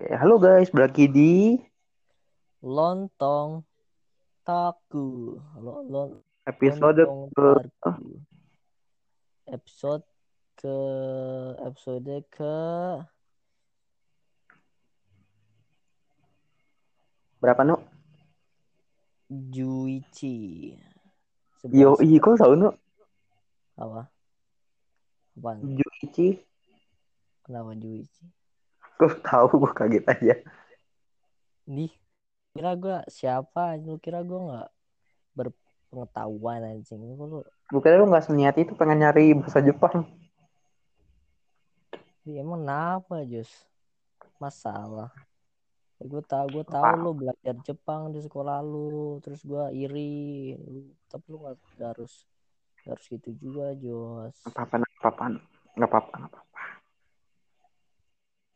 [0.00, 1.60] Oke, halo guys, berlagi di
[2.64, 3.60] lontong
[4.40, 5.36] taku.
[5.60, 7.48] Lo, lo, episode lontong ke
[7.84, 8.08] taku.
[9.44, 10.00] episode
[10.56, 10.76] ke
[11.68, 12.56] episode ke
[17.44, 17.76] berapa nu?
[19.28, 20.80] Juici
[21.68, 22.72] Yo, iya kok tahu nu?
[23.76, 24.08] apa?
[25.36, 25.76] Apaan?
[25.76, 26.40] Juici,
[27.44, 28.39] kenapa Juici
[29.00, 30.34] kok tahu gue kaget aja.
[31.70, 31.86] di
[32.50, 34.68] kira gua siapa lu kira gua nggak
[35.38, 37.00] berpengetahuan anjing?
[37.00, 37.38] Lu lu
[37.70, 40.02] Bukannya lu nggak seniat itu pengen nyari bahasa Jepang?
[42.26, 43.50] di, emang kenapa Jus?
[44.38, 45.10] Masalah.
[46.00, 46.96] Gue tahu gue tahu Apa?
[46.96, 50.56] lu belajar Jepang di sekolah lu terus gue iri.
[50.56, 52.24] Lu, tapi lu nggak harus
[52.88, 55.24] harus gitu juga Jos Apa apa apa apa
[55.76, 56.60] nggak apa apa nggak apa apa.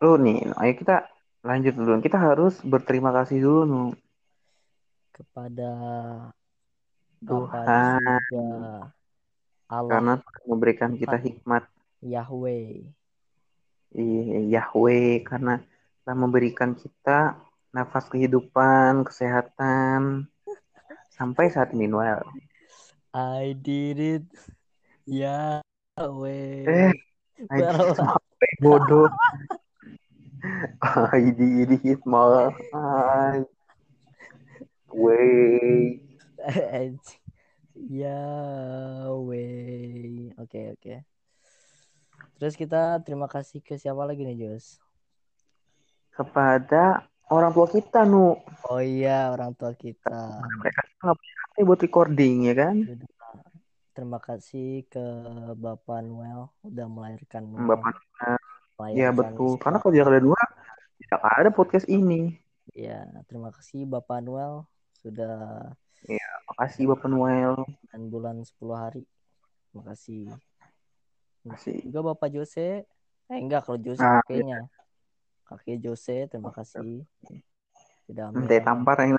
[0.05, 1.09] Lu nih, ayo kita
[1.41, 1.97] lanjut dulu.
[2.05, 3.85] Kita harus berterima kasih dulu nu.
[5.17, 5.71] kepada
[7.25, 8.21] Tuhan.
[9.65, 11.65] Allah karena memberikan kita hikmat.
[12.05, 12.85] Yahweh.
[13.97, 15.25] Iya, Yahweh.
[15.25, 15.57] Karena
[16.05, 17.41] telah memberikan kita
[17.73, 20.29] nafas kehidupan, kesehatan.
[21.09, 22.21] Sampai saat ini Noel.
[23.17, 24.29] I did it.
[25.09, 26.69] Yahweh.
[26.69, 26.93] Eh,
[27.49, 29.09] Baru- sampai bodoh.
[30.83, 33.45] I did it, my
[34.93, 36.01] way.
[36.45, 37.25] Anjing.
[37.75, 39.43] Yahweh
[40.39, 40.95] oke oke
[42.39, 44.79] terus kita terima kasih ke siapa lagi nih Jos
[46.15, 48.39] Kepada orang tua kita, Nu.
[48.71, 50.39] Oh iya orang tua kita.
[50.63, 52.87] Mereka nggak punya HP buat recording, ya kan?
[53.91, 55.03] Terima kasih ke
[55.59, 57.67] Bapak Noel udah melahirkan Noel.
[57.67, 58.39] Bapak, ya
[58.79, 59.53] Melahirkan betul.
[59.61, 60.41] Karena kalau tidak ada dua,
[60.99, 62.39] tidak ada podcast ini.
[62.73, 64.67] Ya, terima kasih Bapak Noel
[64.99, 65.71] sudah
[66.55, 67.57] Makasih Bapak Noel.
[67.91, 69.03] 9 bulan 10 hari.
[69.73, 70.29] Terima kasih.
[71.43, 71.81] Makasih.
[71.89, 72.85] Juga Bapak Jose.
[73.33, 74.69] Eh enggak kalau Jose Ah, kakeknya.
[75.49, 77.05] Kakek Jose, terima kasih.
[78.05, 79.17] Sudah ambil Nanti tampar yang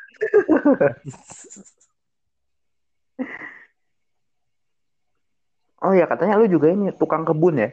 [5.85, 7.69] Oh ya katanya lu juga ini tukang kebun ya?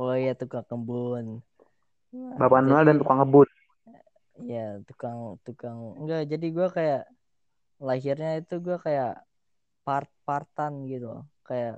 [0.00, 1.26] Oh iya tukang kebun.
[2.40, 3.48] Bapak Noel dan tukang kebun.
[4.52, 7.02] Ya tukang tukang enggak jadi gua kayak
[7.88, 9.12] lahirnya itu gua kayak
[9.86, 11.08] part-partan gitu
[11.48, 11.72] kayak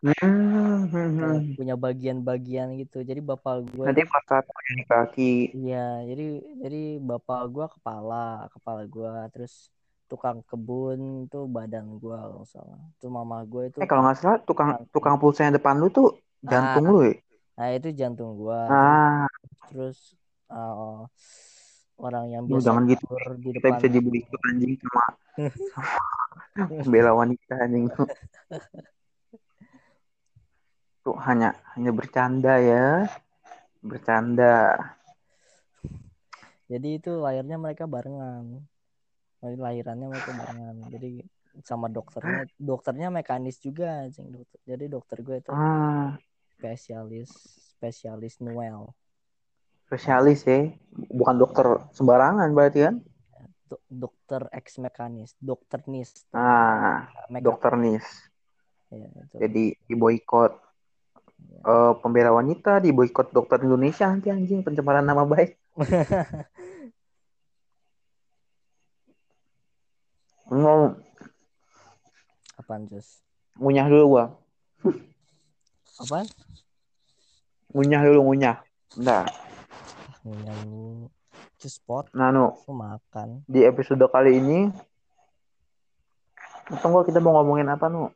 [0.00, 4.00] Hmm, punya bagian-bagian gitu jadi bapak gue Nanti
[4.78, 5.32] di kaki.
[5.56, 5.76] iya
[6.08, 6.24] jadi
[6.62, 9.68] jadi bapak gua kepala kepala gua terus
[10.10, 11.00] tukang kebun
[11.32, 15.16] tuh badan gua kalau salah tuh mama gue itu Eh kalau nggak salah tukang tukang
[15.20, 16.08] pulsa yang depan lu tuh
[16.50, 17.14] jantung lu ya?
[17.60, 19.28] Nah itu jantung gua Nah,
[19.68, 20.16] terus
[20.48, 21.04] uh,
[22.00, 23.04] orang yang lu biasa jangan gitu.
[23.36, 25.04] di Kita depan bisa dibeli ikut anjing sama
[26.88, 28.08] bela wanita anjing tuh.
[31.04, 33.04] Tuh hanya hanya bercanda ya.
[33.84, 34.76] Bercanda.
[36.70, 38.62] jadi itu lahirnya mereka barengan
[39.42, 41.08] lahirannya mereka barengan jadi
[41.66, 46.14] sama dokternya dokternya mekanis juga anjing dokter jadi dokter gue itu Ah,
[46.60, 47.32] spesialis
[47.72, 48.92] spesialis Noel
[49.88, 50.68] spesialis ya.
[50.92, 51.66] Bukan dokter
[51.96, 53.00] sembarangan berarti kan?
[53.66, 57.08] Do- dokter ex mekanis dokter nis Ah,
[57.40, 58.04] dokter nis.
[58.92, 59.36] ya, itu.
[59.40, 60.52] Jadi di boykot
[61.64, 65.56] eh, pembela wanita, di boykot dokter Indonesia nanti anjing pencemaran nama baik.
[70.50, 70.98] Mau
[72.58, 73.22] apaan Jus
[73.56, 74.24] ngunyah dulu gua.
[76.00, 76.26] apaan
[77.70, 78.56] Ngunyah dulu ngunyah.
[78.98, 79.24] Bentar.
[80.26, 81.06] nyanyi
[81.56, 84.72] Jus spot Nah, Nu, aku makan di episode kali ini
[86.80, 88.10] Tunggu kita mau ngomongin apa, Nu?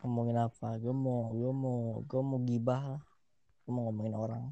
[0.00, 3.02] ngomongin apa gue mau gue mau gue mau gibah lah
[3.60, 4.44] gue mau ngomongin orang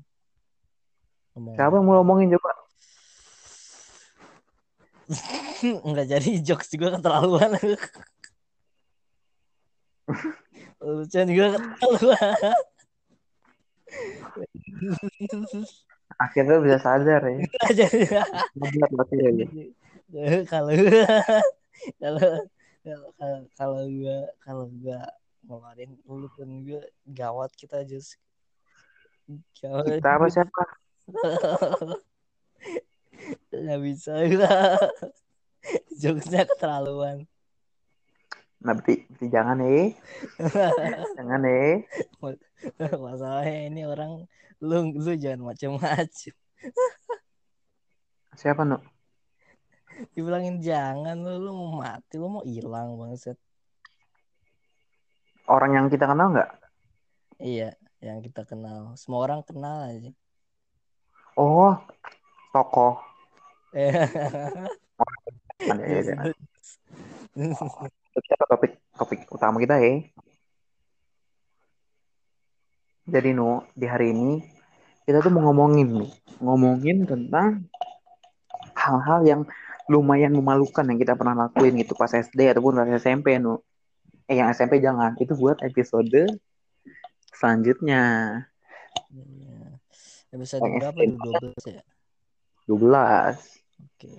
[1.33, 2.53] ngomong Siapa yang mau ngomongin coba?
[5.89, 7.57] nggak jadi jokes juga keterlaluan
[10.79, 12.55] lucuan juga keterlaluan
[16.19, 17.39] Akhirnya bisa sadar ya.
[18.59, 19.31] Sadar berarti ya.
[20.49, 20.73] kalau
[22.01, 22.29] kalau
[23.15, 25.01] kalau kalau gua kalau gua
[25.47, 28.19] ngeluarin mulut kan gua gawat kita just
[29.63, 30.63] gawat Kita apa siapa?
[33.55, 34.53] nggak bisa gua.
[36.01, 37.29] Jokesnya keterlaluan
[38.59, 39.95] Nah, berarti, berarti jangan eh.
[41.19, 41.87] Jangan eh.
[43.07, 44.27] masalahnya ini orang
[44.59, 46.35] lu lu jangan macem-macem
[48.41, 48.79] Siapa nu?
[50.15, 53.39] Dibilangin jangan lu, lu mau mati, lu mau hilang bangset.
[55.47, 56.51] Orang yang kita kenal nggak?
[57.43, 58.95] Iya, yang kita kenal.
[58.95, 60.11] Semua orang kenal aja.
[61.35, 61.75] Oh,
[62.55, 63.03] tokoh.
[68.19, 68.35] Ya, ya.
[68.35, 70.03] Kita ke topik topik utama kita ya.
[73.09, 74.43] Jadi nu di hari ini
[75.09, 76.13] kita tuh mau ngomongin nih,
[76.45, 77.65] ngomongin tentang
[78.77, 79.41] hal-hal yang
[79.89, 83.65] lumayan memalukan yang kita pernah lakuin gitu pas SD ataupun pas SMP nu.
[84.29, 86.29] Eh yang SMP jangan, itu buat episode
[87.33, 88.03] selanjutnya
[89.09, 89.81] Iya.
[90.37, 91.53] Episode Yang berapa tuh?
[91.57, 91.83] 12 ya?
[92.69, 93.41] 12.
[93.89, 94.13] Oke.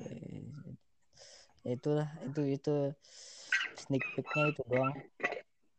[1.62, 2.75] Ya itulah, itu itu
[3.89, 4.94] sneak peeknya itu doang.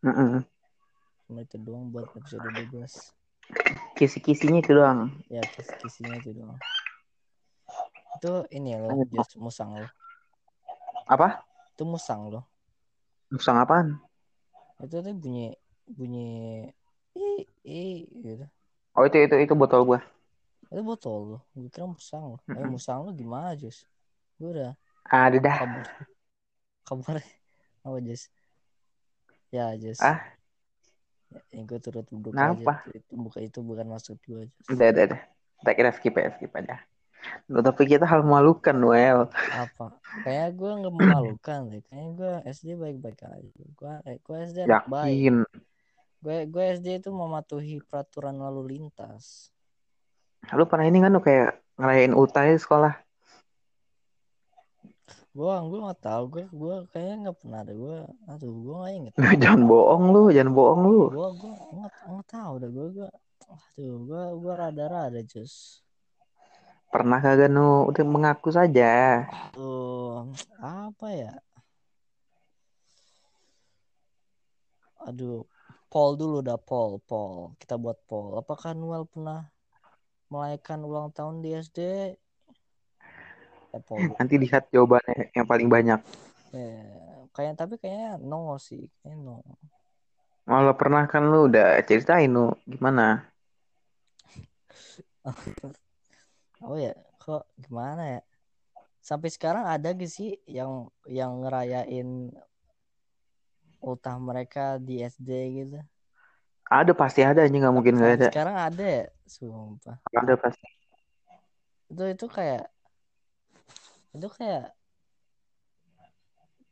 [0.03, 0.43] Mm-mm.
[1.31, 3.15] Cuma itu doang buat episode 12.
[3.95, 5.15] Kisi-kisinya itu doang.
[5.31, 6.59] Ya, kisi-kisinya itu doang.
[8.19, 9.91] Itu ini loh, just musang loh.
[11.07, 11.47] Apa?
[11.79, 12.43] Itu musang loh.
[13.31, 14.03] Musang apaan?
[14.83, 15.55] Itu tuh bunyi
[15.87, 16.67] bunyi
[17.15, 18.43] i i gitu.
[18.99, 20.03] Oh itu itu itu botol gua.
[20.67, 21.43] Itu botol loh.
[21.55, 22.41] Gue kira musang loh.
[22.51, 22.75] Eh Mm-mm.
[22.75, 23.87] musang lo gimana, Jus?
[24.35, 24.75] Gue udah
[25.07, 25.57] Ada dah.
[25.63, 25.87] kabar
[26.91, 27.17] kabar
[27.85, 28.29] apa Jus?
[29.51, 29.99] Ya, Jus.
[29.99, 30.21] Ah.
[31.31, 32.83] Ya, yang gue turut berduka Kenapa?
[32.87, 32.97] aja.
[32.97, 34.67] Itu bukan itu bukan maksud gue, Jus.
[34.71, 35.21] Udah, udah, udah.
[35.61, 36.81] Kita kira skip ya, skip aja.
[37.51, 39.29] Tapi kita hal memalukan, Noel.
[39.53, 39.93] Apa?
[40.25, 41.83] Kayak gue nggak memalukan deh.
[41.85, 43.63] Kayaknya gue SD baik-baik aja.
[43.77, 45.13] Gue eh, gue SD anak baik.
[45.13, 45.37] Yakin.
[46.21, 49.53] Gue gue SD itu mematuhi peraturan lalu lintas.
[50.57, 53.10] Lu pernah ini kan lu kayak ngerayain ultah di sekolah.
[55.31, 56.23] Gue gue nggak tahu.
[56.27, 57.73] Gue gue kayaknya nggak pernah ada.
[57.73, 57.97] Gue
[58.27, 59.13] aduh gue nggak inget.
[59.43, 61.03] jangan bohong lu, jangan bohong lu.
[61.15, 62.71] Gue gue nggak nggak tahu dah.
[62.71, 63.09] Gue gue
[63.51, 65.83] aduh gue gue rada-rada Jus.
[66.91, 67.87] Pernah kagak nu?
[67.87, 69.23] Udah mengaku saja.
[69.55, 70.27] Tuh
[70.59, 71.33] apa ya?
[75.07, 75.47] Aduh,
[75.87, 77.55] poll dulu dah poll, poll.
[77.63, 78.43] Kita buat poll.
[78.43, 79.47] Apakah Noel pernah
[80.35, 81.79] merayakan ulang tahun di SD?
[84.19, 86.01] Nanti lihat jawabannya yang paling banyak.
[86.51, 89.37] Eh, kayak tapi kayaknya no sih, kayaknya no.
[90.51, 93.31] Malah pernah kan lu udah ceritain lu gimana?
[96.61, 98.23] Oh ya, kok gimana ya?
[99.01, 102.29] Sampai sekarang ada gak sih yang yang ngerayain
[103.81, 105.81] ultah mereka di SD gitu?
[106.69, 108.29] Ada pasti ada aja nggak mungkin nggak ada.
[108.29, 109.97] sekarang ada ya, sumpah.
[110.13, 110.69] Ada pasti.
[111.89, 112.69] Itu itu kayak
[114.15, 114.63] itu kayak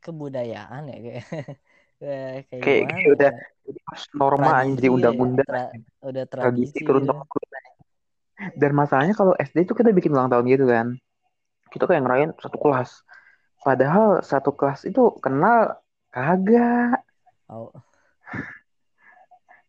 [0.03, 1.23] kebudayaan ya kayak
[1.99, 3.39] kayak kayak Kayak gimana udah ya?
[3.65, 5.75] jadi pas norma Tradisi anjir ya, undang-undang tra-
[6.09, 7.09] udah tradisi tradisi turun gitu.
[7.09, 7.43] temurun.
[8.61, 10.87] Dan masalahnya kalau SD itu kita bikin ulang tahun gitu kan.
[11.73, 12.91] Kita kayak ngerayain satu kelas.
[13.65, 15.79] Padahal satu kelas itu kenal
[16.15, 17.01] kagak.
[17.49, 17.71] Oh,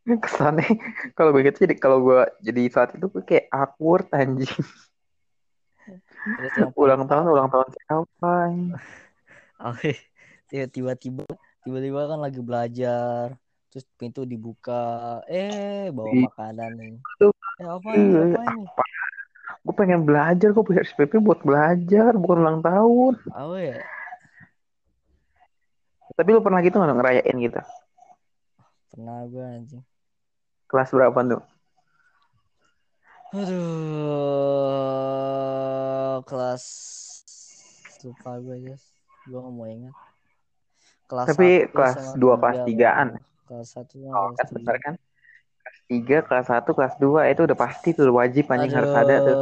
[0.25, 0.67] Kesannya
[1.17, 4.50] kalau begitu jadi kalau gue jadi saat itu gue kayak awkward anjing.
[6.37, 8.28] Terus yang Ulang tahun ulang tahun siapa?
[8.49, 8.72] anjing?
[9.61, 9.76] Oh,
[10.52, 11.22] tiba-tiba
[11.64, 13.26] tiba-tiba kan lagi belajar
[13.70, 14.72] terus pintu dibuka
[15.31, 16.26] eh bawa Ih.
[16.26, 16.94] makanan nih
[17.61, 18.82] eh apa ini Eh, apa ini apa?
[19.65, 23.15] Gue pengen belajar, gue punya SPP buat belajar, bukan ulang tahun.
[23.31, 23.79] apa ya
[26.17, 27.60] Tapi lu pernah gitu nggak ngerayain gitu?
[28.91, 29.84] pernah gue anjing
[30.70, 31.43] Kelas berapa tuh?
[33.39, 34.31] aduh
[36.24, 36.64] kelas
[38.00, 38.74] lupa gue aja
[39.29, 39.94] gue nggak mau ingat
[41.06, 43.08] kelas Tapi satu kelas dua, tiga kelas tigaan.
[43.46, 44.94] kelas satu Oh, kelas kan tiga benar kan?
[45.60, 49.36] Kelas 3, kelas 1, kelas 2 itu udah pasti tuh wajib anjing harus ada tuh.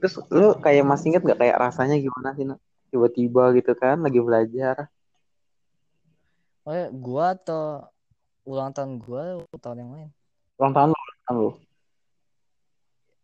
[0.00, 2.48] Terus lu kayak masih inget gak kayak rasanya gimana sih?
[2.88, 4.88] Tiba-tiba gitu kan lagi belajar.
[6.64, 7.88] oh ya gua atau
[8.46, 10.08] ulang tahun gua atau tahun yang lain
[10.60, 11.50] Ulang tahun lu, ulang tahun lu.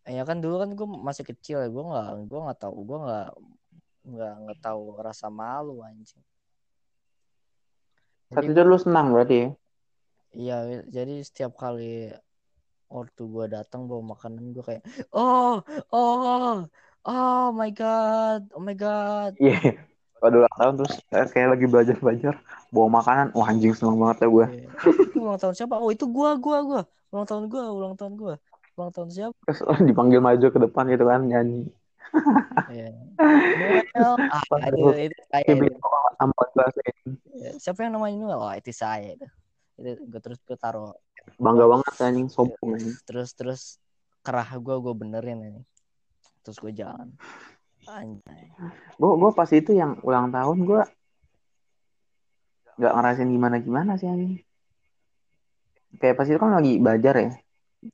[0.07, 3.27] Ya kan dulu kan gue masih kecil ya gue nggak gue nggak tahu gue nggak
[4.07, 6.23] nggak nggak tahu rasa malu anjing
[8.31, 9.47] Saat jadi itu lu senang berarti ya?
[10.31, 12.11] iya jadi setiap kali
[12.87, 15.59] waktu gue datang bawa makanan gue kayak oh
[15.91, 16.63] oh
[17.03, 19.83] oh my god oh my god Iya.
[20.17, 22.41] Pada ulang tahun terus kayak lagi belajar-belajar
[22.73, 23.37] bawa makanan.
[23.37, 24.45] Wah anjing seneng banget ya gue.
[24.49, 24.69] Iya.
[25.21, 26.81] ulang tahun siapa oh itu gua gua gua
[27.13, 28.35] ulang tahun gua ulang tahun gua
[28.77, 29.37] ulang tahun siapa?
[29.49, 31.65] Terus dipanggil maju ke depan gitu kan nyanyi.
[32.69, 32.93] Iya.
[33.97, 34.15] Noel.
[34.31, 35.77] Ah itu itu saya Kimi itu.
[36.17, 36.91] sama kelasnya.
[37.33, 38.39] Ya, siapa yang namanya Noel?
[38.39, 39.27] Oh itu saya itu.
[39.81, 40.93] Itu gue terus gue taruh.
[41.41, 42.27] Bangga banget anjing.
[42.29, 42.95] Sombong anjing.
[43.03, 43.61] terus terus
[44.21, 45.61] kerah gue gue benerin ini
[46.45, 47.11] terus gue jalan.
[47.89, 48.53] Anjay.
[48.95, 50.81] Gue gue pas itu yang ulang tahun gue
[52.77, 54.37] nggak ngerasain gimana gimana sih anjing.
[55.97, 57.31] Kayak pas itu kan lagi belajar ya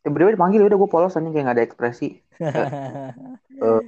[0.01, 2.07] tiba-tiba dipanggil udah gue polos anjing kayak gak ada ekspresi.
[2.41, 3.81] Eh,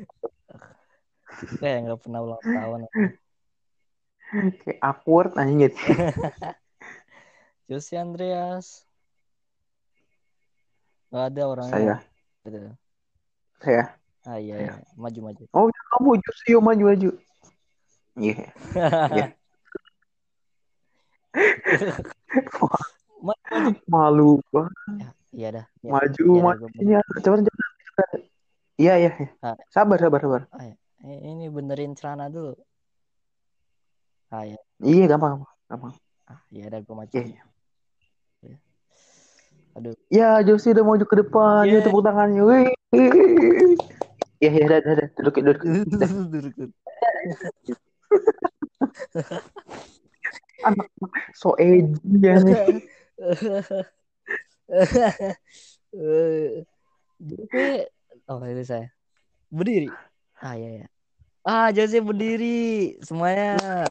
[1.62, 2.88] kayak nggak pernah ulang tahun
[4.34, 5.78] kayak awkward anjing gitu.
[7.70, 8.86] Jose Andreas.
[11.10, 11.74] Nggak ada orangnya.
[11.74, 11.96] Saya.
[12.46, 12.58] Gitu.
[13.62, 13.84] saya.
[14.26, 14.74] Ah iya, iya.
[14.98, 15.44] maju maju.
[15.54, 16.18] Oh ya kamu
[16.50, 17.10] yuk maju maju.
[18.18, 18.50] Iya.
[19.14, 19.28] Iya.
[23.26, 23.80] maju maju.
[23.90, 24.74] Malu banget.
[24.98, 28.10] Ya, iya dah Ya, maju iya gua- iya cepat cepat
[28.80, 29.30] iya iya iya.
[29.44, 29.56] Ah.
[29.70, 30.42] sabar sabar sabar.
[30.52, 30.76] Ah, ya.
[31.06, 32.56] Eh, ini benerin celana dulu.
[34.32, 35.94] Ah ya iya gampang gampang gampang.
[36.26, 37.44] Ah iya dah gue maju iya
[38.42, 38.58] iya.
[39.76, 39.94] aduh.
[40.10, 41.64] Ya Josi udah maju ke depan.
[41.68, 41.80] Yeah.
[41.80, 42.42] ya tepuk tangannya.
[42.42, 42.72] Wih.
[44.40, 45.08] Ya ya dah dah dah.
[45.20, 45.60] duduk duduk.
[46.34, 46.72] Duduk.
[50.66, 50.88] anak
[51.34, 52.58] so edgy ya nih
[54.70, 56.66] Jose
[58.28, 58.88] oh itu saya.
[59.54, 59.90] Berdiri?
[60.42, 60.88] Ah iya ya
[61.46, 63.86] ah Jose berdiri semuanya.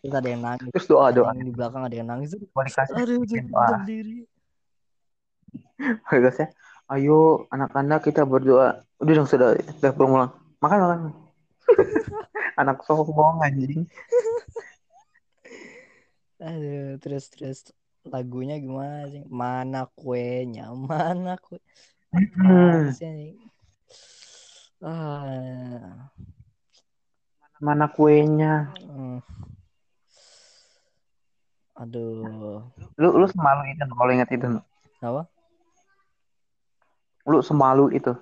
[0.00, 0.72] Terus ada yang nangis.
[0.72, 1.36] Terus doa doa.
[1.36, 4.24] Yang di belakang ada yang nangis kasih aduh Jose berdiri.
[6.08, 6.48] Terus ya,
[6.96, 8.82] ayo anak-anak kita berdoa.
[8.98, 10.32] Udah dong sudah, sudah pulang.
[10.58, 11.00] Makan makan.
[12.60, 13.86] Anak sombong anjing.
[16.38, 17.58] aduh terus terus
[18.08, 21.58] lagunya gimana sih mana kuenya mana kue
[22.38, 23.26] Hmm, sih ini?
[24.82, 26.08] ah
[27.60, 28.70] mana kuenya?
[28.86, 29.18] hmm.
[31.78, 32.62] aduh
[32.98, 34.46] Lu lu semalu itu kalau ingat itu.
[35.04, 35.22] apa
[37.28, 38.12] Lu semalu itu.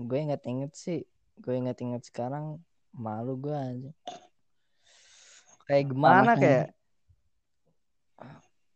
[0.00, 1.00] gue inget-inget sih
[1.38, 2.58] gue inget-inget sekarang
[2.96, 3.90] malu gue aja
[5.68, 6.66] kayak gimana kayak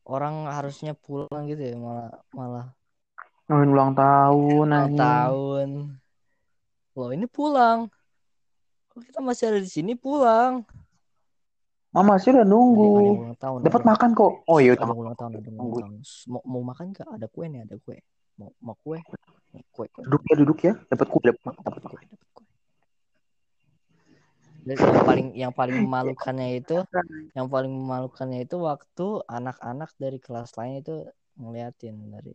[0.09, 2.67] orang harusnya pulang gitu ya malah malah.
[3.49, 5.69] Ngomongin ulang tahun ulang tahun.
[6.97, 7.93] Loh ini pulang.
[8.88, 10.65] Kok kita masih ada di sini pulang?
[11.93, 13.33] Mama sih udah nunggu.
[13.37, 14.33] tahun Dapat ada, makan kok.
[14.49, 14.88] Oh iya, udah.
[14.93, 18.00] ulang tahun ada tahun mau mau makan gak ada kue nih ada kue.
[18.41, 19.00] Mau mau kue?
[19.73, 20.05] Kue kue.
[20.05, 20.73] Duduk ya, duduk ya.
[20.88, 22.48] Dapat kue, dapat dapat dapat kue dapat kue
[24.69, 26.77] Dan yang paling yang paling memalukannya itu
[27.33, 31.09] yang paling memalukannya itu waktu anak-anak dari kelas lain itu
[31.41, 32.33] ngeliatin dari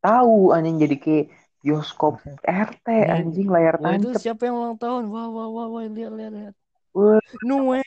[0.00, 1.26] Tahu anjing jadi kayak
[1.60, 3.20] bioskop RT Iya.
[3.20, 4.22] anjing layar wah itu tancap.
[4.22, 6.54] siapa yang ulang tahun wah wah wah wah lihat lihat lihat
[6.96, 7.84] Wah, Noel.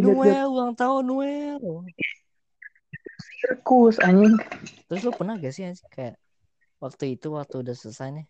[0.00, 1.60] Noel ulang tahun Noel
[3.42, 4.34] sirkus anjing.
[4.88, 6.16] terus lu pernah gak sih anjing, kayak
[6.78, 8.26] waktu itu waktu udah selesai nih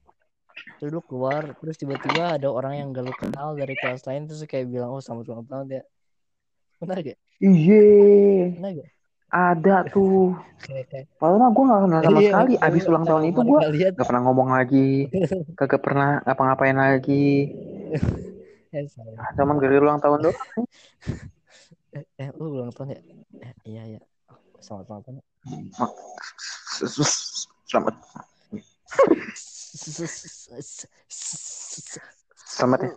[0.78, 4.42] terus lu keluar terus tiba-tiba ada orang yang gak lu kenal dari kelas lain terus
[4.50, 5.82] kayak bilang oh selamat ulang tahun dia
[6.78, 8.88] pernah gak Iya, pernah gak
[9.32, 10.37] ada tuh.
[11.16, 12.52] Padahal mah gue gak kenal sama Iya, sekali.
[12.61, 13.59] Abis ulang tahun itu gue
[13.97, 14.88] gak pernah ngomong lagi.
[15.56, 17.49] Kagak pernah ngapa-ngapain lagi.
[18.92, 19.16] sorry.
[19.16, 20.64] Ah, Cuman gara ulang tahun doang.
[21.97, 23.00] eh, eh, lu ulang tahun ya
[23.42, 24.00] eh, iya iya
[24.61, 25.25] selamat ulang tahun ya.
[27.68, 27.94] Selamat.
[32.53, 32.93] Selamat ya.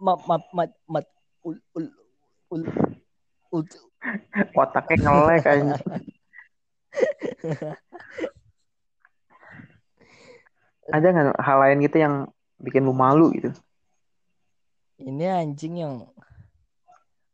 [0.00, 1.06] mat mat mat mat
[1.44, 1.86] ul ul
[2.52, 2.62] ul
[3.52, 3.64] ul
[4.56, 5.84] Otaknya ngelek anjing.
[10.92, 12.14] Ada nggak hal lain gitu yang
[12.62, 13.50] bikin lu malu gitu?
[14.96, 16.08] ini anjing yang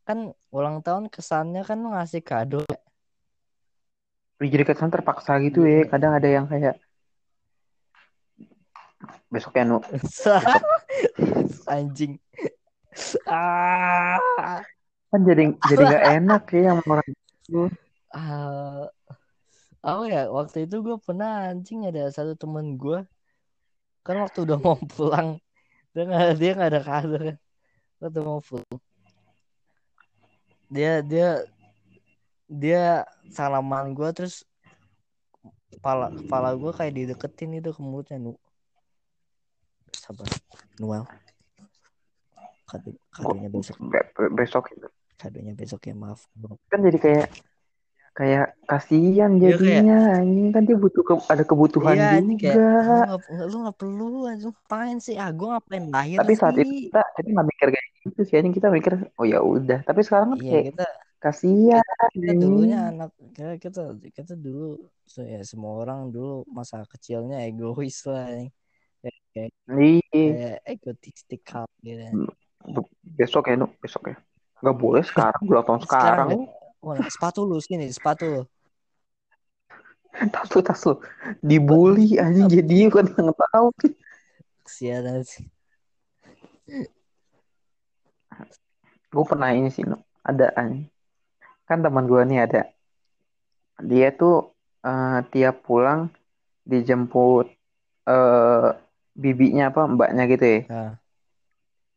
[0.02, 2.66] kan ulang tahun kesannya kan ngasih kado.
[4.42, 5.86] Jadi kesan terpaksa gitu ya.
[5.86, 6.82] Kadang ada yang kayak
[9.32, 9.78] besoknya nu.
[11.72, 12.20] Anjing.
[13.24, 14.20] Ah.
[15.12, 17.60] Kan jadi jadi nggak enak ya yang orang itu.
[18.12, 18.88] ah.
[19.82, 23.02] Apa ya waktu itu gue pernah anjing ada satu temen gue
[24.06, 25.42] kan waktu udah mau pulang.
[25.90, 27.06] Dia nggak dia nggak ada kan
[27.98, 28.78] waktu mau pulang.
[30.70, 31.44] Dia dia
[32.52, 34.44] dia salaman gue terus
[35.72, 38.36] kepala kepala gue kayak dideketin itu ke mulutnya nu
[39.94, 40.26] sabar.
[40.80, 41.04] Noel.
[42.68, 43.76] Kado kadonya besok.
[43.84, 44.88] be- besok gitu.
[45.20, 46.26] kadonya besok ya maaf.
[46.34, 47.26] Bro kan jadi kayak
[48.12, 50.50] kayak kasihan Iya, jadinya anjing.
[50.52, 52.66] Kan dia butuh ke- ada kebutuhan Iya, ini kayak juga.
[52.66, 54.50] Lu nggak nggak- lu nggak perlu anjing.
[54.52, 55.14] Ngapain sih?
[55.16, 56.64] Ah gue ngapain lahir tapi saat sih?
[56.64, 58.54] itu kita kita nggak mikir kayak gitu sih anjing.
[58.56, 59.80] Kita mikir oh ya udah.
[59.86, 60.86] Tapi sekarang kan iya kayak kita
[61.22, 61.86] Kasihan.
[62.18, 64.74] kita dulunya anak kita kita kita dulu
[65.06, 68.50] so, ya semua orang dulu masa kecilnya egois lah ya.
[69.32, 70.00] Kayak Iya.
[70.12, 71.40] kayak egotistik
[71.82, 72.04] gitu
[73.02, 73.74] Besok ya, Nuk.
[73.82, 74.16] Besok ya.
[74.62, 76.28] Gak boleh sekarang, ulang tahun sekarang.
[76.30, 78.42] Sekarang Wah, sepatu lu sini sepatu lu.
[80.34, 80.94] tas lu, tas lu.
[81.42, 83.66] Dibully anjing jadi kan nggak tahu.
[84.62, 85.46] kesian sih
[89.12, 90.00] Gue pernah ini sih, Nuk.
[90.22, 90.54] Ada.
[91.66, 92.62] Kan teman gue nih ada.
[93.82, 94.54] Dia tuh
[94.86, 96.10] eh, tiap pulang
[96.62, 97.50] dijemput
[98.06, 98.70] eh
[99.12, 100.60] bibinya apa mbaknya gitu ya.
[100.68, 100.92] nah,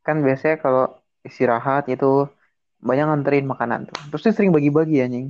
[0.05, 0.85] Kan biasanya kalau
[1.25, 2.29] istirahat itu
[2.83, 3.97] banyak nganterin makanan tuh.
[4.13, 5.27] Terus dia sering bagi-bagi anjing.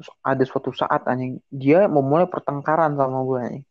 [0.00, 3.64] Terus ada suatu saat anjing dia memulai pertengkaran sama gue anjing.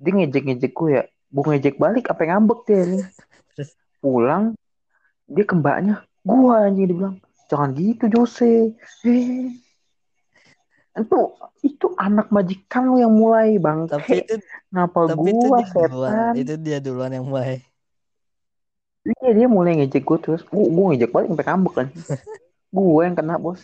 [0.00, 1.04] Dia ngejek-ngejek gue ya.
[1.30, 3.04] Gue ngejek balik apa yang ngambek dia anjing.
[3.58, 3.70] Terus?
[4.00, 4.44] Pulang
[5.28, 6.06] dia ke mbaknya.
[6.24, 7.16] Gue anjing dia bilang.
[7.50, 8.78] Jangan gitu Jose.
[9.04, 9.50] Eh.
[11.00, 11.16] Itu
[11.68, 13.94] itu anak majikan lu yang mulai bangke.
[13.94, 14.34] tapi itu
[14.72, 16.36] Ngapa tapi itu gua dia duluan setan?
[16.40, 17.52] itu dia duluan yang mulai
[19.08, 20.42] Iya dia mulai ngejek gue terus.
[20.52, 21.86] Gue gue ngejek balik sampai ngambek kan.
[22.76, 23.60] gue yang kena bos.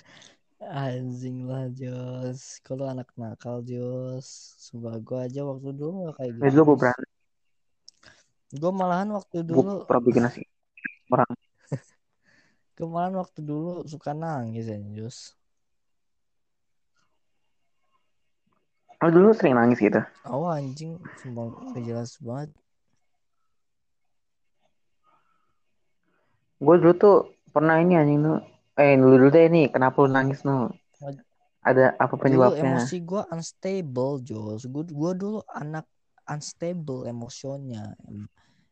[0.85, 4.27] anjing lah Jos kalau anak nakal Jos
[4.65, 7.07] sumpah gue aja waktu dulu gak kayak gitu dulu gue berani.
[8.61, 10.43] gue malahan waktu Gue dulu pernah bikin nasi
[11.15, 11.31] orang.
[12.77, 15.36] gue malahan waktu dulu suka nangis ya Jos
[19.05, 20.01] Lu dulu sering nangis gitu.
[20.25, 22.51] oh anjing sumpah gak jelas banget
[26.57, 27.17] Gue dulu tuh
[27.53, 28.41] pernah ini anjing nu.
[28.81, 29.69] Eh dulu dulu deh nih.
[29.69, 30.73] Kenapa lu nangis nu?
[31.61, 32.63] Ada apa dulu penyebabnya?
[32.81, 35.85] emosi gue unstable Jos gue dulu anak
[36.25, 37.93] unstable emosinya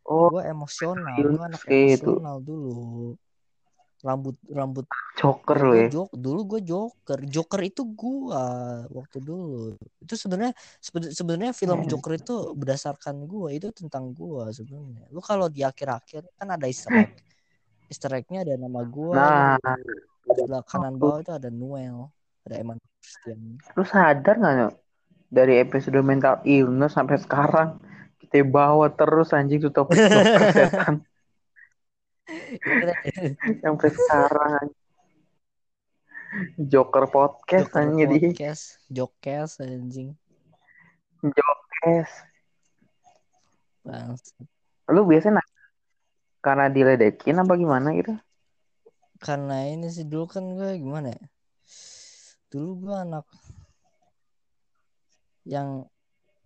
[0.09, 2.17] Oh gue emosional gue anak gitu.
[2.17, 3.19] emosional dulu
[4.05, 4.85] rambut rambut
[5.17, 5.89] joker gua ya.
[5.89, 7.19] jok, dulu gue joker.
[7.25, 8.45] Joker itu gua
[8.93, 9.81] waktu dulu.
[9.97, 11.89] Itu sebenarnya sebe- sebenarnya film Hmm.
[11.89, 15.09] Joker itu berdasarkan gua, itu tentang gua sebenarnya.
[15.09, 17.17] Lu kalau di akhir-akhir kan ada Easter egg.
[17.89, 19.57] Easter egg-nya ada nama gua, Nah,
[20.27, 22.13] sebelah kanan bawah itu ada Noel,
[22.45, 23.57] ada Eman Christian.
[23.73, 24.75] lu sadar gak Nyok?
[25.29, 27.81] Dari episode mental illness sampai sekarang
[28.21, 30.95] kita bawa terus anjing tuh topik joker setan
[33.63, 34.67] sampai sekarang.
[36.59, 40.19] Joker podcast Joker anjing podcast, Jokes anjing.
[41.23, 42.11] jokes.
[43.87, 44.19] Bang.
[44.91, 45.55] Lu biasanya nangis
[46.45, 48.13] karena diledekin apa gimana gitu?
[49.23, 51.23] Karena ini sih dulu kan gue gimana ya?
[52.53, 53.27] Dulu gue anak
[55.49, 55.89] yang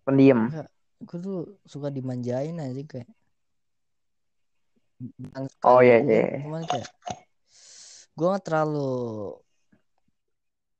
[0.07, 0.47] Pendiam.
[0.99, 3.09] gue tuh suka dimanjain aja kayak
[5.63, 6.43] Oh, iya, iya.
[6.43, 6.87] cuman kayak
[8.19, 8.91] gue gak terlalu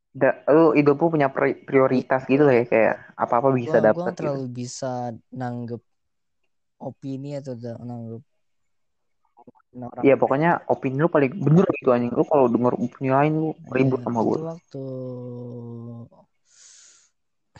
[0.09, 4.11] Da, lu hidup lu punya pri- prioritas gitu ya kayak apa-apa gue bisa gue dapat
[4.11, 4.19] gak gitu.
[4.19, 4.91] terlalu bisa
[5.31, 5.81] nanggep
[6.81, 8.23] opini atau nanggep
[9.79, 12.11] orang Iya pokoknya opini lu paling bener gitu anjing.
[12.11, 14.39] Lu kalau denger opini lain lu ribut Iya, sama itu gue.
[14.43, 14.83] waktu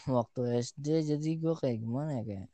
[0.10, 2.48] waktu SD jadi gue kayak gimana ya kayak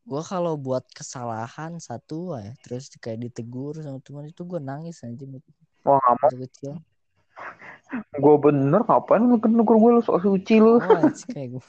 [0.00, 5.24] gue kalau buat kesalahan satu ya terus kayak ditegur sama teman itu gue nangis aja
[5.84, 6.76] Wah nggak kecil.
[8.20, 10.76] Gue bener ngapain lu negur gue lu sok suci lu.
[10.76, 11.64] oh kayak gue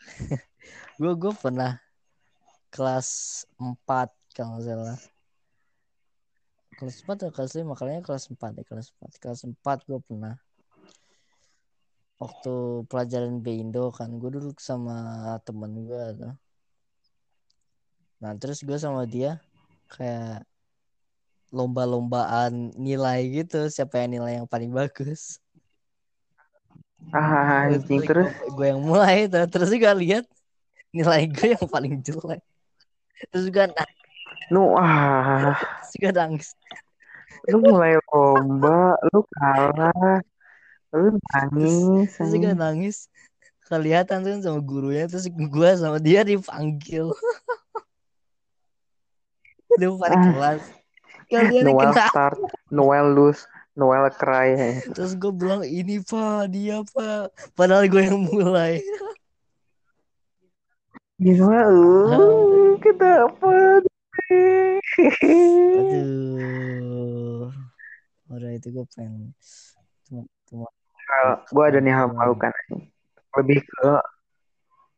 [1.00, 1.76] gue gue pernah
[2.72, 3.08] kelas
[3.60, 3.76] 4
[4.32, 4.98] kalau nggak salah.
[6.80, 10.36] Kelas 4 atau kelas 5 makanya kelas 4 ya kelas 4 kelas 4 gue pernah.
[12.20, 16.32] Waktu pelajaran Bindo kan gue duduk sama temen gue tuh
[18.20, 19.40] nah terus gue sama dia
[19.88, 20.44] kayak
[21.50, 25.40] lomba-lombaan nilai gitu siapa yang nilai yang paling bagus
[27.10, 28.28] Ah anjing terus.
[28.54, 29.42] gue yang mulai tuh.
[29.50, 30.28] terus gue lihat
[30.94, 32.44] nilai gue yang paling jelek
[33.32, 33.98] terus gue nangis,
[34.52, 36.48] Nu ah terus gue nangis.
[37.48, 40.20] lu mulai lomba lu kalah
[40.92, 42.58] lu nangis terus gue anjing.
[42.60, 42.96] nangis
[43.66, 47.16] kelihatan tuh sama gurunya terus gue sama dia dipanggil di
[49.78, 50.32] depan Ah.
[50.34, 50.62] kelas
[51.30, 52.38] kalian Noel kenapa start
[52.74, 53.46] Noel lose
[53.78, 54.82] Noel cry.
[54.92, 57.30] Terus gue bilang ini pak dia pak.
[57.54, 58.82] Padahal gue yang mulai.
[61.16, 63.80] Gimana uh, kenapa
[65.90, 67.48] aduh.
[68.30, 69.32] Udah itu gue pengen
[70.10, 70.66] cuma cuma
[71.46, 72.90] gue ada nih hal anjing.
[73.38, 73.90] lebih ke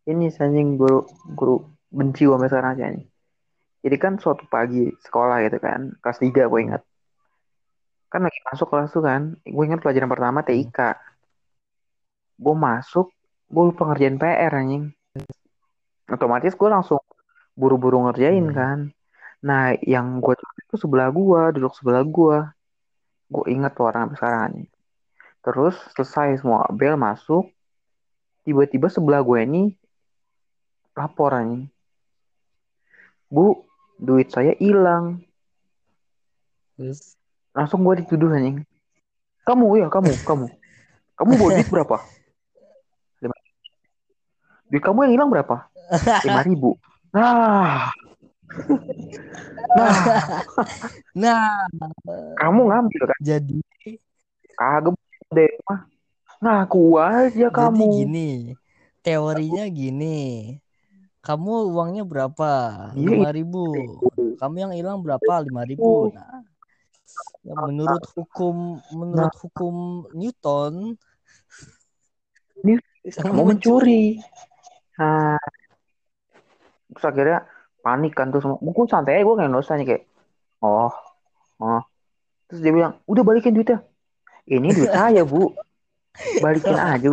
[0.09, 1.05] ini anjing guru
[1.37, 3.12] guru benci gue sampai sekarang sih anjing.
[3.83, 6.83] Jadi kan suatu pagi sekolah gitu kan kelas 3 gue ingat.
[8.07, 10.49] Kan lagi masuk kelas tuh kan gue ingat pelajaran pertama Hmm.
[10.49, 10.79] TIK
[12.43, 13.07] gue masuk
[13.53, 14.95] gue lupa ngerjain PR anjing.
[16.07, 17.03] Otomatis gue langsung
[17.59, 18.55] buru-buru ngerjain Hmm.
[18.55, 18.79] kan.
[19.43, 22.39] Nah yang gue itu sebelah gue duduk sebelah gue
[23.33, 24.69] gue inget tuh orang sampai sekarang anjing.
[25.43, 27.51] Terus selesai semua bel masuk.
[28.47, 29.63] Tiba-tiba sebelah gue ini
[30.95, 31.67] lapor anjing.
[33.27, 33.72] Bu
[34.03, 35.23] duit saya hilang.
[36.75, 37.15] Terus?
[37.55, 38.67] Langsung gue dituduh anjing.
[39.47, 40.47] Kamu ya kamu kamu.
[41.15, 41.97] Kamu bawa duit berapa?
[43.23, 43.37] Lima.
[44.67, 45.57] duit kamu yang hilang berapa?
[46.27, 46.71] Lima ribu.
[47.15, 47.95] Nah.
[49.79, 49.95] Nah.
[51.15, 51.55] Nah.
[52.43, 53.19] Kamu ngambil kan?
[53.23, 53.63] Jadi?
[54.59, 54.99] Kagak
[55.31, 55.87] deh mah.
[56.43, 57.87] Ngaku aja jadi kamu.
[58.03, 58.31] gini
[59.03, 60.59] teorinya gini
[61.23, 62.51] kamu uangnya berapa?
[62.99, 63.65] Iya, lima ribu.
[64.37, 65.39] Kamu yang hilang berapa?
[65.47, 66.11] lima ribu.
[66.11, 66.11] Oh.
[66.11, 66.43] nah
[67.47, 69.75] ya, menurut hukum menurut hukum
[70.15, 70.97] Newton
[73.03, 74.23] kamu mencuri.
[74.95, 75.35] nah
[76.93, 77.39] terus akhirnya
[77.83, 80.03] panik kan tuh semua gue santai aja gue kayak nih kayak
[80.63, 80.93] oh
[81.59, 81.83] oh.
[82.47, 83.81] Terus dia bilang udah balikin duitnya.
[84.45, 85.57] Ini duit saya bu.
[86.45, 87.09] Balikin aja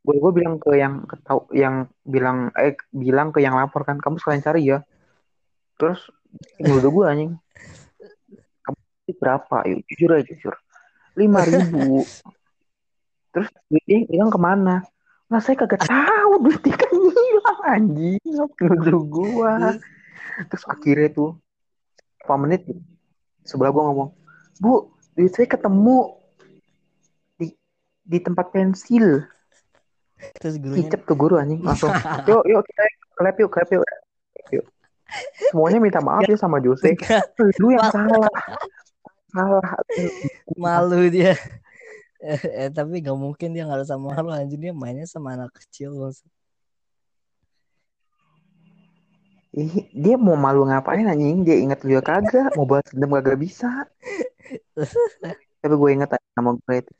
[0.00, 4.16] gue gue bilang ke yang ketau yang bilang eh bilang ke yang lapor kan kamu
[4.16, 4.78] sekalian cari ya.
[5.76, 6.08] Terus
[6.56, 7.32] ngeludah gue anjing.
[8.64, 8.78] Kamu
[9.20, 9.56] berapa?
[9.68, 10.54] Yuk jujur aja jujur.
[11.16, 12.04] Lima ribu.
[13.30, 14.82] Terus duitnya hilang ke mana?
[15.30, 18.20] Nah saya kagak tahu duitnya kan hilang anjing.
[18.58, 19.76] Nuduh gua?
[20.48, 21.30] Terus akhirnya tuh
[22.30, 22.62] berapa menit
[23.42, 24.10] sebelah gua ngomong
[24.62, 24.86] bu
[25.18, 26.14] duit saya ketemu
[27.34, 27.58] di
[28.06, 29.26] di tempat pensil
[30.36, 31.60] terus gurunya kicep tuh guru anjing.
[31.62, 31.90] Langsung
[32.30, 32.82] yuk yuk kita
[33.16, 33.84] clap yuk clap yuk.
[34.54, 34.66] Yuk.
[35.50, 36.94] Semuanya minta maaf ya sama Jose.
[37.58, 38.30] Lu yang salah.
[39.34, 39.68] Salah.
[40.54, 41.34] Malu dia.
[42.20, 45.96] Eh, eh, tapi gak mungkin dia nggak sama lu anjir dia mainnya sama anak kecil
[45.96, 46.20] bos.
[49.50, 51.42] Ih, dia mau malu ngapain anjing?
[51.42, 52.54] Dia inget lu ya kagak.
[52.54, 53.66] Mau balas dendam kagak bisa.
[55.60, 56.92] Tapi gue inget aja sama gue itu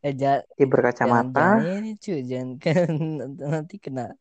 [0.00, 1.60] eh ja, berkacamata.
[1.60, 2.20] jangan ini cuy.
[2.24, 2.90] Jangan kan
[3.36, 4.16] nanti kena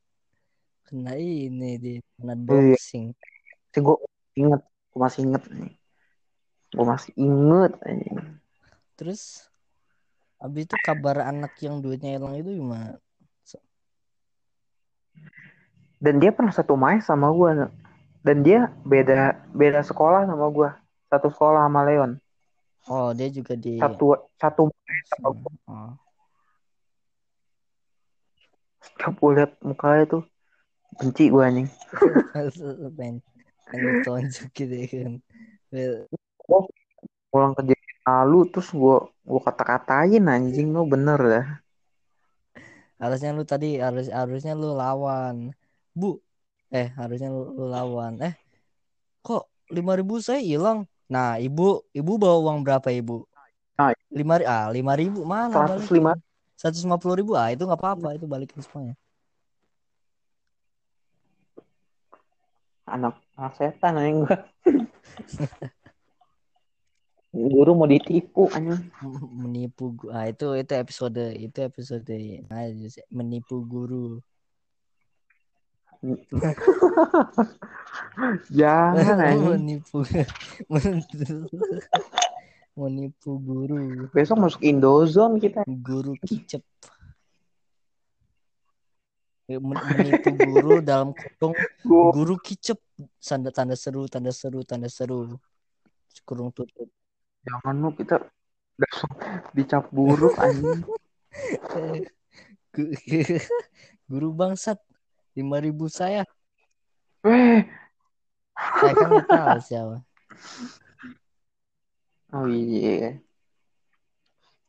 [0.84, 2.76] kena ini di kena iya.
[2.76, 3.14] doxing
[3.70, 3.98] sih gue
[4.34, 5.74] inget gue masih inget nih.
[6.70, 7.72] Gue masih inget
[9.00, 9.48] terus
[10.44, 13.00] abis itu kabar anak yang duitnya hilang itu gimana?
[16.00, 17.68] Dan dia pernah satu main sama gue
[18.24, 20.70] dan dia beda beda sekolah sama gue
[21.08, 22.20] satu sekolah sama Leon
[22.88, 24.72] oh dia juga di satu satu
[25.12, 25.94] sama gue oh.
[28.80, 30.24] setiap gue liat mukanya tuh
[31.00, 31.70] benci gue anjing.
[33.70, 35.14] Pengen tonjok gitu ya kan.
[37.30, 41.48] Pulang kejadian lalu terus gue gue kata-katain anjing lo bener dah.
[43.00, 45.56] Harusnya lu tadi harus harusnya lu lawan.
[45.96, 46.20] Bu
[46.74, 48.20] eh harusnya lu, lu lawan.
[48.20, 48.36] Eh
[49.24, 53.26] kok lima ribu saya hilang nah ibu ibu bawa uang berapa ibu?
[53.80, 53.96] Nah.
[54.14, 55.26] lima ah lima ribu.
[55.26, 56.14] Mana seratus lima.
[56.54, 57.32] Seratus lima puluh ribu?
[57.34, 58.96] Ah itu nggak apa-apa itu balikin semuanya.
[62.86, 64.38] Anak anak setan anjing gue
[67.54, 68.90] guru mau ditipu anjing.
[69.42, 72.16] Menipu ah itu itu episode itu episode
[72.50, 72.66] nah,
[73.14, 74.20] menipu guru
[78.48, 80.04] jangan menipu
[82.80, 84.08] menipu guru.
[84.16, 85.68] Besok masuk Indozone kita.
[85.68, 86.64] Guru kicep.
[89.52, 91.54] Men- menipu guru dalam kurung.
[91.84, 92.80] Guru kicep.
[93.20, 95.36] Tanda tanda seru tanda seru tanda seru.
[96.24, 96.88] Kurung tutup.
[97.44, 98.24] Jangan lu kita
[98.80, 99.12] langsung
[99.52, 100.84] dicap buruk anjing.
[102.76, 102.96] Gu-
[104.10, 104.80] guru bangsat
[105.40, 106.28] lima ribu saya.
[107.24, 107.64] Eh
[108.60, 109.98] saya kan tahu siapa.
[112.36, 113.24] Oh iya.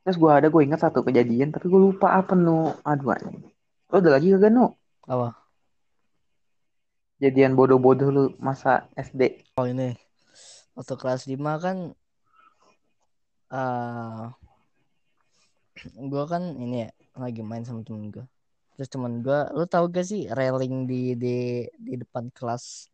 [0.07, 2.73] Terus gue ada gue ingat satu kejadian tapi gue lupa apa nu.
[2.87, 3.51] Aduh anjing
[3.91, 4.71] lo ada lagi kagak nu?
[5.11, 5.35] Apa?
[7.19, 9.99] Kejadian bodoh-bodoh lu masa SD oh ini.
[10.79, 11.77] Waktu kelas 5 kan
[13.51, 14.27] eh
[15.99, 18.25] gue kan ini ya lagi main sama temen gue
[18.81, 21.37] terus temen gue lu tahu gak sih railing di di
[21.77, 22.89] di depan kelas?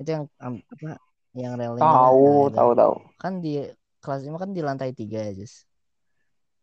[0.00, 0.96] Itu yang apa
[1.36, 3.60] yang railing tahu tahu tahu kan di
[4.00, 5.68] kelas 5 kan di lantai tiga ya Jus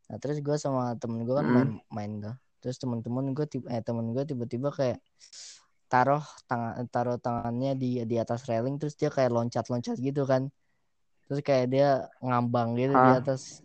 [0.10, 1.54] nah terus gue sama temen gue kan Mm.
[1.54, 2.36] main main tuh.
[2.66, 5.00] Terus temen-temen gue tiba eh temen gue tiba-tiba kayak
[5.86, 10.50] taruh tangan taruh tangannya di di atas railing terus dia kayak loncat-loncat gitu kan.
[11.30, 11.90] Terus kayak dia
[12.26, 13.22] ngambang gitu di Ah.
[13.22, 13.62] atas.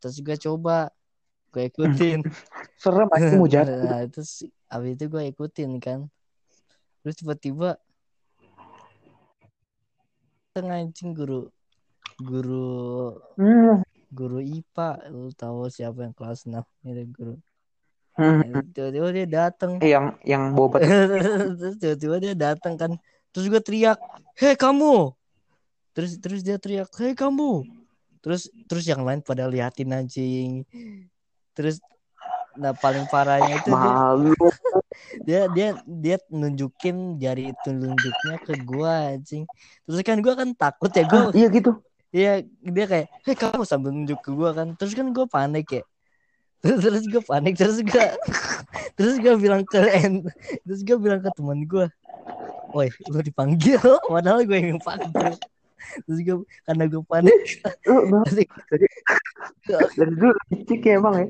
[0.00, 0.90] Terus gue coba
[1.56, 2.20] gue ikutin.
[2.82, 3.80] Serem aja mau jatuh.
[3.80, 6.04] nah, terus abis itu gue ikutin kan.
[7.00, 7.80] Terus tiba-tiba
[10.52, 11.48] tengah anjing guru
[12.20, 13.80] guru Hmm.
[14.08, 17.34] guru IPA lu tahu siapa yang kelas 6 itu guru.
[18.16, 18.40] Hmm.
[18.48, 20.80] Nah, tiba-tiba dia datang Eh, yang yang bobat
[21.60, 22.92] terus tiba-tiba dia datang kan.
[23.32, 24.00] Terus gue teriak
[24.40, 25.12] hei kamu!
[25.92, 27.68] Terus terus dia teriak hei kamu!
[28.24, 30.64] Terus terus yang lain pada liatin anjing
[31.56, 31.80] terus
[32.56, 34.32] nah paling parahnya itu dia malu.
[35.28, 39.44] dia dia dia nunjukin jari telunjuknya ke gua anjing.
[39.84, 41.70] Terus kan gua kan takut ya Ah, gua iya gitu.
[42.14, 42.32] Iya
[42.64, 44.72] dia kayak hei kamu sambil nunjuk ke gua kan.
[44.78, 45.82] Terus kan gua panik ya.
[46.64, 48.06] Terus terus gua panik terus gua
[48.96, 49.80] terus gua bilang ke
[50.64, 51.86] terus gua bilang ke teman gua
[52.72, 53.80] woi lu dipanggil?
[54.12, 55.32] Padahal gue yang panggil
[56.04, 56.36] terus gua
[56.66, 57.40] karena gua panik.
[57.86, 61.26] Lu lu terus dari dulu licik ya emang ya.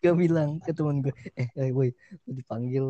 [0.00, 1.90] gue bilang ke teman gue eh, eh woi
[2.26, 2.86] lu dipanggil.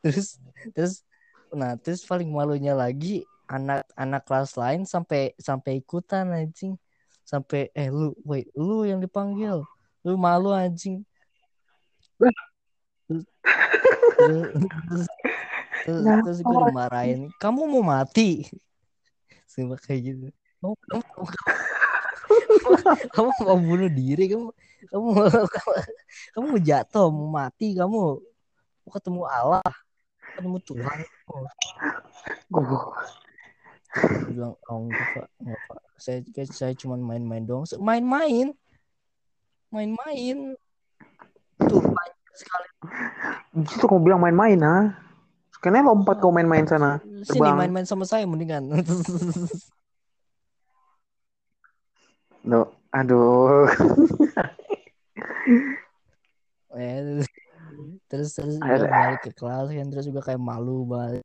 [0.00, 0.40] Terus
[0.72, 1.04] terus
[1.50, 6.74] nah terus paling malunya lagi anak anak kelas lain sampai sampai ikutan anjing.
[7.26, 9.62] Sampai eh lu woi lu yang dipanggil.
[10.02, 11.04] Lu malu anjing.
[12.20, 12.36] Terus
[14.20, 14.44] terus,
[14.88, 15.06] terus,
[15.84, 18.46] terus, terus gue dimarahin kamu mau mati
[19.50, 20.26] Sumpah kayak gitu.
[20.62, 21.26] Kamu, kamu, kamu,
[23.18, 24.30] kamu mau bunuh diri?
[24.30, 24.54] Kamu
[24.86, 25.08] kamu
[26.38, 27.74] kamu mau jatuh mau mati?
[27.74, 27.98] Kamu
[28.86, 29.66] mau ketemu Allah?
[30.38, 30.98] Ketemu Tuhan?
[33.90, 35.26] Dia bilang oh enggak pak.
[35.42, 35.80] Enggak pak.
[35.98, 37.66] Saya saya cuma main-main doang.
[37.82, 38.54] Main-main.
[39.74, 40.54] Main-main.
[41.58, 42.68] Tuh banyak sekali.
[43.66, 45.09] Justru kau bilang main-main ah.
[45.60, 47.04] Kenapa lompat kau main-main sana?
[47.04, 47.56] sini Terbang.
[47.60, 48.72] main-main sama saya mendingan
[52.40, 53.68] No, aduh.
[56.70, 57.26] Eh,
[58.06, 61.22] terus terus gue balik ke kelas kan terus gue kayak malu banget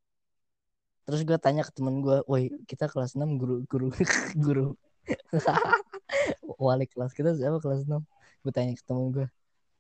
[1.06, 3.94] terus gue tanya ke temen gue woi kita kelas 6 guru guru
[4.46, 4.74] guru
[6.66, 8.02] wali kelas kita siapa kelas 6
[8.42, 9.30] gue tanya ke temen gue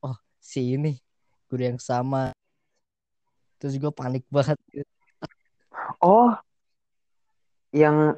[0.05, 1.01] oh si ini
[1.49, 2.29] guru yang sama
[3.65, 4.61] terus gue panik banget
[5.97, 6.37] Oh,
[7.73, 8.13] yang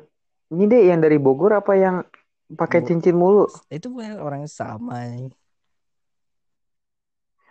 [0.52, 2.04] ini deh yang dari Bogor apa yang
[2.52, 3.48] pakai cincin mulu?
[3.72, 5.32] itu bukan orang yang sama nih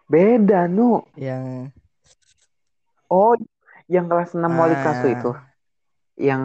[0.06, 1.02] Beda, Nu.
[1.16, 1.72] yang
[3.08, 3.32] Oh,
[3.88, 5.14] yang kelas 6 wali kelas tuh Ah.
[5.16, 5.30] itu.
[6.20, 6.42] Yang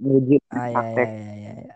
[0.00, 1.08] nguji ah ya ya praktek.
[1.10, 1.74] ya ya, ya.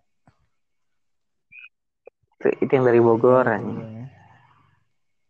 [2.39, 3.45] Itu, itu yang dari Bogor.
[3.45, 4.05] Ya, iya.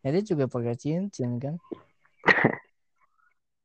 [0.07, 1.59] Ya, dia juga pakai cincin kan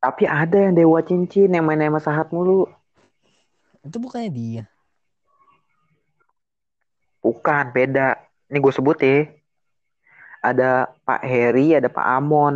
[0.03, 2.67] Tapi ada yang dewa cincin yang main sama sahat mulu.
[3.83, 4.63] itu bukannya dia
[7.23, 8.19] Bukan, beda.
[8.51, 9.17] Ini gue sebut ya.
[10.43, 12.55] Ada Pak Heri, ada Pak Amon.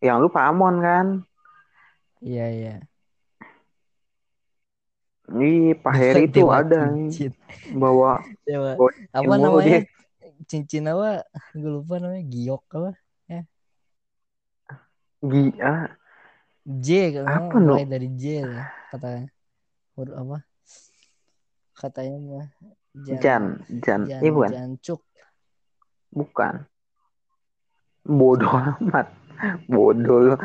[0.00, 1.06] Yang lu Pak Amon kan?
[2.20, 2.74] iya iya
[5.30, 7.32] Ih, Pak Heri dewa ada cincin.
[7.72, 8.76] bawa Dewa.
[8.76, 9.80] bawa apa namanya dia.
[10.50, 11.24] cincin apa
[11.56, 12.90] gue lupa namanya giok apa
[15.20, 15.84] Gi, ah,
[16.64, 19.28] J kan Apa, mulai dari J lah katanya
[19.92, 20.38] huruf apa
[21.76, 22.48] katanya mah
[22.90, 23.44] Jan, Jan.
[23.84, 24.50] jan Iya bukan?
[24.50, 25.00] jancuk
[26.10, 26.54] Bukan.
[28.02, 29.06] Bodoh amat.
[29.70, 30.36] Bodoh lu.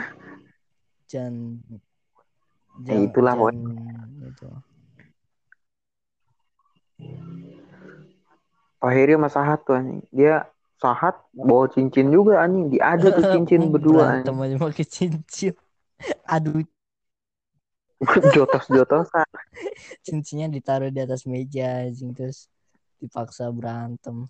[1.10, 1.58] jan
[2.86, 3.56] Ya, itulah jan,
[4.22, 4.50] itu
[8.78, 10.06] Pak Heri sama Sahat tuh anjing.
[10.14, 12.68] Dia Sahat bawa cincin juga anjing.
[12.68, 15.54] Diadu tuh cincin berdua berantem aja pakai cincin
[16.28, 16.62] aduh.
[18.36, 19.24] Jotos-jotosan.
[20.04, 22.52] cincinnya ditaruh di atas meja anjing terus
[23.00, 24.28] dipaksa berantem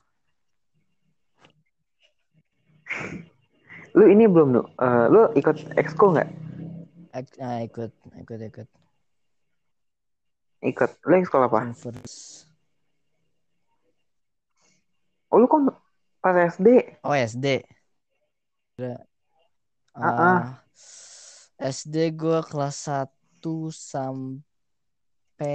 [3.96, 4.64] Lu ini belum lu?
[4.76, 6.28] Eh, lu ikut exco nggak?
[7.16, 8.68] Ek- ah, ikut ikut ikut
[10.66, 10.90] Ikut.
[11.08, 11.64] Lu exco apa?
[11.72, 12.44] converse
[15.32, 15.72] Oh lu kan
[16.26, 16.98] pas SD.
[17.06, 17.62] oh SD
[18.74, 19.06] Kira-
[19.94, 20.42] Ah, ah.
[21.62, 23.06] SD gue kelas 1
[23.70, 25.54] sampai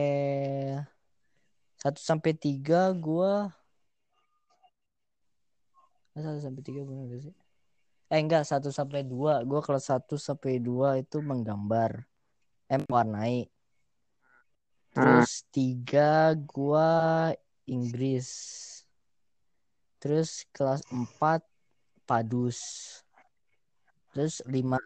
[1.82, 3.32] 1 sampai 3 gue
[6.14, 7.34] 1 sampai 3 bener gak sih?
[8.08, 12.06] Eh enggak 1 sampai 2 Gue kelas 1 sampai 2 itu menggambar
[12.66, 13.50] Eh mewarnai
[14.90, 15.22] Hmm.
[15.22, 16.90] Terus 3 gue
[17.66, 18.26] Inggris
[20.00, 21.44] Terus kelas 4
[22.08, 22.58] Padus.
[24.16, 24.80] Terus 5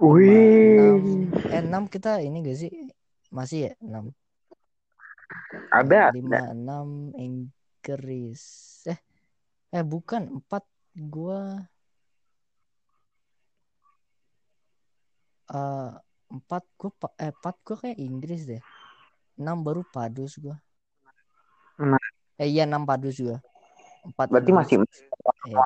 [0.00, 0.74] Wih.
[0.74, 1.04] enam.
[1.52, 2.72] Eh enam kita ini gak sih?
[3.28, 3.72] Masih ya?
[3.84, 4.10] Enam.
[5.68, 6.56] Ada, lima ada.
[6.56, 8.42] enam Inggris.
[8.88, 8.98] Eh
[9.76, 10.40] eh bukan.
[10.40, 10.64] Empat
[10.96, 11.68] gua.
[15.52, 15.92] Eh
[16.32, 18.62] empat gua pa- eh empat gua kayak Inggris deh.
[19.36, 20.56] Enam baru Padus gua.
[21.78, 22.00] Nah,
[22.40, 23.44] eh iya enam Padus juga
[24.02, 24.76] empat berarti Inggris masih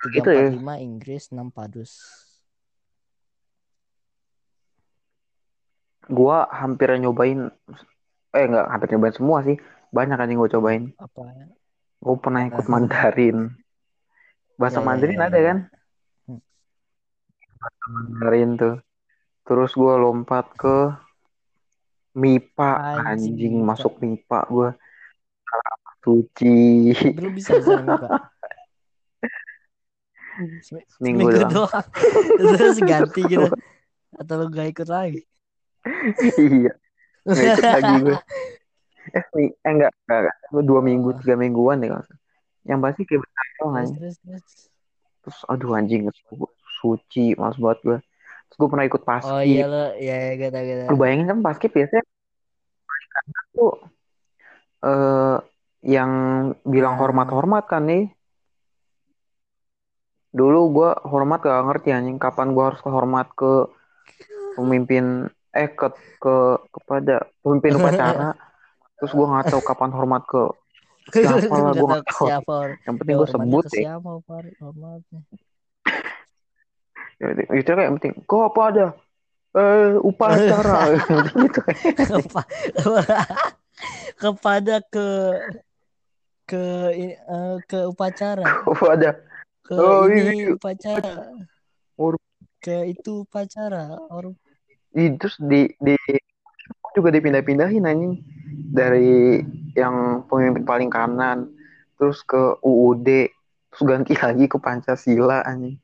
[0.05, 0.49] tiga gitu empat ya.
[0.53, 1.93] lima Inggris enam Padus
[6.07, 7.51] Gua hampir nyobain
[8.31, 9.59] eh enggak hampir nyobain semua sih.
[9.91, 10.83] Banyak kan yang gue cobain.
[11.03, 11.23] apa
[11.99, 13.51] Gue pernah ikut Mandarin.
[14.55, 15.45] Bahasa Ya, ya, Mandarin ya, ada ya.
[15.51, 15.59] kan?
[16.31, 16.41] Hmm.
[17.91, 18.77] Mandarin tuh.
[19.47, 20.95] Terus gue lompat ke
[22.15, 22.71] MIPA.
[23.03, 24.71] Anjing, Anjing, masuk MIPA gue.
[26.07, 26.95] Suci.
[27.19, 28.11] Lu bisa bisa nih pak
[30.63, 31.51] Sem- Seminggu doang.
[31.51, 31.87] doang
[32.37, 33.49] terus ganti gitu
[34.15, 35.25] atau lu gak ikut lagi
[36.37, 36.73] iya.
[37.25, 38.17] Nggak ikut lagi gue.
[39.09, 40.37] Eh, eh enggak, enggak, enggak.
[40.47, 41.17] Gue dua minggu, Oh.
[41.17, 41.91] tiga mingguan deh.
[41.91, 42.07] kalau.
[42.63, 43.23] Yang pasti kayak
[43.59, 44.45] doang terus terus
[45.23, 47.99] terus aduh anjing su- suci, males banget gue.
[48.47, 49.47] Terus gue pernah ikut oh paskib.
[49.47, 52.03] iya lo ya ya gitu gitu Lu bayangin kan paskib biasanya
[53.53, 53.75] tuh
[54.83, 55.37] eh
[55.83, 56.11] yang
[56.63, 57.01] bilang Ah.
[57.01, 58.05] hormat-hormat kan nih.
[60.31, 63.69] Dulu gue hormat gak ngerti anjing kapan gue harus hormat ke
[64.55, 65.89] pemimpin eh ke
[66.21, 66.37] ke
[66.71, 68.37] kepada pemimpin upacara.
[68.97, 70.43] Terus gue nggak tahu kapan hormat ke
[71.17, 72.27] siapa lah gue nggak tahu.
[72.29, 73.85] siapa Yang ya, penting gue sebut deh.
[73.85, 74.11] siapa
[74.61, 75.21] hormatnya
[77.57, 78.87] Itu kayak yang penting kok apa ada
[79.57, 81.17] eh upacara gitu.
[81.97, 82.49] Kepa-
[84.17, 85.09] kepada ke
[86.47, 88.47] ke eh, ke upacara.
[89.67, 90.55] Ke Oh, ini iya.
[90.55, 91.27] upacara.
[91.99, 92.23] Or-
[92.63, 94.35] ke itu upacara or
[94.95, 95.95] terus di di
[96.95, 98.15] juga dipindah-pindahin anjing.
[98.75, 99.43] Dari
[99.77, 101.51] yang pemimpin paling kanan
[101.99, 103.07] terus ke UUD
[103.71, 105.79] terus ganti lagi ke Pancasila anjing.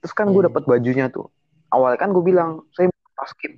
[0.00, 0.48] Terus kan gue Iya.
[0.52, 1.28] dapat bajunya tuh.
[1.72, 3.56] Awalnya kan gue bilang saya mau paskib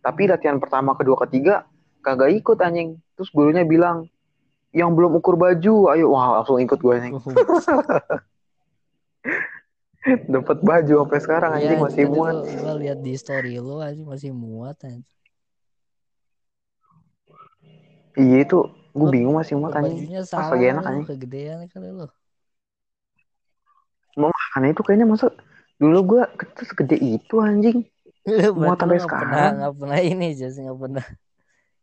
[0.00, 1.68] tapi latihan pertama kedua ketiga
[2.00, 2.96] kagak ikut anjing.
[3.16, 4.08] Terus gurunya bilang
[4.70, 7.14] yang belum ukur baju ayo wah langsung ikut gue anjing
[10.32, 14.00] dapat baju sampai sekarang Iya, anjing masih tadi muat gua lihat di story lu aja
[14.00, 15.04] masih muat anjing.
[18.16, 18.58] iya itu
[18.90, 22.06] gue bingung masih muat anjing Bajunya pas lagi enak anjing kegedean kali lu.
[24.18, 25.26] Makanya itu kayaknya masa
[25.78, 27.78] dulu gue kecil segede itu anjing.
[28.26, 29.52] Lu sampai nggak pernah sekarang.
[29.60, 31.04] nggak pernah ini Jas nggak pernah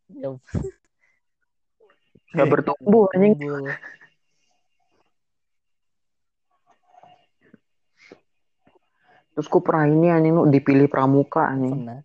[0.07, 0.31] nggak
[2.29, 3.37] Gak bertumbuh anjing.
[9.33, 11.85] Terus gue pernah ini anjing lu dipilih pramuka anjing.
[11.85, 12.01] pernah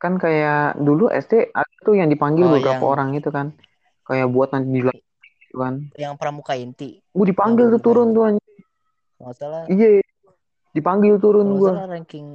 [0.00, 3.52] Kan kayak dulu SD ada tuh yang dipanggil Oh, beberapa yang- orang itu kan.
[4.04, 5.74] Kayak buat nanti di gitu kan.
[5.94, 8.42] yang pramuka inti Gue dipanggil tuh turun tuh anjing.
[9.14, 10.02] kalau nggak salah Iya.
[10.74, 11.70] Dipanggil turun gue.
[11.70, 12.26] ranking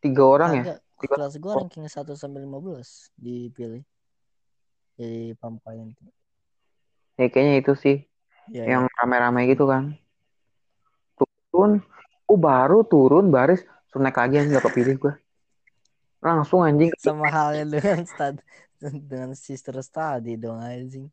[0.00, 0.62] Tiga orang ya.
[0.66, 3.86] kagak Tiga- kelas gua ranking 1 sampai 15 dipilih
[4.94, 6.02] jadi pramuka inti
[7.18, 7.96] Ya kayaknya itu sih.
[8.48, 9.98] ya, Yang rame-rame gitu kan.
[11.18, 11.82] Turun.
[12.30, 13.66] Oh baru turun baris.
[13.90, 15.14] Terus naik lagi anjing gak kepilih gue.
[16.22, 16.94] Langsung anjing.
[16.98, 18.36] sama halnya dengan stud
[18.78, 21.10] dengan sister study dong anjing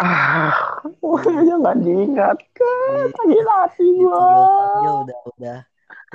[0.00, 0.80] Ah,
[1.44, 2.88] ya nggak diingatkan.
[3.12, 4.56] Di- Gila hati dipanggil gua.
[4.56, 5.58] panggil udah udah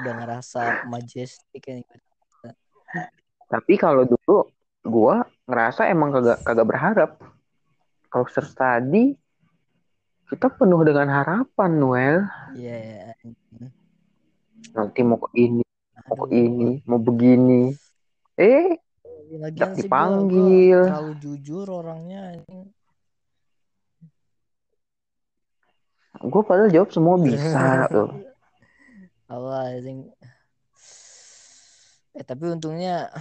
[0.02, 1.86] udah ngerasa majestic kan
[3.46, 4.50] Tapi kalau dulu
[4.86, 7.12] gua ngerasa emang kagak kagak berharap.
[8.08, 9.17] Kalau tadi
[10.26, 12.17] kita penuh dengan harapan, Noel.
[12.58, 13.13] Iya,
[14.74, 15.62] Nanti mau ke ini,
[16.10, 17.74] mau ke ini, mau begini.
[18.39, 18.78] Eh,
[19.36, 20.80] Lagian sih dipanggil.
[20.82, 22.39] gua terlalu jujur orangnya.
[26.26, 28.10] gua padahal jawab semua bisa tuh.
[29.30, 29.76] Allah.
[32.15, 33.12] Eh tapi untungnya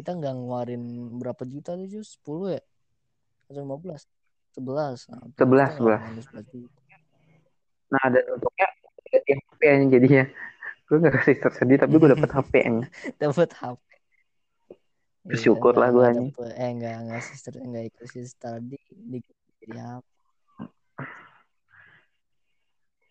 [0.00, 0.82] kita nggak ngeluarin
[1.16, 2.16] berapa juta tuh Jus?
[2.18, 2.62] 10 ya?
[3.46, 4.08] Atau 15?
[4.50, 5.06] 11.
[5.06, 5.76] Nah, untungnya 11, kita nggak 11.
[5.76, 6.80] ngeluarin 11 juta.
[7.90, 8.66] Nah, dan untungnya
[9.04, 10.24] ganti HP aja jadinya.
[10.82, 12.76] Gue gak kasih tersedih, tapi gue dapet HP yang
[13.22, 13.78] Dapat HP.
[15.20, 16.28] Bersyukur Iya, lah gua nggak anjing.
[16.32, 19.18] dapet- Eh enggak enggak sister enggak ikut sister di di
[19.60, 20.06] jadi HP.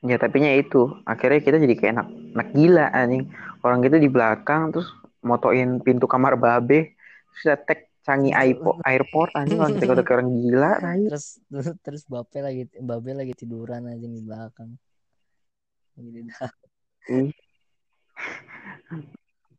[0.02, 3.24] Ya tapi nya itu akhirnya kita jadi kayak anak anak gila anjing
[3.62, 4.88] orang kita di belakang terus
[5.24, 6.96] motoin pintu kamar babe
[7.30, 11.04] terus kita tag canggih airport airport anjing orang kayak orang gila tai.
[11.06, 11.28] Terus
[11.86, 14.70] terus bape lagi babe lagi tiduran aja di belakang.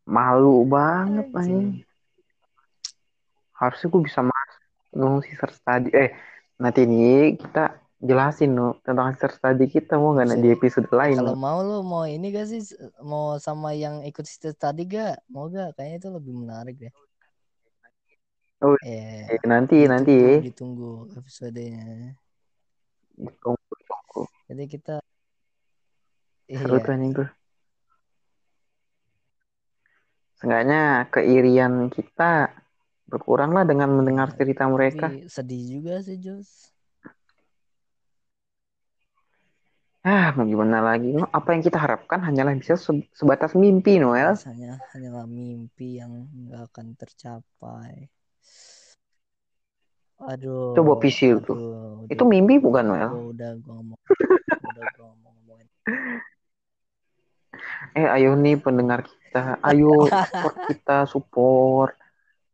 [0.08, 1.84] Malu banget anjing.
[3.60, 4.60] harusnya gue bisa masuk
[4.96, 6.16] no sister study eh
[6.56, 11.36] nanti nih kita jelasin no tentang sister study kita mau nggak di episode lain Kalau
[11.36, 11.40] no?
[11.40, 12.64] mau lu mau ini gak sih
[13.04, 15.20] mau sama yang ikut sister tadi gak?
[15.28, 15.76] Mau gak?
[15.76, 16.92] Kayaknya itu lebih menarik deh.
[18.60, 22.12] Oh, Eh, eh, nanti nanti ditunggu, ditunggu episodenya.
[23.16, 24.22] Ditunggu, ditunggu.
[24.52, 24.94] Jadi kita
[26.44, 26.84] seru iya.
[26.84, 27.28] tuh anjing tuh
[30.40, 32.48] Seenggaknya keirian kita
[33.04, 35.12] berkurang lah dengan mendengar Iya, cerita mereka.
[35.12, 36.69] Tapi sedih juga sih Jos.
[40.00, 41.12] Ah, mau gimana lagi?
[41.12, 41.28] No?
[41.28, 44.32] Apa yang kita harapkan hanyalah bisa se- sebatas mimpi, Noel.
[44.32, 48.08] Rasanya hanyalah mimpi yang nggak akan tercapai.
[50.20, 50.72] Aduh.
[50.72, 51.52] Coba visi aduh, itu.
[51.52, 53.10] udah- Itu mimpi bukan, Noel?
[53.36, 54.00] Udah gua ngomong.
[54.00, 55.68] udah gua ngomong ngomongin.
[57.92, 59.58] Eh, ayo nih pendengar kita.
[59.60, 61.92] Ayo support kita, support.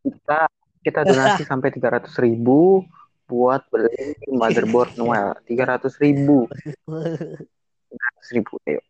[0.03, 0.49] Kita
[0.81, 2.81] kita donasi sampai 300 ribu
[3.27, 5.35] buat beli motherboard Noel.
[5.45, 6.47] 300 ribu.
[6.87, 8.81] 300 ribu, ayo.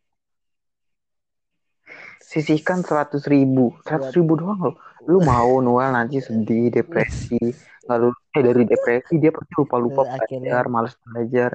[2.21, 3.73] Sisihkan 100 ribu.
[3.87, 4.77] 100 ribu doang loh.
[5.07, 7.39] Lu mau Noel nanti sedih, depresi.
[7.87, 8.19] Nggak lulus.
[8.35, 10.11] Eh, dari depresi dia pasti Eh, akhirnya-
[10.43, 11.51] belajar, males belajar.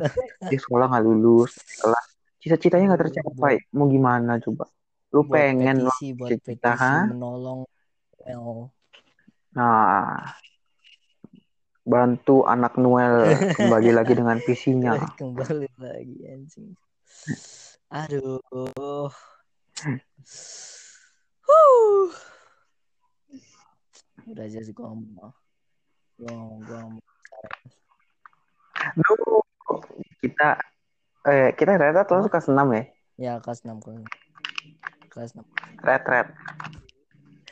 [0.48, 1.52] Dia sekolah nggak lulus.
[1.78, 2.06] Kelas.
[2.40, 3.56] Cita-citanya nggak tercapai.
[3.76, 4.66] Mau gimana coba?
[5.12, 7.04] Lu buat pengen petisi, buat petisi ha?
[7.06, 7.68] menolong
[8.32, 8.72] L.
[9.52, 10.24] Nah,
[11.92, 14.96] bantu anak Noel kembali lagi dengan visinya.
[15.20, 16.72] kembali lagi anjing.
[17.92, 19.12] Aduh.
[21.44, 22.08] Huh.
[24.32, 25.36] Udah aja sih gua ngomong.
[26.16, 27.06] Gua ngomong, gua ngomong.
[28.96, 29.44] Duh,
[30.24, 30.56] kita
[31.28, 32.84] eh kita ternyata terus kelas 6 ya.
[33.20, 35.12] Ya kelas 6 kelas 6.
[35.12, 35.44] Kelas 6.
[35.84, 36.28] Red red.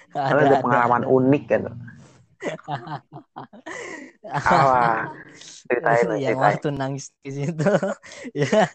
[0.09, 1.61] Karena ada pengalaman unik kan.
[4.29, 5.11] Alah,
[5.67, 7.65] ceritain lah, yang waktu nangis di situ.
[8.35, 8.67] ya,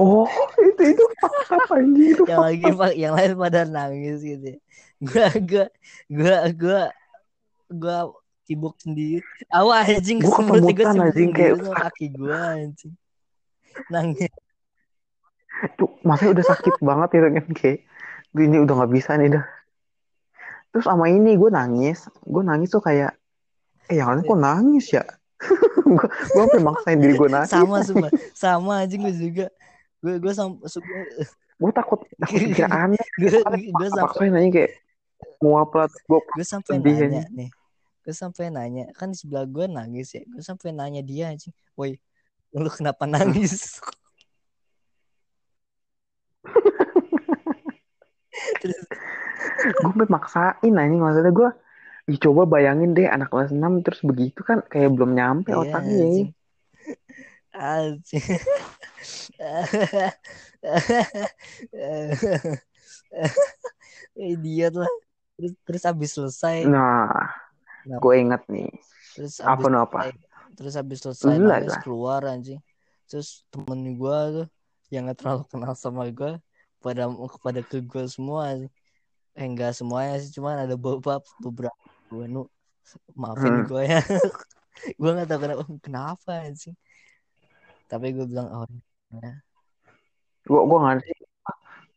[0.00, 0.24] Oh,
[0.62, 1.04] itu itu
[1.50, 2.22] apa anjing itu?
[2.24, 4.56] yang lagi pak yang lain pada nangis gitu.
[5.02, 5.64] Gua gua
[6.08, 6.80] gua gua
[7.68, 7.98] gua
[8.48, 9.20] sibuk sendiri.
[9.52, 12.94] Awas anjing Gua kesemutan, sibuk anjing, kayak- kaki gua anjing.
[13.92, 14.30] Nangis.
[15.74, 17.78] Tuh, masanya udah sakit banget itu kan kayak
[18.38, 19.44] ini udah nggak bisa nih dah.
[20.74, 23.16] Terus sama ini gue nangis, gue nangis tuh kayak
[23.88, 25.04] eh yang lain kok nangis ya?
[25.96, 27.52] gue gue sampai maksain diri gue nangis.
[27.52, 28.10] Sama sumpah.
[28.36, 29.46] Sama anjing gua juga.
[30.04, 30.60] Gue gue sam
[31.58, 33.02] Gue takut takut kira aneh.
[33.18, 34.70] gue gue sampai aja kayak
[35.42, 37.50] mau upload gue gue sampai nanya nih
[38.02, 41.98] gue sampai nanya kan di sebelah gue nangis ya gue sampai nanya dia anjing woi
[42.54, 43.80] lu kenapa nangis
[48.62, 48.78] terus
[49.82, 51.50] gue maksain anjing maksudnya gue
[52.08, 55.92] Ih, coba bayangin deh anak kelas 6 terus begitu kan kayak belum nyampe iya, otaknya
[55.92, 56.04] ya.
[56.08, 56.28] anjing
[57.52, 58.24] anjing
[64.18, 64.90] idiot lah
[65.36, 67.12] terus terus habis selesai Nah,
[67.88, 67.96] Nah.
[68.04, 68.68] gue inget nih.
[69.16, 70.12] terus Apa no apa?
[70.58, 71.80] terus habis selesai Lah, nangis lah.
[71.84, 72.60] keluar anjing
[73.08, 74.46] terus temen gue tuh
[74.92, 76.36] yang gak terlalu kenal sama gue
[76.80, 78.72] pada kepada ke gue semua anjing.
[79.38, 81.78] Eh enggak semuanya sih cuman ada beberapa beberapa
[82.10, 82.42] gue nu
[83.14, 83.70] maafin Hmm.
[83.70, 84.00] gue ya
[85.00, 86.74] gue gak tahu kenapa kenapa anjing
[87.88, 88.66] tapi gue bilang oh
[89.16, 89.32] ya.
[90.44, 91.16] Gue gue nggak sih.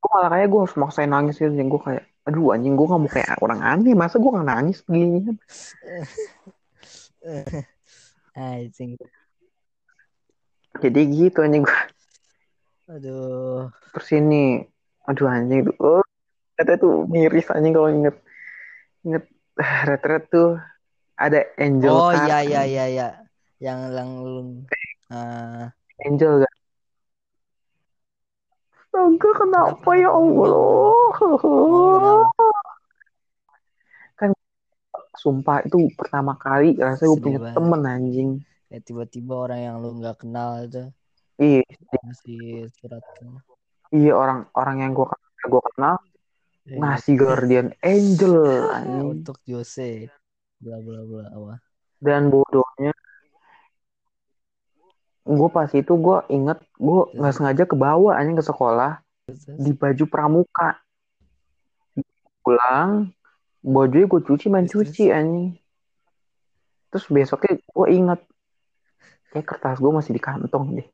[0.01, 1.51] Gue malah kayak gue harus maksain nangis gitu.
[1.51, 3.95] Yang gue kayak, aduh anjing gue gak mau kayak orang aneh.
[3.95, 5.19] Masa gue gak nangis begini?
[8.35, 8.95] anjing
[10.79, 11.81] Jadi gitu anjing gue.
[12.91, 14.63] aduh Terus ini,
[15.07, 16.03] aduh anjing tuh.
[16.61, 18.15] Kata tuh miris anjing kalau inget.
[19.01, 19.25] Inget
[19.57, 20.61] ret-ret tuh
[21.17, 23.07] ada angel oh iya iya iya iya
[23.61, 24.65] yang yang lu
[25.13, 25.69] ah,
[26.01, 26.53] Angel gak?
[28.91, 30.01] Astaga kenapa Kenapa?
[30.01, 30.51] ya Allah?
[31.21, 32.25] Oh,
[34.17, 34.33] kan
[35.15, 37.55] sumpah itu pertama kali rasanya gue punya banget.
[37.55, 38.29] temen anjing.
[38.71, 40.89] kayak tiba-tiba orang yang lu nggak kenal itu
[41.41, 41.65] Iya,
[42.05, 43.03] ngasih surat
[43.91, 45.07] iya orang orang yang gue
[45.47, 45.97] gue kenal
[46.71, 48.39] ngasih guardian angel
[49.11, 50.07] untuk Jose.
[50.61, 51.53] Bla bla bla apa?
[51.99, 52.95] Dan bodohnya
[55.21, 59.03] gue pas itu gue inget gue nggak sengaja ke bawah anjing ke sekolah.
[59.59, 60.79] Di baju pramuka.
[62.41, 63.13] Pulang
[63.61, 65.53] bajunya gue cuci main cuci anjing.
[66.89, 68.19] Terus besoknya gue inget
[69.31, 70.87] kayak kertas gue masih di kantong deh.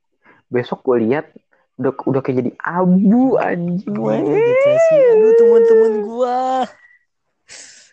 [0.52, 1.32] Besok gue lihat
[1.78, 4.18] udah udah kayak jadi abu anjing weh.
[4.18, 4.96] depresi.
[5.14, 6.38] Aduh teman-teman gua.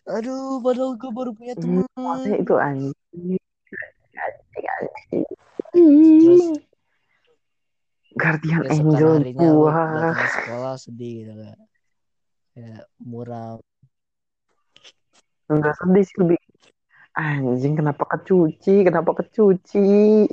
[0.06, 1.86] Aduh, padahal gue baru punya teman.
[1.98, 2.94] maksudnya itu anjing.
[4.14, 5.26] Anjing, anjing.
[6.22, 6.46] Terus.
[8.16, 10.14] Guardian keesokan Angel gua.
[10.14, 11.58] sekolah sedih gitu kayak
[12.54, 13.58] kayak muram.
[15.50, 16.40] Enggak sedih sih lebih.
[17.18, 18.86] Anjing kenapa kecuci?
[18.86, 20.26] Kenapa kecuci?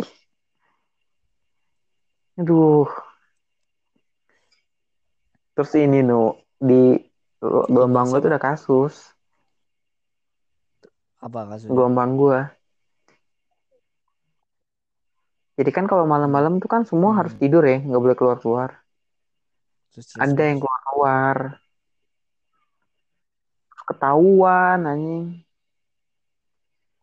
[2.41, 3.12] Aduh.
[5.53, 6.97] Terus ini nu di
[7.43, 9.13] gelombang gue tuh ada kasus.
[11.21, 11.75] Apa kasusnya?
[11.75, 12.39] Gelombang gue.
[15.61, 17.19] Jadi kan kalau malam-malam tuh kan semua Hmm.
[17.21, 18.71] harus tidur ya, nggak boleh keluar-keluar.
[20.17, 21.37] Ada yang keluar-keluar.
[23.85, 25.45] Ketahuan anjing.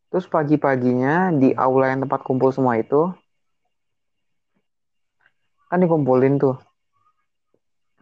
[0.09, 3.13] Terus pagi-paginya di aula yang tempat kumpul semua itu
[5.69, 6.57] kan dikumpulin tuh.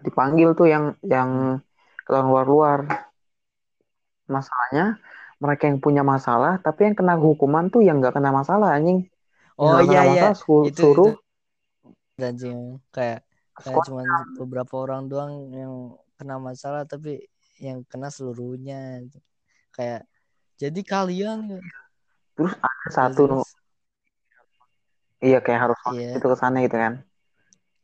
[0.06, 1.62] Dipanggil tuh yang yang
[2.06, 2.86] keluar-luar.
[4.28, 5.00] Masalahnya
[5.38, 9.08] mereka yang punya masalah tapi yang kena hukuman tuh yang nggak kena masalah anjing.
[9.58, 10.22] Oh nggak iya kena iya.
[10.30, 10.36] masalah
[10.68, 11.12] Itu suruh
[12.18, 13.22] itu anjing kayak
[13.62, 14.02] kayak cuma
[14.38, 15.74] beberapa orang doang yang
[16.18, 17.30] kena masalah tapi
[17.62, 19.06] yang kena seluruhnya
[19.74, 20.06] kayak
[20.58, 21.62] jadi kalian
[22.34, 23.50] terus ada Gak satu jelas.
[25.22, 26.18] iya kayak harus Iya.
[26.18, 26.94] itu ke sana gitu kan.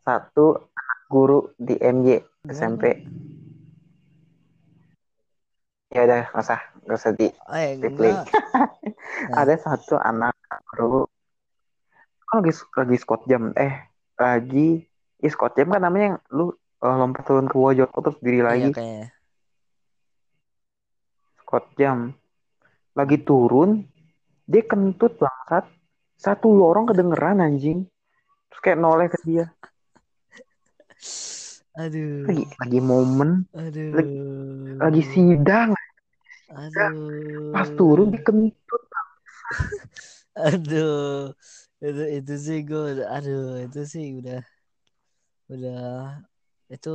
[0.03, 0.69] Satu
[1.13, 2.07] guru di MJ
[2.41, 2.83] Gimana, SMP.
[5.87, 8.11] Ya udah nggak usah nggak usah di Eh replay.
[8.11, 8.25] enggak.
[8.25, 9.35] Nah.
[9.39, 10.33] Ada satu anak
[10.73, 11.05] guru
[12.25, 13.73] kan lagi lagi squat jam eh
[14.17, 14.81] lagi
[15.21, 16.49] ya squat jam kan namanya yang lu
[16.81, 19.07] eh, lompat turun ke jatuh terus diri Iya lagi kayaknya.
[21.37, 22.17] squat jam
[22.93, 23.85] lagi turun
[24.43, 25.69] dia kentut bangsat
[26.17, 27.85] satu lorong kedengeran anjing
[28.49, 29.45] terus kayak noleh ke dia
[31.73, 32.29] Aduh.
[32.29, 34.77] lagi lagi momen Aduh.
[34.77, 35.73] lagi sidang
[36.53, 37.49] Aduh.
[37.49, 38.83] pas turun dia kentut
[40.49, 41.33] Aduh.
[41.83, 44.39] Itu itu sih gue aduh itu sih udah
[45.51, 46.23] udah
[46.71, 46.93] itu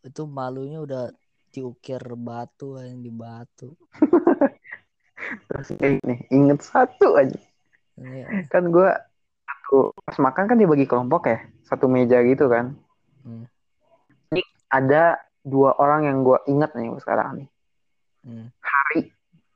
[0.00, 1.12] itu malunya udah
[1.52, 3.76] diukir batu yang di batu.
[5.48, 7.38] terus kayak nih inget satu aja
[7.94, 8.90] Ini, kan gue
[10.04, 12.76] pas makan kan dibagi kelompok ya satu meja gitu kan
[13.24, 13.44] hmm,
[14.32, 17.48] Ini ada dua orang yang gue inget nih sekarang nih.
[18.24, 18.46] Hmm.
[18.60, 19.00] Hari.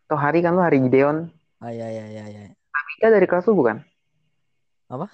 [0.09, 0.63] Atau Hari kan lu?
[0.65, 1.29] Hari Gideon.
[1.61, 2.43] Ah ya ya ya ya.
[2.53, 3.77] Tabita dari kelas lu bukan?
[4.89, 5.07] Apa?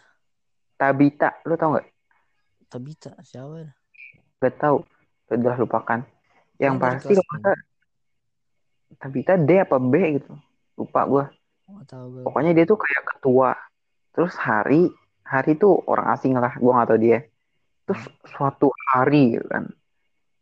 [0.78, 1.86] Tabita lu tau nggak?
[2.70, 3.62] Tabita siapa?
[3.62, 3.70] ya?
[4.42, 4.84] gak tahu
[5.32, 6.00] udah lupakan.
[6.60, 7.58] Yang dari pasti nggak
[9.00, 10.32] Tabita D apa B gitu.
[10.78, 11.24] Lupa gue
[12.22, 13.56] pokoknya dia tuh kayak ketua.
[14.12, 14.92] Terus Hari.
[15.24, 16.52] Hari tuh orang asing lah.
[16.60, 17.24] Gue nggak tahu dia
[17.84, 19.64] terus suatu hari gitu kan.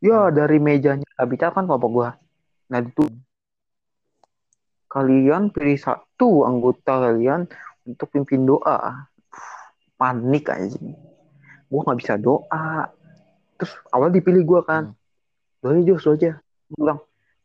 [0.02, 0.34] Ya Hmm.
[0.34, 2.08] dari mejanya Tabita kan kelompok gue
[2.70, 3.20] nah itu Hmm.
[4.88, 7.48] kalian pilih satu anggota kalian
[7.82, 9.08] untuk pimpin doa.
[9.96, 10.78] Panik aja.
[11.66, 12.90] Gue nggak bisa doa.
[13.56, 14.92] Terus awal dipilih gue kan.
[14.92, 14.98] Hmm.
[15.62, 16.32] lo aja Jos, lo aja
[16.72, 16.98] bilang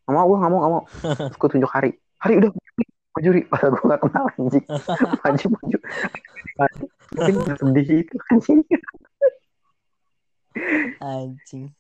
[0.08, 0.84] nggak mau gue nggak mau nggak mau.
[1.30, 1.92] Terus gue tunjuk hari.
[2.18, 3.42] Hari udah gue juri.
[3.46, 4.66] Padahal gue nggak kenal anjing.
[5.24, 5.78] Maju maju.
[7.14, 8.60] Mungkin nggak sedih itu anjing
[11.02, 11.72] Anjing.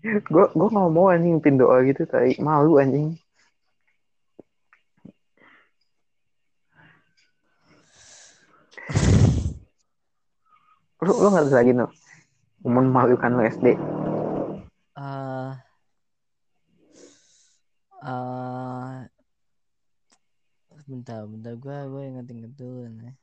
[0.00, 3.20] gue gue nggak mau anjing pimpin doa gitu tapi malu anjing
[11.04, 11.92] lu lu nggak lagi no
[12.64, 13.66] momen memalukan lu SD
[15.00, 15.56] Ah.
[18.04, 19.08] Ah.
[20.84, 23.14] bentar, bentar gue gue inget-inget dulu nih.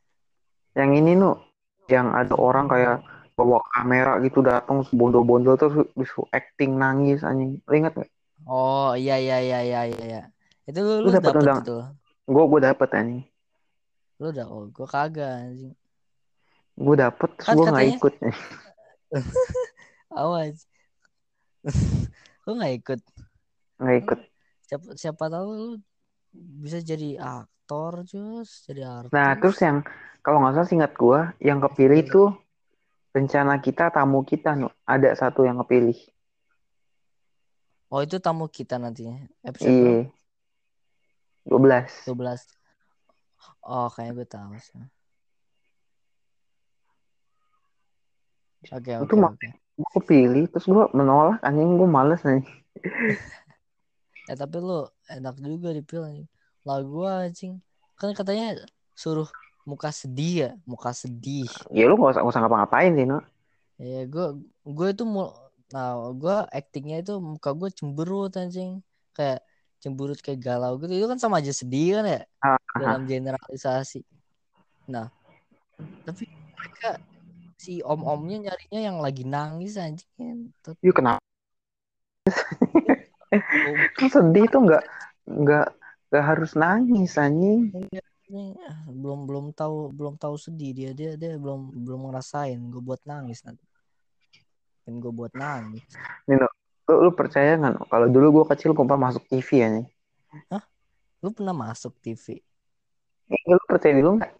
[0.73, 1.35] yang ini nu
[1.91, 3.03] yang ada orang kayak
[3.37, 8.09] bawa kamera gitu datang bondol-bondol terus disuruh acting nangis anjing lu inget gak?
[8.43, 10.03] Oh iya iya iya iya iya.
[10.03, 10.21] iya.
[10.65, 11.77] Itu lu, Lu dapet dapet undang- itu.
[12.27, 13.23] gue gue dapet anjing
[14.17, 15.71] Lu udah oh gue kagak anjing.
[16.75, 18.13] gue dapet terus Kan gue nggak ikut
[20.17, 20.65] Awas.
[22.45, 22.99] lu nggak ikut.
[23.77, 24.19] nggak ikut
[24.65, 25.67] Siapa siapa tahu lu
[26.33, 29.11] bisa jadi aktor Jus, jadi artis.
[29.11, 29.81] nah terus yang
[30.19, 32.07] kalau nggak salah singkat gue yang kepilih Iya.
[33.17, 35.97] Rencana kita tamu kita nu ada satu yang kepilih
[37.87, 39.25] Oh itu tamu kita nantinya.
[39.41, 39.95] Episode iya
[41.47, 42.43] dua belas 12.
[43.63, 44.81] Oh, kayaknya gue tahu sih.
[48.75, 49.49] Oke, Itu oke, mak- oke.
[49.77, 52.43] gue kepilih terus gue menolak anjing gue males nih
[54.27, 56.27] Eh, tapi lu enak juga dipilih.
[56.67, 57.63] Lah gua anjing.
[57.95, 58.59] Kan katanya
[58.91, 59.31] suruh
[59.67, 61.43] muka sedih ya, muka sedih.
[61.75, 63.19] ya lu nggak usah nggak usah ngapa-ngapain sih no
[63.77, 65.37] Ya, gue gue itu mau
[65.69, 68.81] nah gue actingnya itu muka gue cemberut anjing.
[69.13, 69.45] Kayak
[69.77, 70.97] cemburut kayak galau gitu.
[70.97, 72.21] Itu kan sama aja sedih kan ya?
[72.41, 74.01] Ah, dalam generalisasi.
[74.89, 75.13] Nah
[76.07, 76.25] tapi
[76.57, 76.97] mereka
[77.59, 80.09] si om-omnya nyarinya yang lagi nangis anjing.
[80.17, 80.77] Ngentot.
[80.81, 81.21] Yuk kenapa?
[83.93, 84.83] Kan sedih tuh nggak
[85.27, 85.67] nggak
[86.09, 87.69] nggak harus nangis anjing.
[88.27, 92.81] Ini ah, belum belum tahu belum tahu sedih dia dia dia belum belum ngerasain gue
[92.83, 93.63] buat nangis nanti.
[94.83, 95.87] Dan gue buat nangis.
[96.27, 96.47] Nino,
[96.91, 99.85] lu, lu percaya nggak kalau dulu gue kecil gue pernah masuk TV ya nih.
[101.23, 102.43] lu pernah masuk TV
[103.27, 104.33] Eh, lu percaya dulu nggak?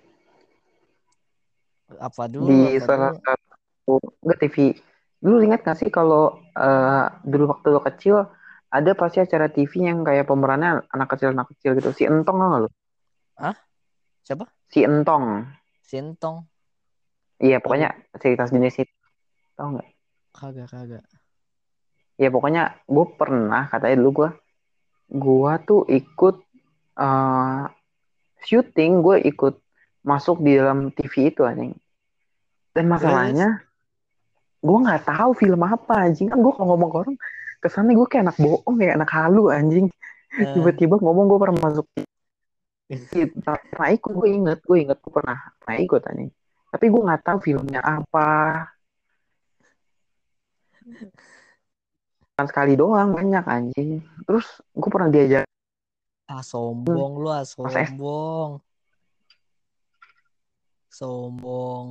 [2.00, 2.48] Apa dulu?
[2.48, 3.24] Di apa salah dulu?
[3.24, 4.56] satu TV?
[5.24, 8.28] Dulu ingat nggak sih kalau eh, dulu waktu lu kecil
[8.68, 11.96] ada pasti acara TV yang kayak pemerannya anak kecil anak kecil gitu.
[11.96, 12.70] Si Entong nggak lu?
[14.28, 14.46] Siapa?
[14.68, 15.48] Si Entong.
[15.88, 16.44] Sintong
[17.40, 18.96] Iya pokoknya cerita jenis itu.
[19.56, 19.90] Tau nggak?
[20.38, 21.06] kagak kagak.
[22.18, 24.30] Ya pokoknya gue pernah katanya dulu gue
[25.18, 26.36] gue tuh ikut
[26.98, 27.64] eh
[28.46, 29.56] syuting gue ikut
[30.06, 31.74] masuk di dalam TV itu anjing.
[32.74, 33.66] Dan masalahnya
[34.62, 36.30] gue nggak tahu film apa anjing.
[36.30, 37.16] Kan gue kalau ngomong ke orang
[37.62, 39.88] kesannya gue kayak anak bohong kayak anak halu anjing.
[40.38, 41.86] Eh, tiba-tiba ngomong gue pernah masuk
[42.88, 46.32] pernah ikut gue inget gue inget gue pernah pernah ikut anjing
[46.68, 48.30] tapi gue nggak tahu filmnya apa.
[52.38, 54.04] Kan sekali doang banyak anjing.
[54.28, 55.48] Terus gue pernah diajak.
[56.28, 58.60] Ah sombong lu ah sombong.
[60.92, 61.86] Sombong.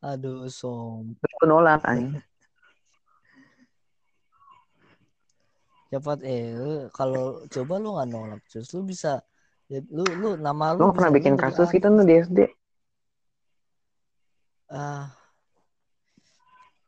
[0.00, 2.18] Aduh som terus gue nolak anjing.
[5.92, 9.22] Cepat eh kalau coba lu nggak nolak terus lu bisa
[9.70, 12.38] ya, lu lu nama lu lu pernah bikin kasus gitu tuh di SD
[14.74, 15.12] ah.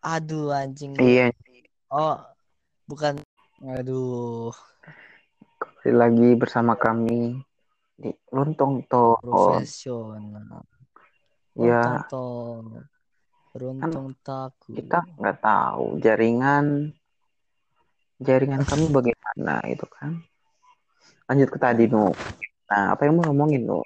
[0.06, 0.94] Aduh anjing.
[0.94, 1.34] Iya.
[1.90, 2.14] Oh
[2.86, 3.18] bukan.
[3.66, 4.54] Aduh.
[5.58, 7.42] Kembali lagi bersama kami
[7.98, 9.18] di Lontong Talk.
[9.18, 10.62] profesional.
[11.56, 12.52] Ya, Untung toh
[13.56, 16.92] beruntung takut kita nggak tahu jaringan
[18.20, 20.20] jaringan kami bagaimana itu kan.
[21.24, 22.12] Lanjut ke tadi Nu.
[22.66, 23.78] Nah, apa yang mau ngomongin Nu?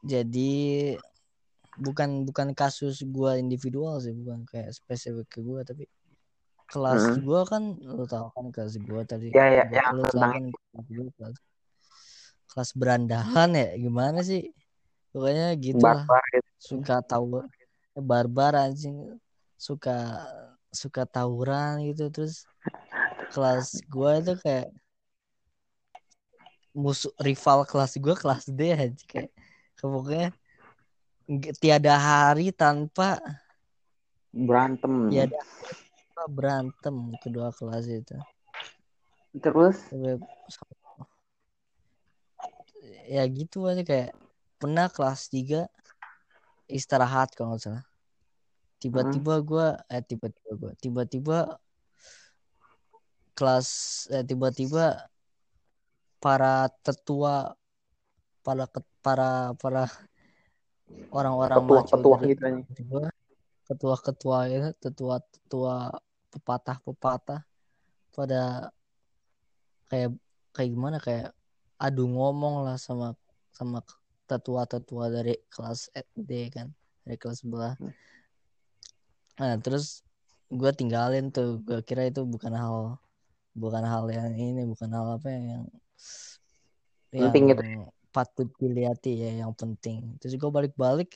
[0.00, 0.96] jadi
[1.76, 5.84] bukan bukan kasus gua individual sih bukan kayak spesifik ke gua tapi
[6.72, 7.20] kelas Hmm.
[7.20, 10.44] gua kan lu tahu kan kelas gua tadi Ya, ya, Gua- ya, tentang kan
[10.88, 11.36] kelas kelas
[12.48, 14.50] kelas berandalan ya gimana sih
[15.12, 16.48] pokoknya gitu lah gitu.
[16.80, 19.20] suka tahu eh, barbar anjing
[19.60, 20.16] suka
[20.72, 22.48] suka tawuran gitu terus
[23.36, 24.72] kelas gua itu kayak
[26.70, 29.30] musuh rival kelas gua kelas D aja kayak
[29.76, 30.30] pokoknya
[31.26, 33.18] nggak- tiada hari tanpa
[34.30, 35.10] Berantem.
[35.10, 38.14] tiada hari tanpa berantem kedua kelas itu.
[39.42, 39.78] Terus?
[43.10, 44.14] Ya gitu aja kayak
[44.62, 45.66] pernah kelas 3
[46.70, 47.84] istirahat kalau nggak salah.
[48.78, 51.38] Tiba-tiba gua eh tiba-tiba gua tiba-tiba
[53.34, 53.68] kelas
[54.14, 55.09] eh tiba-tiba
[56.20, 57.56] para tetua
[58.44, 58.68] para
[59.00, 59.84] para para
[61.10, 62.66] orang-orang maco ketua-ketua dari gitu anjing.
[62.76, 63.02] tiba
[63.66, 65.74] ketua-ketua itu tetua-tetua
[66.30, 67.40] pepatah-pepatah
[68.12, 68.70] pada
[69.88, 70.10] kayak
[70.52, 70.96] kayak gimana?
[71.00, 71.32] Kayak
[71.80, 73.16] adu ngomong lah sama
[73.54, 73.80] sama
[74.28, 76.68] tetua-tetua dari kelas SD kan
[77.02, 77.74] dari kelas sebelah.
[79.40, 80.04] Nah terus
[80.50, 81.62] gue tinggalin tuh.
[81.64, 82.98] Gue kira itu bukan hal
[83.54, 85.66] bukan hal yang ini bukan hal apa yang
[87.10, 90.18] Penting yang gitu patut dilihat ya yang penting.
[90.18, 91.14] Terus gue balik-balik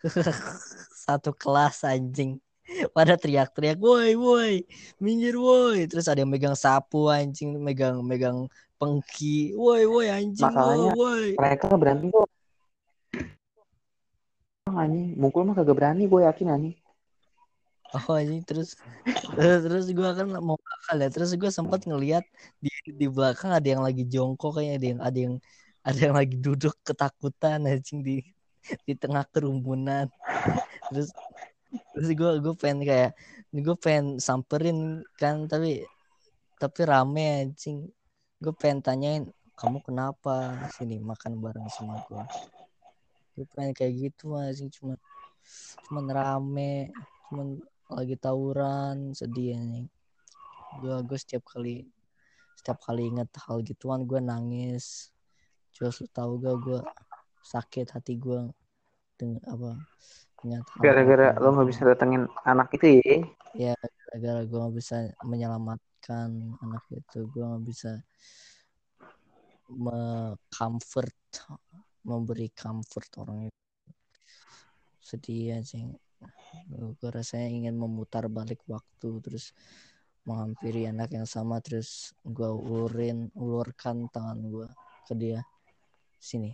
[1.08, 2.36] satu kelas anjing.
[2.92, 4.54] Pada teriak-teriak woi woi
[5.00, 5.88] minggir woi.
[5.88, 8.44] Terus ada yang megang sapu anjing megang megang
[8.76, 9.56] pengki.
[9.56, 11.32] Woi woi anjing Masalahnya- woi.
[11.40, 12.28] Mereka berani kok.
[14.68, 16.76] Anjing, mukul mah kagak berani gue yakin anjing.
[17.96, 18.76] Oh anjing terus
[19.36, 22.24] terus, gue kan mau bakal ya terus gue sempat ngelihat
[22.60, 25.34] di di belakang ada yang lagi jongkok kayaknya ada yang ada yang
[25.88, 28.16] ada yang lagi duduk ketakutan anjing di
[28.84, 30.10] di tengah kerumunan.
[30.92, 31.08] Terus
[31.96, 33.10] terus gue gue pengen kayak
[33.56, 35.88] gue pengen samperin kan tapi
[36.60, 37.88] tapi rame anjing.
[38.38, 39.24] Gue pengen tanyain
[39.58, 42.22] kamu kenapa sini makan bareng sama gue
[43.34, 44.94] gue pengen kayak gitu anjing cuma
[45.86, 46.94] cuman rame
[47.26, 47.58] cuman
[47.88, 49.88] lagi tawuran sedih anjing.
[50.80, 51.88] Gue gue setiap kali
[52.58, 55.10] setiap kali inget hal gituan gue nangis.
[55.72, 56.80] Terus lu tahu gak gue
[57.44, 58.50] sakit hati gue
[59.16, 59.70] dengan apa
[60.78, 61.72] Gara-gara lo nggak gitu.
[61.74, 63.14] bisa datengin anak itu ya.
[63.56, 66.30] ya gara-gara gue gak bisa menyelamat menguatkan
[66.62, 67.18] anak itu.
[67.28, 67.92] Gue nggak bisa
[69.68, 71.18] me-comfort
[72.06, 73.62] memberi comfort orang itu.
[75.02, 75.82] Sedih aja
[76.68, 79.52] gue rasanya ingin memutar balik waktu terus
[80.24, 84.68] menghampiri anak yang sama terus gue ulurin ulurkan tangan gue
[85.08, 85.40] ke dia.
[86.18, 86.52] Sini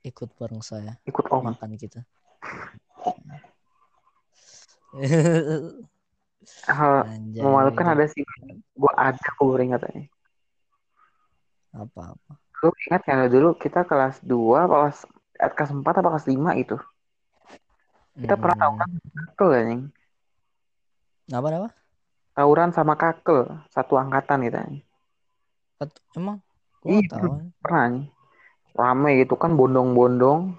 [0.00, 1.44] ikut bareng saya ikut om.
[1.44, 2.00] makan kita.
[6.66, 7.06] Hal
[7.36, 8.24] memalukan ada sih.
[8.74, 10.08] Gue ada gue aja
[11.70, 14.36] apa apa lu ingat kan dulu kita kelas 2
[14.68, 14.96] kelas
[15.38, 16.76] eh, kelas 4 apa kelas 5 itu
[18.20, 18.64] kita pernah Hmm.
[18.76, 19.82] tawuran kakel anjing
[21.30, 21.68] apa apa
[22.32, 24.84] tawuran sama kakel satu angkatan gitu anjing.
[25.76, 26.38] Ket- emang?
[26.82, 27.00] Iya.
[27.08, 27.34] tahu.
[27.58, 28.06] pernah anjing
[28.70, 30.54] rame gitu kan bondong-bondong.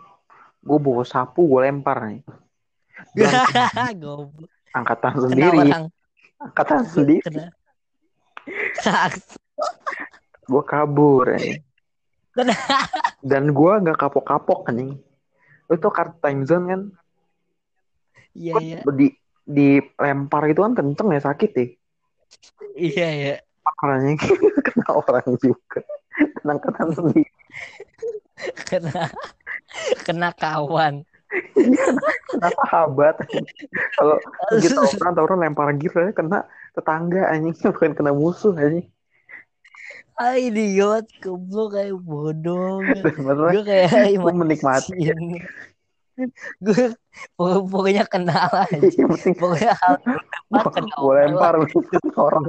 [0.62, 2.22] Gue bawa sapu gue lempar nih
[4.78, 5.74] angkatan sendiri.
[6.38, 7.26] angkatan sendiri.
[10.44, 11.28] gue kabur.
[12.32, 12.56] Kena.
[13.22, 14.70] dan gue nggak kapok-kapok
[15.68, 16.82] lu tuh kartu time zone kan
[18.36, 18.80] iya iya.
[18.96, 19.08] di
[19.46, 21.66] dilempar itu kan kenceng ya sakit ya?
[22.78, 23.36] Iya iya.
[23.62, 24.18] Makanya
[24.66, 25.82] kena orang juga.
[26.40, 27.32] Kena angkatan sendiri.
[28.66, 29.12] Kena
[30.06, 31.06] kena kawan.
[31.54, 33.16] Kena sahabat.
[33.98, 34.16] Kalau
[34.60, 37.56] kita orang tawuran lempar gitu ya kena tetangga anjing.
[37.76, 38.88] Bukan kena musuh anjing.
[40.18, 41.10] Ah idiot.
[41.22, 42.82] Goblok kayak bodoh.
[42.82, 45.12] Gue kayak menikmati
[46.62, 46.96] gue
[47.36, 48.78] pokok- pokoknya kenal aja.
[48.78, 49.96] Penting pokoknya hal
[50.72, 51.56] kenal gue lempar
[52.28, 52.44] orang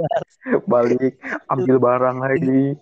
[0.67, 1.19] balik
[1.51, 2.77] ambil barang lagi.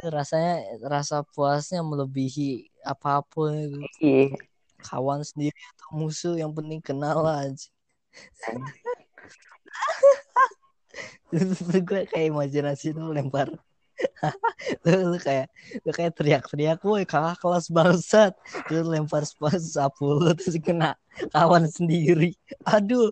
[0.00, 4.32] Rasanya rasa puasnya melebihi apa pun iya.
[4.82, 7.70] Kawan sendiri atau musuh yang penting kenal aja.
[11.86, 13.48] Gue kayak imajinasi lu lempar
[14.86, 15.46] lu, lu kayak
[15.82, 18.32] lu kayak teriak-teriak woi kakak kelas bangsat.
[18.68, 20.94] Terus lempar sapu lu terus kena
[21.34, 22.34] kawan sendiri.
[22.66, 23.10] Aduh.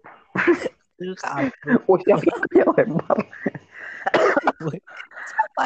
[1.00, 1.52] Lu kabur.
[1.88, 2.24] Oh siapa
[2.54, 3.18] yang lempar.
[5.24, 5.64] Apa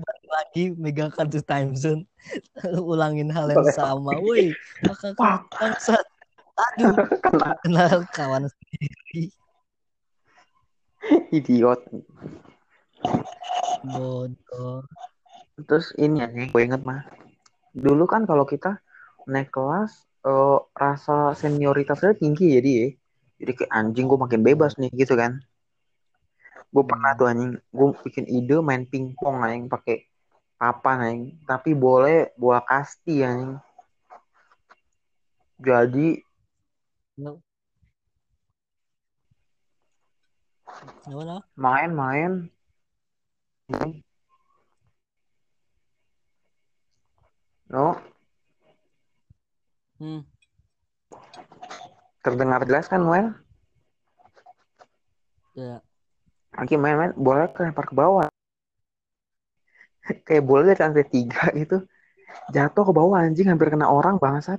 [0.00, 2.06] Balik lagi megang kartu time zone.
[2.64, 4.16] Ulangin hal yang sama.
[4.22, 4.54] woi
[4.86, 5.16] kakak
[5.52, 6.06] bangsat.
[6.60, 6.94] Aduh.
[7.24, 7.56] Kena.
[7.64, 9.32] Kenal kawan sendiri.
[11.32, 11.80] Idiot
[13.84, 14.84] bodoh.
[15.68, 17.04] Terus ini anjing gue inget mah
[17.70, 18.80] dulu kan kalau kita
[19.30, 19.92] naik kelas
[20.26, 22.88] eh, rasa senioritasnya tinggi jadi ya.
[23.40, 25.40] Jadi kayak anjing gue makin bebas nih gitu kan.
[26.72, 30.06] Gue pernah tuh anjing gue bikin ide main pingpong anjing pakai
[30.60, 31.24] papan anjing.
[31.48, 33.56] Tapi boleh bola kasti anjing.
[35.60, 36.08] Jadi
[41.04, 41.42] Gimana?
[41.56, 42.59] main-main no
[43.70, 44.02] Hmm.
[52.24, 53.30] terdengar jelas kan Noel?
[55.54, 55.78] Ya.
[56.50, 58.26] lagi main-main bola kelempar ke bawah.
[60.26, 61.86] Kayak bola dari lantai tiga gitu.
[62.50, 64.58] Jatuh ke bawah anjing hampir kena orang bangsat.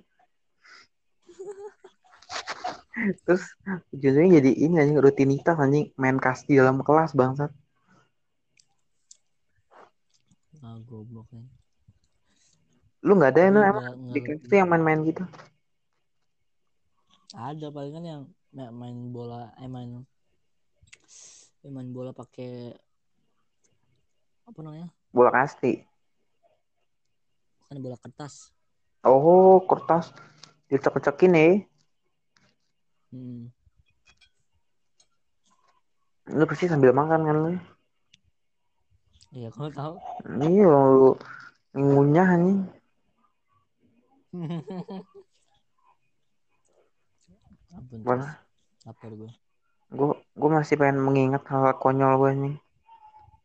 [3.27, 3.43] Terus
[3.91, 7.51] ujungnya jadi ini anjing rutinitas anjing main kasti dalam kelas bangsat
[10.63, 11.47] Ah, goblok nih.
[13.05, 15.23] lu nggak ada ya Lu udah emang di tuh yang main-main gitu
[17.47, 18.21] Ada paling kan yang
[18.55, 19.91] ma- main bola, eh main
[21.65, 22.51] eh, main bola pakai
[24.49, 24.87] apa namanya?
[25.15, 25.71] bola kasti
[27.67, 28.35] Kan bola kertas.
[29.09, 30.05] oh kertas
[30.69, 31.47] dicek-cekin ya
[33.11, 33.51] Hmm.
[36.37, 37.51] lu pasti sambil makan kan lu
[39.31, 39.93] Iya, kamu tahu.
[40.43, 41.09] iya lu
[41.75, 42.29] ngunyah
[47.71, 48.27] Ampun, Mana?
[48.85, 49.31] lapar gue.
[49.91, 50.07] gue
[50.39, 52.55] gue masih pengen mengingat hal konyol gue anjing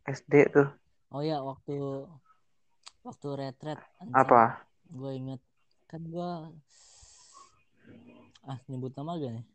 [0.06, 0.68] SD tuh
[1.14, 1.74] Oh ya, waktu
[3.02, 3.78] waktu retret
[4.14, 5.40] apa Gue inget
[5.90, 6.30] kan gue
[8.46, 9.46] ah nyebut nama gak nih?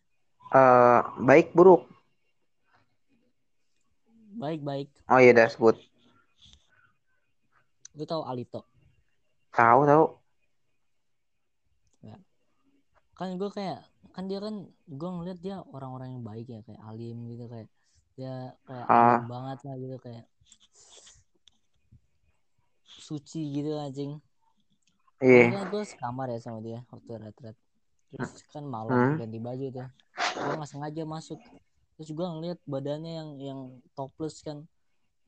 [0.52, 1.88] eh baik buruk
[4.42, 4.90] Baik baik.
[5.12, 5.76] oh iya dah sebut
[7.96, 8.64] Lu tahu Alito?
[9.52, 10.06] tahu tahu.
[13.12, 13.86] Kan gue kayak
[14.18, 17.70] kan dia kan gue ngeliat dia orang-orang yang baik ya kayak alim gitu kayak
[18.18, 19.22] dia kayak Ah.
[19.22, 20.26] alim banget lah gitu kayak
[22.84, 24.18] suci gitu anjing.
[25.22, 25.54] Iya.
[25.54, 27.58] Karena gue sekamar ya sama dia waktu retret.
[28.10, 28.74] Terus kan Hmm.
[28.74, 29.88] malam ganti baju tuh.
[30.34, 31.40] Gue nggak sengaja masuk.
[32.00, 33.60] Terus gue ngeliat badannya yang yang
[33.94, 34.66] topless kan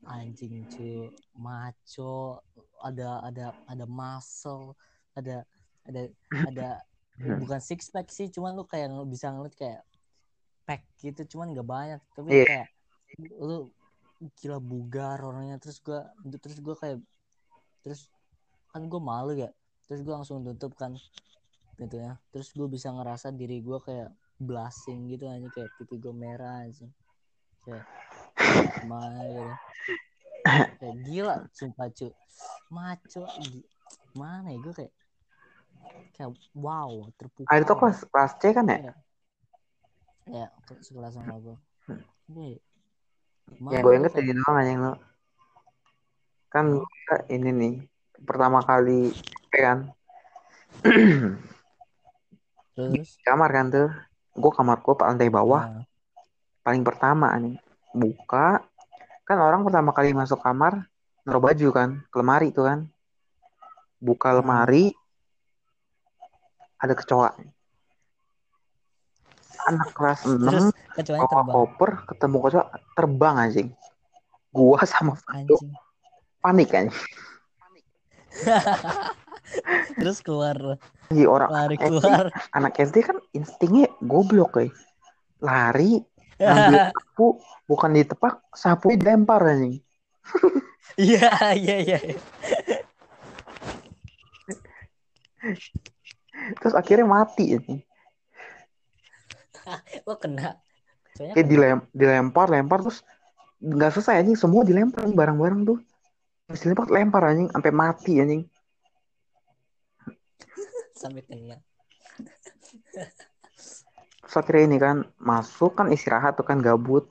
[0.06, 1.10] anjing cuy.
[1.36, 2.40] Maco.
[2.80, 4.76] Ada ada ada muscle.
[5.16, 5.44] Ada
[5.88, 6.02] ada
[6.32, 6.68] ada
[7.14, 7.38] Hmm.
[7.38, 9.86] bukan six pack sih cuman lu kayak bisa ngeliat kayak
[10.66, 12.00] pack gitu cuman nggak banyak.
[12.10, 12.66] Tapi kayak
[13.38, 13.70] lu
[14.42, 15.62] gila bugar orangnya.
[15.62, 16.10] Terus gua
[16.42, 16.98] terus gua kayak
[17.86, 18.10] terus
[18.74, 19.54] kan gue malu ya.
[19.86, 20.98] Terus gue langsung tutup kan
[21.74, 26.66] pintunya terus gue bisa ngerasa diri gue kayak blushing gitu aja kayak pipi gue merah
[26.66, 26.86] aja
[27.66, 27.84] kayak
[28.44, 29.44] gitu
[30.76, 32.06] kayak gila sumpah cu
[32.68, 33.22] maco
[34.14, 34.92] mana ya gue kayak
[36.14, 38.76] kayak wow terpukau Ah, itu kelas kelas C kan ya?
[38.78, 38.92] Iya.
[40.24, 41.56] ya ke- sekelas sama gue
[42.24, 42.56] Ini,
[43.70, 44.92] Ya mana gue gua inget kayak- doang aja lu.
[46.48, 47.74] Kan gua ini nih
[48.24, 49.12] pertama kali
[49.52, 49.92] kan
[52.74, 53.88] terus kamar kan tuh.
[54.34, 55.84] Gue kamar gue lantai bawah nah,
[56.62, 57.54] paling pertama nih.
[57.94, 58.60] Buka
[59.24, 60.84] kan orang pertama kali masuk kamar
[61.24, 62.78] naruh baju kan ke lemari tuh kan.
[64.02, 64.42] Buka Hmm.
[64.42, 64.92] lemari
[66.82, 67.30] ada kecoa.
[69.64, 73.68] Anak kelas 6 terus kecuali bawa terbang koper ketemu kecoa terbang anjing.
[74.52, 75.72] Gua sama anjing
[76.44, 76.86] panik kan.
[79.96, 80.76] terus keluar
[81.14, 84.74] Iya orang lari anak SD, keluar anak SD kan instingnya goblok kayak
[85.38, 86.02] lari
[86.44, 87.26] ngambil sapu
[87.64, 89.80] bukan ditepak sapu dilempar anjing.
[91.00, 91.98] iya iya iya
[96.60, 97.80] Terus akhirnya mati anjing.
[100.08, 100.60] lo kena
[101.14, 101.48] Soalnya kena.
[101.48, 103.00] dilem, dilempar lempar terus
[103.64, 105.78] nggak selesai anjing semua dilempar anjing, barang-barang tuh.
[106.50, 108.42] Terus dilempar lempar anjing sampai mati anjing.
[110.94, 111.58] sampai kena
[114.24, 117.06] Akhirnya ini kan masuk kan istirahat tuh kan gabut.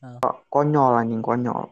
[0.00, 0.40] Ah.
[0.48, 1.68] Konyol anjing konyol.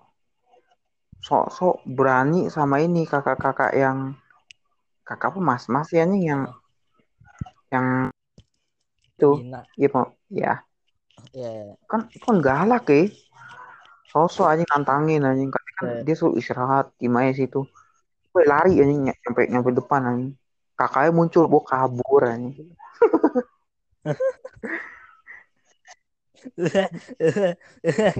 [1.22, 4.18] Sok-sok berani sama ini kakak-kakak yang
[5.06, 6.42] kakak apa mas-mas ya anjing yang
[7.70, 7.86] yang
[9.16, 9.30] itu.
[9.78, 10.02] Gitu
[10.32, 10.62] ya
[11.32, 13.08] ya kan kan galak ya
[14.08, 16.06] sosok anjing nantangin anjing kan Iya.
[16.06, 17.66] dia suruh istirahat gimana situ.
[18.30, 20.32] Gue lari anjing ny- nyampe nyampe depan anjing.
[20.78, 22.70] Kakaknya muncul gue kabur anjing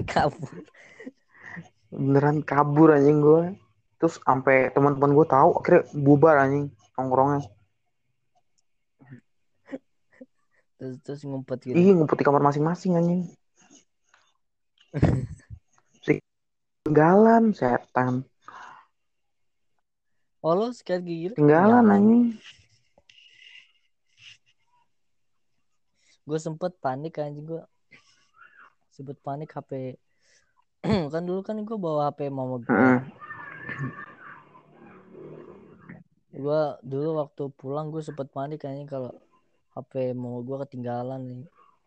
[0.07, 0.55] kabur
[1.93, 3.53] beneran kabur anjing gue
[3.99, 7.47] terus sampai teman-teman gue tahu akhirnya bubar anjing nongkrongnya.
[10.79, 11.75] Terus terus ngumpet gitu.
[11.79, 13.21] Ih ngumpet di kamar masing-masing anjing.
[16.03, 16.19] Si
[16.83, 18.27] tinggalan setan.
[20.43, 22.23] Oh lo sekali gigi gitu tinggalan anjing
[26.23, 27.61] gue sempet panik anjing gue
[28.95, 29.99] sempet panik HP
[31.13, 32.71] kan dulu kan gue bawa HP mama gue
[36.33, 39.11] gue dulu waktu pulang gue sempet panik anjing kalau
[39.75, 41.43] HP mama gue ketinggalan nih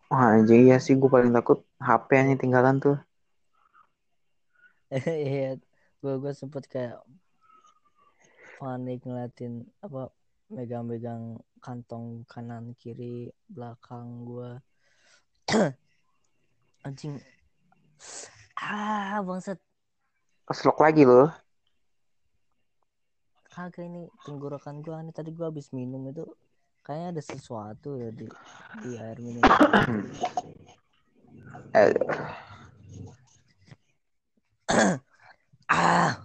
[0.06, 2.94] Wah anjing iya sih gue paling takut HP anjing tinggalan tuh.
[5.26, 5.58] Iya
[5.98, 7.02] gue gue sempet kayak
[8.62, 10.14] panik ngeliatin apa
[10.46, 14.50] megang-megang kantong kanan kiri belakang gue
[16.86, 17.18] anjing.
[18.54, 19.58] Ah bangsat.
[20.46, 21.26] Keselok lagi loh.
[23.50, 26.22] Kagak ini tenggorokan gue aneh tadi gue habis minum itu
[26.86, 28.30] kayaknya ada sesuatu ya di
[28.86, 29.42] di air minum.
[31.76, 31.92] Eh,
[35.68, 36.16] ah.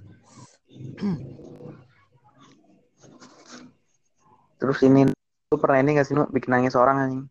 [4.62, 5.12] Terus ini
[5.52, 6.24] lu pernah ini gak sih lu?
[6.32, 7.26] Bikin nangis orang anjing?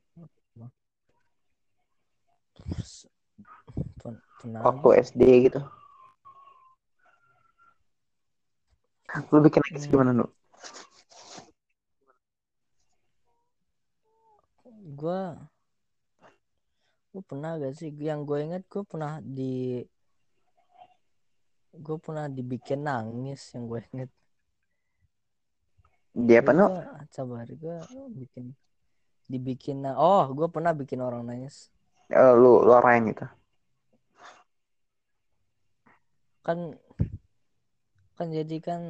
[4.44, 5.60] Waktu SD gitu.
[9.32, 9.92] Lu bikin nangis Hmm.
[9.96, 10.26] gimana lu?
[15.00, 15.20] Gue
[17.10, 17.88] gue pernah gak sih?
[17.88, 19.80] Yang gue ingat gue pernah di
[21.72, 24.10] gue pernah dibikin nangis yang gue inget
[26.14, 27.76] dia apa gua, sabar gue
[28.18, 28.54] bikin
[29.30, 31.70] dibikin oh gue pernah bikin orang nangis.
[32.11, 33.26] Eh, lu lu apain gitu
[36.40, 36.74] kan
[38.16, 38.80] kan jadi kan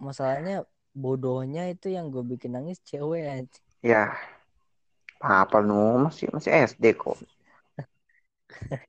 [0.00, 0.64] masalahnya
[0.96, 4.16] bodohnya itu yang gue bikin nangis cewek aja ya
[5.20, 7.16] apa nu masih masih SD kok.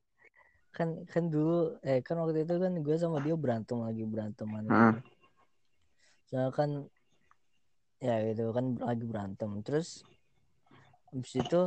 [0.76, 4.94] Kan kan dulu eh kan waktu itu kan gue sama dia berantem lagi beranteman Hmm.
[4.94, 5.10] gitu.
[6.30, 6.70] Soalnya kan
[7.98, 8.50] ya gitu.
[8.56, 9.50] Kan lagi berantem.
[9.62, 10.02] Terus
[11.10, 11.62] habis itu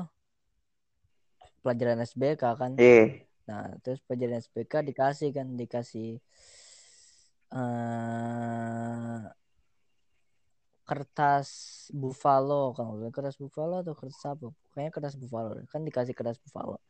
[1.61, 2.73] pelajaran SBK kan.
[2.77, 3.25] Iya.
[3.41, 6.21] nah terus pelajaran SBK dikasih kan dikasih
[7.51, 9.21] eh
[10.91, 11.49] kertas
[11.95, 12.75] buffalo.
[12.75, 14.51] Salah, kertas buffalo atau kertas apa?
[14.75, 15.49] Kayaknya kertas buffalo.
[15.71, 16.83] Kan dikasih kertas buffalo.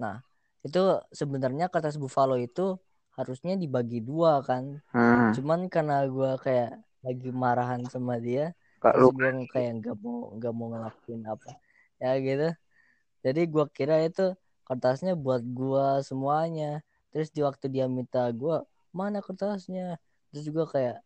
[0.00, 0.22] Nah
[0.66, 0.80] itu
[1.14, 2.76] sebenarnya kertas buffalo itu
[3.14, 4.82] harusnya dibagi dua kan.
[4.90, 5.30] Hmm.
[5.36, 10.52] cuman karena gua kayak lagi marahan sama dia Kak terus gue kayak nggak mau nggak
[10.56, 11.52] mau ngelakuin apa
[12.00, 12.48] ya gitu.
[13.20, 14.32] Jadi gua kira itu
[14.64, 16.80] kertasnya buat gua semuanya.
[17.12, 20.00] Terus di waktu dia minta gua mana kertasnya?
[20.32, 20.96] Terus juga kayak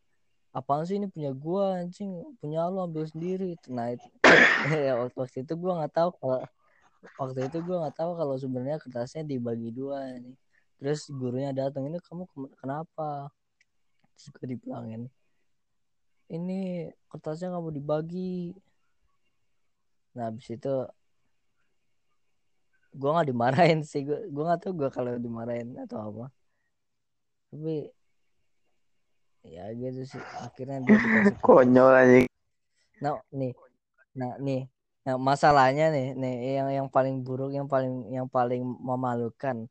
[0.55, 2.15] apaan sih ini punya gua anjing?
[2.39, 3.59] Punya lu ambil sendiri.
[3.67, 4.07] Nah itu
[4.87, 6.41] ya waktu, waktu itu gua nggak tahu kalau
[7.19, 10.39] waktu itu gua nggak tahu kalau sebenarnya kertasnya dibagi dua nih.
[10.79, 13.35] Terus gurunya datang ini kamu kenapa?
[14.15, 15.11] Terus gue dibilangin
[16.35, 18.51] ini kertasnya nggak mau dibagi.
[20.19, 20.75] Nah habis itu
[22.95, 24.03] gue nggak dimarahin sih.
[24.03, 26.27] Gue gue nggak tahu gue kalau dimarahin atau apa.
[27.55, 27.77] Tapi
[29.45, 32.27] ya gitu sih akhirnya dia dikasih konyol anjing.
[32.99, 33.53] nah nih.
[34.19, 34.63] Nah nih.
[35.05, 39.69] Nah masalahnya nih nih yang yang paling buruk yang paling yang paling memalukan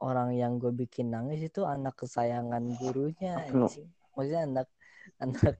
[0.00, 3.88] orang yang gue bikin nangis itu anak kesayangan gurunya anjing.
[4.16, 4.66] maksudnya anak
[5.20, 5.56] anak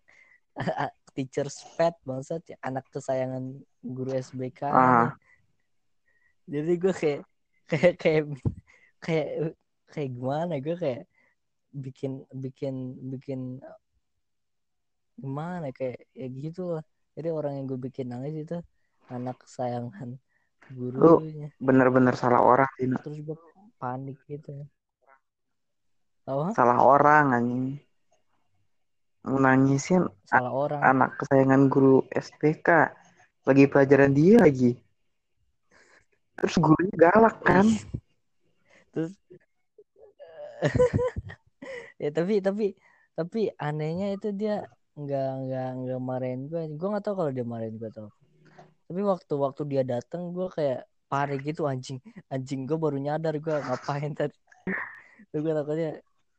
[1.14, 5.10] teacher's pet bangsat ya, anak kesayangan guru SBK Ah.
[6.46, 7.22] jadi gue kayak
[7.70, 8.24] kayak kayak
[8.98, 9.28] kayak
[9.90, 11.02] kayak gimana gue kayak
[11.70, 13.62] bikin bikin bikin
[15.14, 16.84] gimana kayak ya gitu lah
[17.14, 18.58] jadi orang yang gue bikin nangis itu
[19.10, 20.16] anak kesayangan
[20.70, 22.86] gurunya Bener-bener salah orang sih.
[22.86, 23.36] Terus gue
[23.82, 24.66] panik gitu
[26.30, 27.64] apa Salah orang anjing.
[29.20, 32.92] Nangisin salah orang anak kesayangan guru SPK.
[33.44, 34.76] Lagi pelajaran dia lagi.
[36.40, 37.68] Terus gurunya galak kan.
[38.90, 39.14] terus
[42.02, 42.74] ya tapi tapi
[43.14, 44.66] tapi anehnya itu dia
[44.98, 48.10] nggak nggak nggak marahin gue gue nggak tahu kalau dia marahin gue atau
[48.90, 53.54] tapi waktu waktu dia datang gue kayak panik gitu anjing anjing gue baru nyadar gue
[53.54, 54.34] ngapain tadi
[55.30, 55.90] terus gue takutnya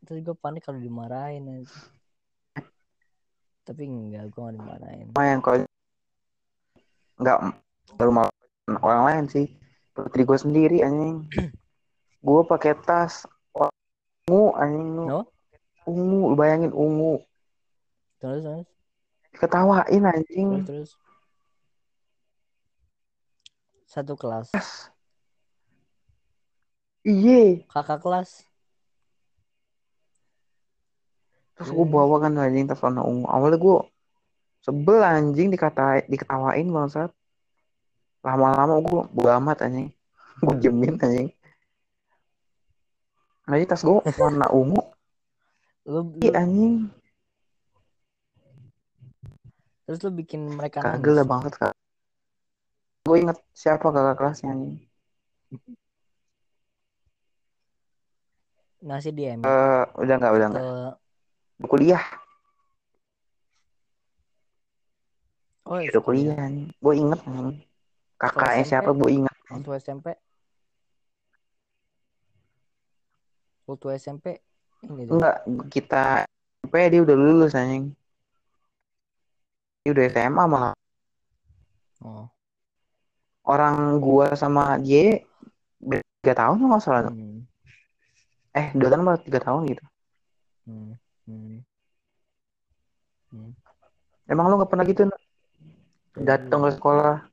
[0.03, 1.85] terus gue panik kalau dimarahin anjing.
[3.61, 5.57] Tapi enggak gue nggak dimarahin Lumayan kalau
[7.21, 7.37] nggak
[7.97, 8.27] baru mau
[8.81, 9.45] orang lain sih.
[9.91, 11.27] Putri gue sendiri anjing.
[12.25, 15.05] gue pakai tas ungu anjing lu.
[15.09, 15.21] no
[15.81, 17.17] Ungu, lu bayangin ungu.
[18.21, 18.65] terus terus
[19.33, 20.49] Ketawain terus anjing.
[20.65, 20.89] terus
[23.85, 24.53] satu kelas
[27.01, 27.65] Iye.
[27.67, 28.45] kakak kelas
[31.57, 31.93] Terus gue iya.
[31.93, 33.27] bawa kan anjing tas warna ungu.
[33.27, 33.77] Awalnya gue
[34.61, 37.11] sebel anjing dikatain, diketawain bangsat.
[38.21, 39.89] Lama-lama gue bodo amat anjing.
[40.41, 41.29] Gue diemin anjing.
[43.45, 44.81] Nah, tas gue warna ungu.
[46.21, 46.89] Iya anjing.
[49.81, 51.75] terus lu bikin mereka Kagel lah banget kak.
[53.03, 54.79] Gue inget siapa kakak kelasnya anjing.
[58.81, 60.63] ngasih DM Eh, udah nggak udah nggak.
[61.61, 62.01] Atau kuliah.
[65.69, 66.33] oh Udah kuliah.
[66.81, 67.61] Gue inget anjing.
[68.17, 69.35] Kakaknya siapa gue inget.
[69.53, 70.17] waktu SMP
[73.69, 74.25] waktu SMP
[74.89, 75.37] ini tuh Enggak,
[75.69, 76.25] kita
[76.65, 77.93] SMP dia udah lulus anjing.
[79.85, 80.73] Dia udah SMA malah.
[82.01, 82.25] oh
[83.45, 85.21] Orang gua sama dia
[86.21, 87.09] tiga tahun nggak salah.
[87.09, 87.41] hmm.
[88.53, 89.85] Eh, dua tahun malah tiga tahun gitu.
[90.69, 91.00] Hmm.
[91.31, 91.63] Hmm.
[93.31, 93.51] Hmm.
[94.27, 95.21] Emang lu nggak pernah gitu Nak?
[96.19, 97.23] datang ke sekolah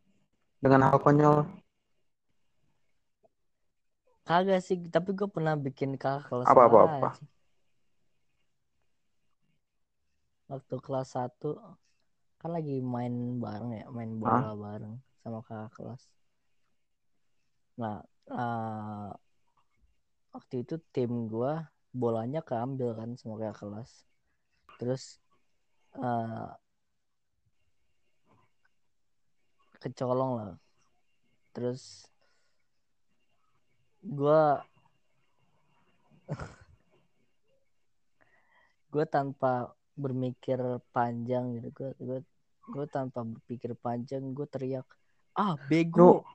[0.62, 1.42] dengan hal konyol?
[4.22, 7.09] kagak sih tapi gue pernah bikin kakak kelas Apa, apa, apa?
[7.16, 7.24] aja.
[10.53, 11.57] waktu kelas 1
[12.36, 16.03] kan lagi main bareng ya main bola bareng sama kakak kelas
[17.80, 19.11] nah eh,
[20.36, 24.05] waktu itu tim gua bolanya keambil kan sama kelas.
[24.78, 25.18] Terus
[25.97, 26.51] eh,
[29.78, 30.53] kecolong lah.
[31.55, 32.07] Terus
[34.03, 34.62] gua
[38.93, 40.61] gue tanpa berpikir
[40.93, 41.68] panjang gitu.
[41.74, 42.18] Gue gue
[42.68, 44.84] gue tanpa berpikir panjang gue teriak
[45.39, 46.26] ah bego!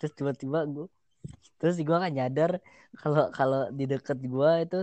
[0.00, 0.88] Terus tiba-tiba gue
[1.58, 2.62] terus gue kan nyadar
[3.02, 4.78] kalau kalau di deket gue itu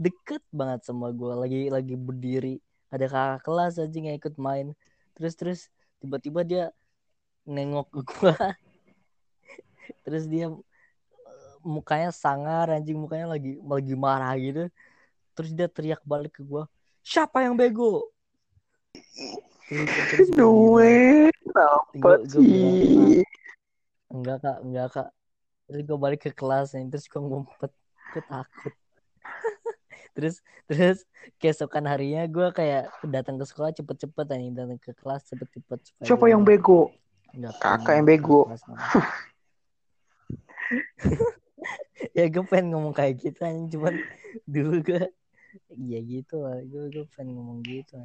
[0.00, 2.56] deket banget sama gue lagi lagi berdiri.
[2.92, 4.76] Ada kakak kelas aja yang ikut main.
[5.16, 5.60] Terus terus
[5.96, 6.64] tiba-tiba dia
[7.48, 8.36] nengok ke gua.
[10.04, 10.52] Terus dia
[11.64, 13.00] mukanya sangar anjing.
[13.00, 14.68] Mukanya lagi lagi marah gitu.
[15.32, 16.68] Terus dia teriak balik ke gua
[17.02, 18.06] siapa yang bego?
[19.72, 23.24] Terus, Duit, apa gua sih?
[24.12, 24.56] Enggak kak.
[24.60, 25.08] Enggak kak.
[25.66, 27.70] Terus gue balik ke kelas nih terus gue ngumpet.
[28.12, 28.72] Gue takut.
[30.12, 31.08] Terus terus
[31.40, 36.44] keesokan harinya gue kayak datang ke sekolah cepet-cepet anjing datang ke kelas cepet-cepet Siapa yang
[36.44, 36.92] bego?
[37.32, 38.44] nggak Kakak yang bego.
[38.44, 38.62] kelas
[42.18, 43.94] ya gue pengen ngomong kayak gitu anjing cuman
[44.44, 45.02] dulu gue
[45.80, 46.60] ya gitu lah.
[46.60, 47.96] Gue gue pengen ngomong gitu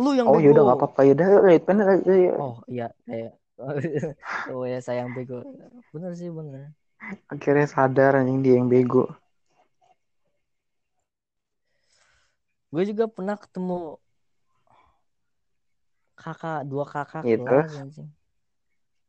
[0.00, 0.46] lu yang Oh bego.
[0.48, 1.00] yaudah nggak apa-apa.
[1.04, 1.26] Yaudah
[1.60, 2.12] bener aja.
[2.40, 3.36] oh iya kayak
[4.54, 5.44] oh ya sayang bego.
[5.92, 6.72] Bener sih bener.
[7.28, 9.08] Akhirnya sadar anjing dia yang bego.
[12.70, 13.98] gue juga pernah ketemu
[16.14, 18.08] kakak dua kakak Iya, kelas anjing.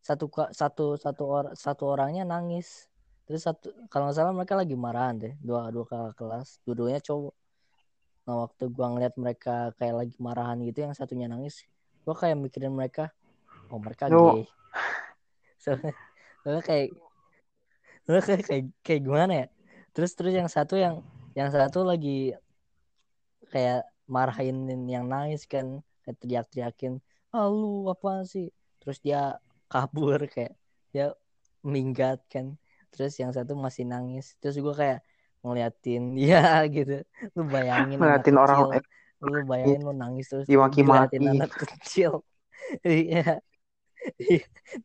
[0.02, 2.90] Satu satu satu orang satu orangnya nangis.
[3.30, 6.58] Terus satu kalau nggak salah mereka lagi marahan deh dua dua kakak kelas.
[6.66, 7.36] Dua-duanya cowok.
[8.26, 11.62] Nah waktu gua ngeliat mereka kayak lagi marahan gitu yang satunya nangis
[12.02, 13.14] gua kayak mikirin mereka
[13.72, 14.20] oh mereka Yo.
[14.36, 14.44] gay
[15.64, 15.94] soalnya,
[16.44, 16.88] soalnya kayak
[18.04, 19.48] soalnya kayak, kayak kayak gimana ya?
[19.92, 22.36] Terus terus yang satu yang yang satu lagi
[23.52, 27.00] kayak marahin yang nangis kan kayak teriak-teriakin
[27.32, 28.52] ah lu apa sih?
[28.84, 29.38] Terus dia
[29.70, 30.58] kabur kayak
[30.92, 31.16] dia
[31.64, 32.58] minggat kan.
[32.92, 34.36] Terus yang satu masih nangis.
[34.44, 35.00] Terus gue kayak
[35.46, 37.06] ngeliatin ya gitu.
[37.38, 38.84] Lu bayangin Ngeliatin orang kecil.
[39.22, 41.22] lu bayangin lu nangis terus Dimaki-maki.
[41.22, 42.26] anak kecil.
[42.82, 43.40] Iya.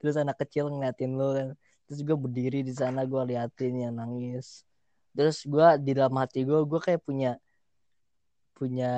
[0.00, 1.48] Terus anak kecil ngeliatin lu kan.
[1.86, 4.66] Terus gue berdiri di sana gue liatin yang nangis.
[5.16, 7.38] Terus gue di dalam hati gue gue kayak punya
[8.56, 8.92] punya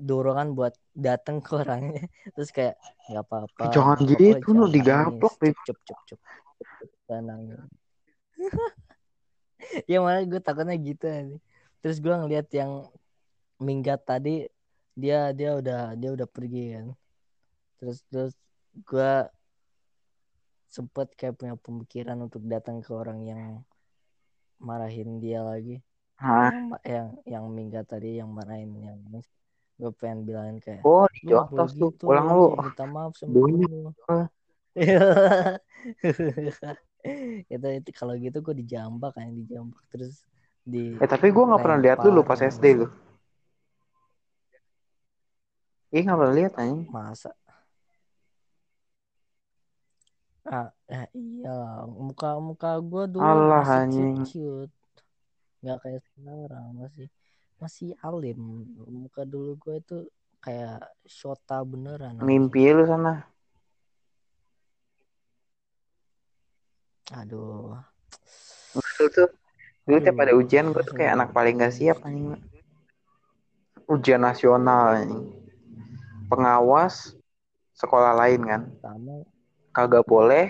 [0.00, 2.04] dorongan buat datang ke orangnya.
[2.32, 2.80] Terus kayak
[3.12, 6.20] nggak apa-apa Jangan nggak gitu, lu jangan digaplok, cup cup cup
[7.08, 7.60] Jangan nangis.
[9.88, 11.40] Ya malah gue takutnya gitu aja.
[11.80, 12.84] terus gue ngeliat yang
[13.56, 14.44] minggat tadi
[14.92, 16.86] dia dia udah dia udah pergi kan.
[17.80, 18.32] Terus terus
[18.84, 19.12] gue
[20.74, 23.62] sempet kayak punya pemikiran untuk datang ke orang yang
[24.58, 25.78] marahin dia lagi
[26.18, 26.50] Hah?
[26.82, 28.98] yang yang minggat tadi yang marahin yang
[29.78, 31.90] gue pengen bilangin kayak Oh, di lu nggak boleh Jotos tuh.
[31.94, 32.46] gitu, Pulang lu.
[32.58, 33.38] minta maaf sama
[34.10, 34.26] Ah.
[37.52, 40.24] itu itu kalau gitu gue dijambak kan dijambak terus
[40.66, 42.86] di Eh tapi gue nggak pernah lihat lu lu pas SD lu.
[45.94, 46.90] Ih nggak pernah lihat anjing.
[46.90, 47.30] masa
[50.48, 51.56] ah, ah iya
[51.88, 54.16] muka muka gue dulu Alah, masih anjing.
[54.24, 54.28] cute
[54.68, 54.74] cute
[55.64, 57.08] nggak kayak sekarang masih
[57.56, 58.40] masih alim
[58.76, 59.98] muka dulu gue itu
[60.44, 62.28] kayak shota beneran anjing.
[62.28, 63.24] Mimpi lu sana.
[67.12, 67.76] aduh
[68.74, 69.28] Dulu tuh
[69.84, 72.36] dulu tiap ada ujian gue tuh kayak anak paling gak siap anjing.
[73.88, 75.28] Ujian nasional anjing.
[76.28, 77.16] Pengawas
[77.76, 78.62] sekolah lain kan.
[78.80, 79.24] sama
[79.74, 80.46] Kagak boleh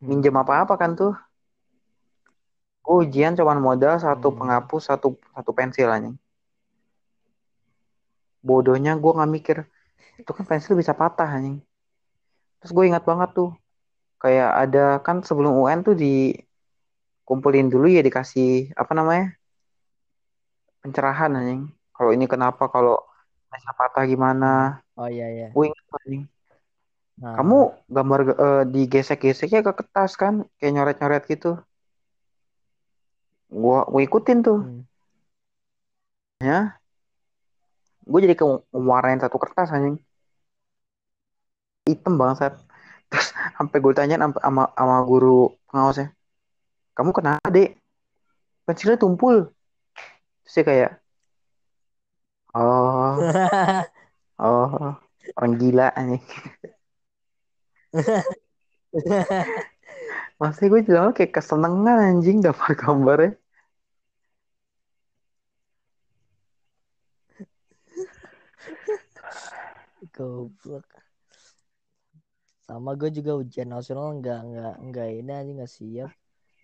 [0.00, 0.08] Hmm.
[0.08, 1.12] minjem apa-apa kan tuh.
[2.84, 4.38] Gua ujian cuman modal satu Hmm.
[4.38, 6.16] penghapus satu satu pensil anjing.
[8.44, 9.56] Bodohnya gue nggak mikir
[10.20, 11.56] itu kan pensil bisa patah anjing.
[12.60, 13.50] Terus gue ingat banget tuh
[14.22, 19.24] kayak ada kan sebelum UN tuh dikumpulin dulu ya dikasih apa namanya
[20.82, 21.62] pencerahan anjing.
[21.96, 23.00] Kalau ini kenapa kalau
[23.52, 24.46] bisa patah gimana?
[24.98, 26.22] oh iya iya Gue ingat anjing.
[27.20, 27.58] Nah, Kamu
[27.90, 30.46] gambar eh, digesek-geseknya ke kertas kan?
[30.58, 31.60] Kayak nyoret-nyoret gitu.
[33.54, 34.60] Gua gue ikutin tuh.
[36.42, 36.66] hmm.
[38.04, 39.96] gue jadi ke warnain satu kertas anjing.
[41.88, 42.58] Hitam bangsat.
[43.10, 46.12] Terus sampai gue sampai sama sama guru pengawasnya
[46.94, 47.74] kamu kenapa dek?
[48.64, 49.50] Pensilnya tumpul.
[50.46, 50.90] Terus dia kayak
[52.54, 53.18] oh
[54.46, 54.94] oh
[55.34, 56.22] orang gila anjing
[60.42, 63.38] maksudnya gue bilang kayak kesenengan anjing dapat gambarnya
[70.14, 70.86] goblok.
[72.64, 76.10] Sama gue juga ujian nasional nggak nggak nggak ini aja nggak siap.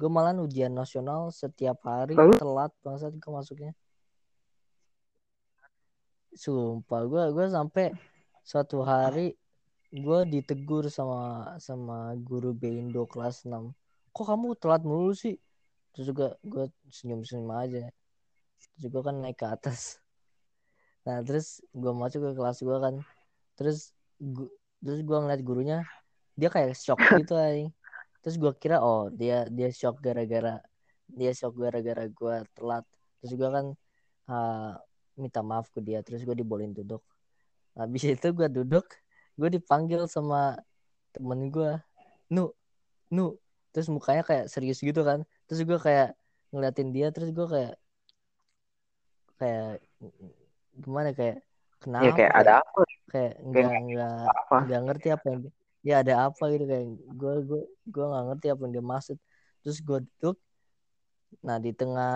[0.00, 2.40] Gue malah ujian nasional setiap hari Lalu?
[2.40, 3.72] telat bangsat gue masuknya.
[6.32, 7.92] Sumpah gue gue sampai
[8.46, 9.36] suatu hari
[9.90, 13.74] gue ditegur sama sama guru Bindo kelas 6
[14.14, 15.38] kok kamu telat mulu sih?
[15.94, 17.90] Terus juga gue senyum senyum aja.
[18.78, 19.98] Terus gue kan naik ke atas.
[21.06, 22.94] Nah terus gue masuk ke kelas gue kan.
[23.58, 25.78] Terus gu- terus gue ngeliat gurunya
[26.38, 27.68] dia kayak shock gitu aja
[28.20, 30.60] terus gue kira oh dia dia shock gara-gara
[31.08, 32.84] dia shock gara-gara gue telat.
[33.22, 33.66] Terus gue kan
[34.30, 34.72] uh,
[35.18, 36.02] minta maaf ke dia.
[36.06, 37.02] Terus gue dibolehin duduk.
[37.74, 38.86] Habis itu gue duduk
[39.40, 40.60] gue dipanggil sama
[41.16, 41.80] temen gue
[42.28, 42.52] nu
[43.08, 43.40] nu.
[43.72, 45.24] Terus mukanya kayak serius gitu kan.
[45.48, 46.12] Terus gue kayak
[46.52, 47.74] ngeliatin dia terus gue kayak
[49.40, 49.80] kayak
[50.76, 51.40] gimana kayak
[51.80, 52.80] kenapa ya kayak ada apa?
[53.08, 54.20] Kayak nggak nggak
[54.68, 55.40] nggak ngerti apa yang
[55.80, 56.86] ya ada apa gitu kayak
[57.16, 59.16] gue gue gue nggak ngerti apa yang dia maksud.
[59.64, 60.36] Terus gue duduk.
[61.40, 62.14] Nah di tengah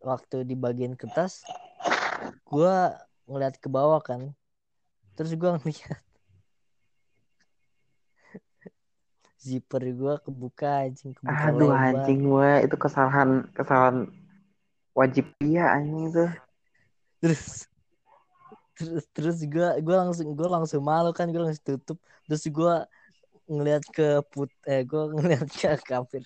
[0.00, 1.44] waktu di bagian kertas
[2.48, 2.74] gue
[3.28, 4.32] ngeliat ke bawah kan.
[5.18, 6.00] Terus gue ngeliat
[9.44, 14.08] zipper gue kebuka anjing kebuka aduh lebar anjing gue itu kesalahan kesalahan
[14.96, 16.24] wajib dia anjing itu.
[17.20, 17.68] Terus
[18.74, 22.00] terus terus gue gue langsung gue langsung malu kan gue langsung tutup.
[22.24, 22.74] Terus gue
[23.44, 26.24] ngeliat ke put eh gue ngeliat ke kafir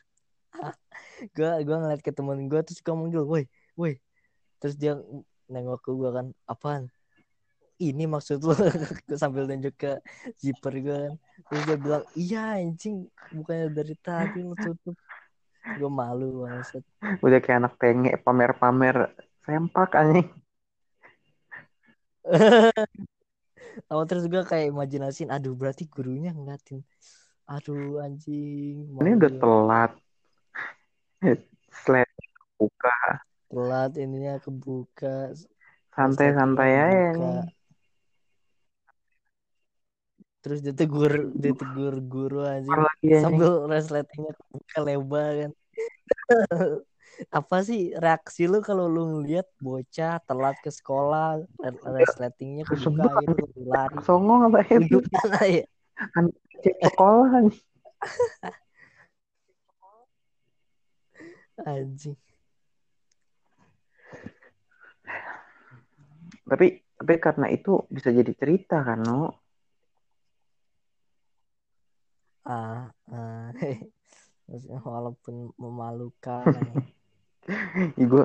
[1.35, 3.99] gue gue ngeliat ke temen gue terus gue manggil woi woi.
[4.63, 4.95] Terus dia
[5.51, 6.87] nengok ke gue kan apaan
[7.79, 8.55] ini maksud lo
[9.23, 9.93] sambil tunjuk ke
[10.35, 11.15] zipper gue kan.
[11.47, 14.99] Terus dia bilang iya anjing bukannya dari tadi lo tutup
[15.69, 16.81] gue malu banget
[17.21, 19.15] udah kayak anak tenge pamer-pamer.
[19.47, 20.29] Sempak anjing.
[23.89, 26.83] Awal terus gue kayak imajinasin aduh berarti gurunya ngeliatin.
[27.49, 29.93] Aduh anjing ini udah telat.
[31.87, 32.11] Slide
[32.59, 35.33] buka telat ininya kebuka.
[35.97, 37.58] Santai-santai aja kebuka.
[40.49, 42.73] Terus ditegur ditegur guru anjing.
[43.21, 45.53] sambil resletingnya kebuka lebar kan.
[47.35, 51.43] Apa sih reaksi lu kalau lu ngeliat bocah telat ke sekolah
[51.85, 53.99] resletingnya kebuka gitu lari.
[54.07, 55.03] Songong apa itu
[55.43, 55.67] ya.
[56.15, 57.43] Anak cek sekolah
[61.75, 62.15] anjing.
[66.47, 66.67] Tapi
[66.99, 69.48] tapi karena itu bisa jadi cerita kan no
[72.49, 73.53] ah, ah.
[74.89, 76.45] walaupun memalukan.
[77.97, 78.25] Gue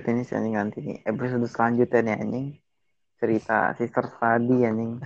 [0.00, 0.98] ini sih anjing nanti nih.
[1.04, 2.46] Episode selanjutnya nih anjing.
[3.16, 5.00] Cerita sister study anjing.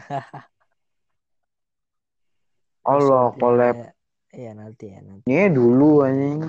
[2.90, 3.94] Allah collab.
[4.31, 5.27] iya nanti ya nanti.
[5.27, 6.40] Ini dulu anjing.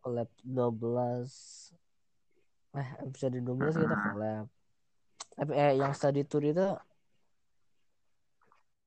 [0.00, 1.72] Collab 12
[2.76, 4.46] eh episode 12 kita collab.
[5.52, 6.68] Eh yang study tour itu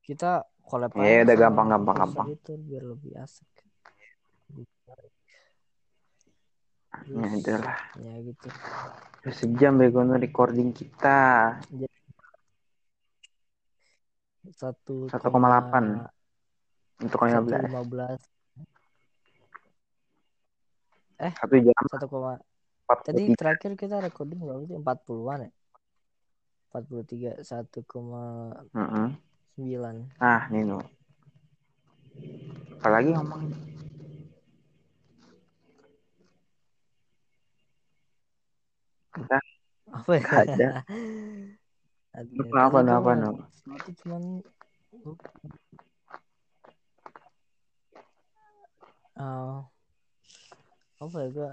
[0.06, 3.50] kita collab ya udah gampang gampang gampang tour biar lebih asik.
[7.10, 7.78] Ya udahlah.
[7.98, 8.48] ya gitu.
[9.26, 11.58] Udah sejam begono recording kita.
[14.54, 16.06] Satu 1,8
[17.00, 18.20] untuk satu 15 lima belas.
[21.20, 21.84] Eh satu jam.
[21.92, 22.40] satu koma
[22.88, 24.76] 43 tadi terakhir kita recording berapa sih?
[24.76, 25.52] Empat puluhan ya?
[26.70, 28.54] Empat puluh tiga satu koma
[29.60, 29.68] Heeh.
[29.76, 30.80] sembilan nah Nino
[32.80, 33.44] apalagi ngomong
[39.20, 39.44] Enggak,
[39.92, 40.70] apa ya ada.
[42.40, 43.32] Kenapa, gua no?
[43.52, 44.24] sesuatu cuman
[49.20, 49.68] Oh,
[51.04, 51.52] apa ya gua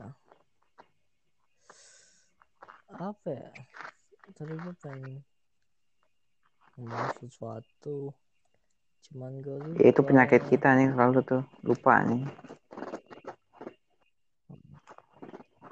[2.95, 3.51] apa ya
[4.39, 5.27] tadi gua pengen
[6.77, 8.12] ngomong sesuatu.
[9.09, 9.81] Cuman lupa.
[9.81, 11.43] Ya, itu penyakit kita nih selalu tuh.
[11.65, 12.23] Lupa nih.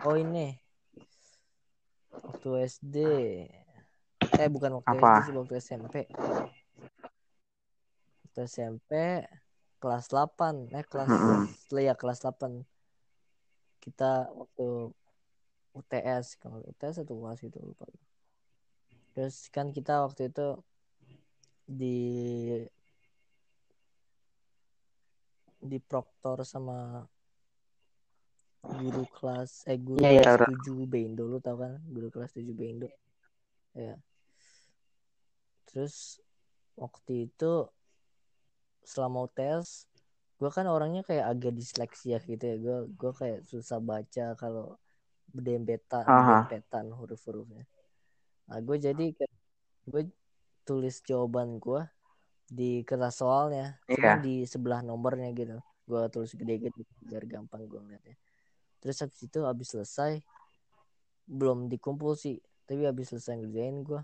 [0.04, 0.56] Oh ini.
[2.24, 2.96] Waktu SD
[4.34, 5.10] eh bukan waktu Apa?
[5.22, 5.94] SD sih waktu SMP
[8.24, 8.92] waktu SMP
[9.78, 11.44] kelas 8 eh kelas Mm-mm.
[11.78, 12.64] ya kelas 8
[13.84, 14.90] kita waktu
[15.76, 17.84] UTS kalau UTS atau UAS itu lupa.
[19.12, 20.58] Terus kan kita waktu itu
[21.64, 22.00] di
[25.64, 27.00] di proktor sama
[28.64, 31.80] guru kelas eh guru iya, kelas 7 Bendo lu tau kan?
[31.88, 32.88] Guru kelas 7 Bendo
[33.74, 33.98] ya
[35.74, 36.22] terus
[36.78, 37.66] waktu itu
[38.86, 39.90] selama UTS
[40.38, 42.56] gue kan orangnya kayak agak disleksia gitu ya.
[42.60, 44.76] Gue gue kayak susah baca kalau
[45.30, 47.64] berdempetan berdempetan huruf-hurufnya.
[48.50, 49.06] Nah gue jadi
[49.88, 50.02] gue
[50.64, 51.84] tulis jawaban gue
[52.48, 53.78] di kertas soalnya.
[53.88, 54.24] Cuma Iya.
[54.24, 55.60] di sebelah nomornya gitu.
[55.84, 58.16] Gue tulis gede-gede biar gampang gue ngeliatnya.
[58.80, 60.20] Terus habis itu habis selesai
[61.24, 62.40] belum dikumpul sih.
[62.64, 64.00] Tapi habis selesai ngerjain gue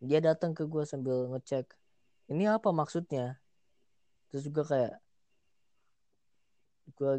[0.00, 1.66] dia datang ke gue sambil ngecek
[2.30, 3.36] ini apa maksudnya?
[4.30, 4.94] Terus gue kayak
[6.94, 7.12] gue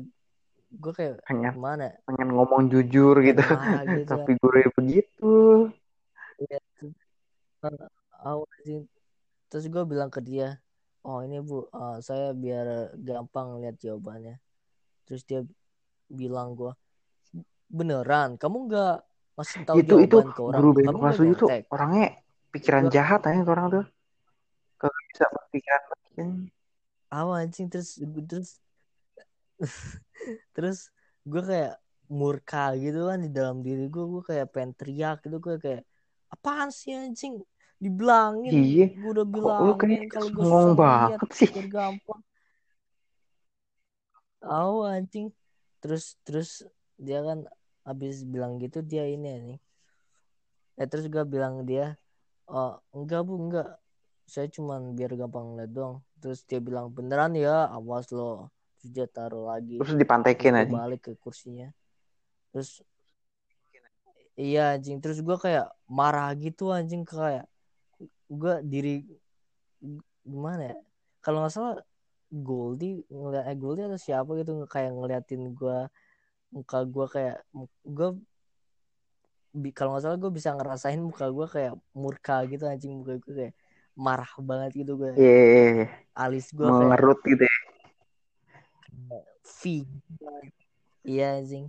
[0.72, 1.91] gue kayak pengen gimana?
[2.07, 3.43] pengen ngomong jujur gitu.
[3.43, 4.23] Marah gitu kan.
[4.23, 5.31] tapi guru begitu.
[6.41, 6.60] Iya,
[8.65, 8.85] sih.
[9.52, 10.61] terus gue bilang ke dia
[11.02, 14.38] oh ini bu uh, saya biar gampang lihat jawabannya.
[15.10, 15.41] Terus dia
[16.07, 16.72] bilang gue
[17.72, 18.38] beneran?
[18.38, 18.95] Kamu nggak
[19.34, 20.60] masih tahu itu itu jawaban ke orang?
[20.61, 21.64] guru kamu nyontek?
[21.73, 22.07] orangnya
[22.53, 23.85] pikiran Gua- jahat aja orang tuh.
[24.77, 26.02] Kalau bisa berpikiran baik.
[27.11, 27.99] awal anjing terus
[28.30, 28.49] terus
[30.56, 30.80] terus
[31.27, 31.76] gue kayak
[32.11, 35.84] murka gitu kan di dalam diri gue gue kayak pengen teriak gitu gue kayak
[36.31, 37.39] apaan sih anjing
[37.81, 38.53] dibilangin.
[38.53, 39.73] Iya, gue udah kok lu
[40.13, 41.49] kalau gue susah banget sih.
[41.49, 42.21] biar gampang
[44.41, 45.27] tahu anjing.
[45.81, 46.49] Terus terus
[46.97, 47.49] dia kan
[47.81, 49.59] habis bilang gitu dia ini nih
[50.77, 51.97] eh terus gue bilang dia
[52.45, 53.69] oh enggak bu enggak.
[54.29, 55.95] Saya cuman biar gampang ngeliat doang.
[56.21, 58.53] Terus dia bilang beneran ya awas lo.
[58.77, 61.73] Terus dia taruh lagi terus dipantekin aja balik ke kursinya.
[62.53, 62.85] Terus
[64.37, 65.01] iya anjing.
[65.01, 67.49] Terus gue kayak marah gitu anjing kayak
[68.31, 69.03] gue diri
[70.23, 70.75] gimana ya?
[71.19, 71.75] Kalau nggak salah
[72.31, 75.77] Goldie ngeliat eh, Goldie atau siapa gitu kayak ngeliatin gue
[76.55, 77.37] muka gue kayak
[77.83, 78.09] gue
[79.75, 83.03] kalau nggak salah gue bisa ngerasain muka gue kayak murka gitu anjing.
[83.03, 83.55] Muka gue kayak
[83.99, 85.87] marah banget gitu gue Iya, iya, iya.
[86.15, 87.57] alis gue kayak mengerut gitu ya.
[89.43, 89.61] V.
[91.03, 91.65] Iya anjing.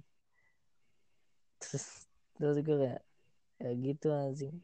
[1.58, 2.06] Terus
[2.38, 3.02] terus gue kayak
[3.62, 4.54] ya gitu anjing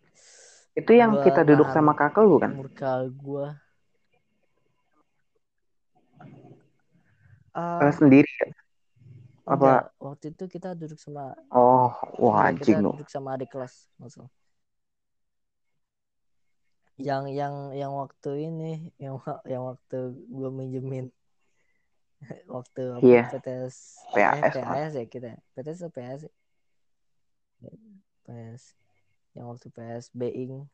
[0.79, 3.47] itu yang Gua kita duduk sama kakak lu kan murka gue
[7.59, 8.55] Eh, ah sendiri ya?
[9.49, 9.91] Apa?
[9.99, 11.91] waktu itu kita duduk sama oh
[12.23, 12.95] wah enggak, anjing lu.
[12.95, 14.31] duduk sama adik kelas maksud
[16.99, 21.07] yang yang yang waktu ini yang yang waktu gue minjemin.
[22.51, 23.07] Waktu apa?
[23.07, 23.31] Iya.
[23.31, 23.77] PTS
[24.11, 26.35] PAS, eh, PAS ya kita PTS atau PAS ya?
[29.39, 30.67] Yang waktu PS Being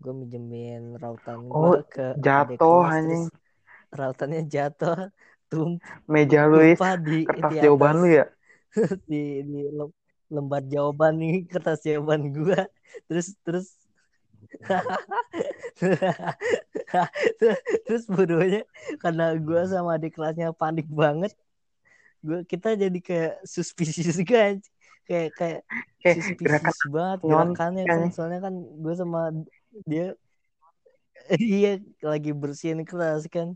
[0.00, 3.28] gue minjemin rautan Oh, gue ke jatuh, anjing.
[3.92, 5.12] rautannya jatuh
[5.52, 5.76] tum
[6.10, 7.18] meja lu di kertas di
[7.60, 8.24] jawaban lu ya?
[9.10, 9.94] Di di lem-
[10.28, 12.66] lembar jawaban nih kertas jawaban gua.
[13.08, 13.66] Terus terus
[17.86, 18.62] terus bodohnya
[19.02, 21.32] karena gua sama adik kelasnya panik banget
[22.24, 24.60] gua kita jadi kayak suspicious kan
[25.06, 25.60] kayak kayak
[26.02, 27.98] kayak gerakan banget gerakannya kan.
[27.98, 28.12] anjing.
[28.14, 29.20] soalnya kan gue sama
[29.86, 30.06] dia
[31.40, 33.54] iya lagi bersihin kelas kan.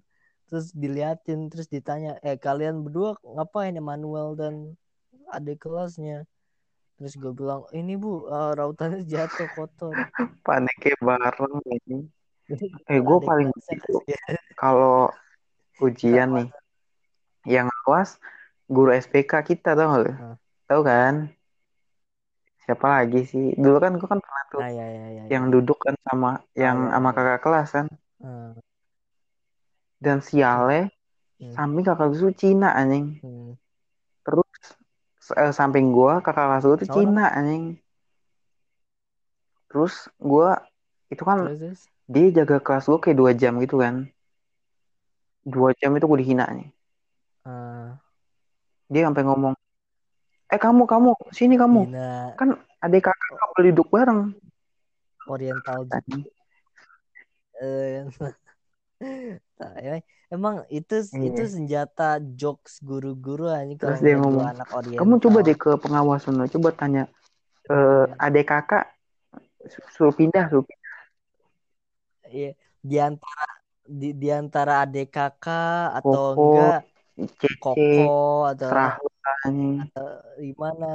[0.51, 4.75] Terus diliatin terus ditanya eh kalian berdua ngapain Emmanuel dan
[5.31, 6.27] adik kelasnya?
[6.99, 9.95] Terus gue bilang ini bu eh, rautannya jatuh kotor.
[10.47, 11.99] Paniknya bareng ini.
[12.91, 13.47] Eh gue paling
[14.59, 15.07] kalau
[15.79, 16.49] ujian nih.
[17.47, 18.11] Yang awas
[18.67, 20.37] guru SPK kita tau gak Hmm.
[20.67, 21.15] tahu kan
[22.71, 23.45] siapa lagi sih?
[23.59, 25.53] Dulu kan gue kan pernah tuh nah ya ya ya, yang ya.
[25.55, 27.17] duduk kan sama yang iya, sama iya.
[27.19, 27.87] kakak kelas kan.
[28.23, 28.51] Hmm,
[29.99, 30.89] dan siale
[31.41, 31.53] Hmm.
[31.57, 33.07] samping kakak kelas itu Cina anjing.
[33.25, 33.57] Hmm.
[34.23, 34.47] terus
[35.43, 37.65] eh, samping gua kakak kelas gue tuh Oh, Cina anjing.
[39.73, 40.61] Terus gua
[41.11, 41.81] itu kan terus
[42.13, 43.95] dia jaga kelas gue kayak dua jam gitu kan.
[45.49, 46.69] Dua jam itu gue dihina nih
[47.45, 47.97] Ah,
[48.93, 49.55] dia sampai ngomong
[50.51, 54.35] eh kamu kamu sini kamu Dina kan adik kakak boleh duduk bareng
[55.31, 55.87] Oriental.
[57.61, 58.03] Eh,
[60.35, 61.27] emang- itu Iya.
[61.31, 64.99] itu senjata jokes guru-guru aja Terus kalau dia ngomong, anak oriental.
[65.07, 67.05] kamu coba deh ke pengawas lu coba tanya
[67.71, 68.17] Iya.
[68.19, 68.91] adik kakak
[69.71, 70.95] su- suruh pindah suruh pindah.
[72.31, 72.51] Iya,
[72.83, 73.47] di antara
[73.91, 76.81] di, di antara adik kakak atau Koko, enggak
[77.39, 78.09] Cece koko
[78.51, 79.77] atau serah lu anjing
[80.41, 80.89] gimana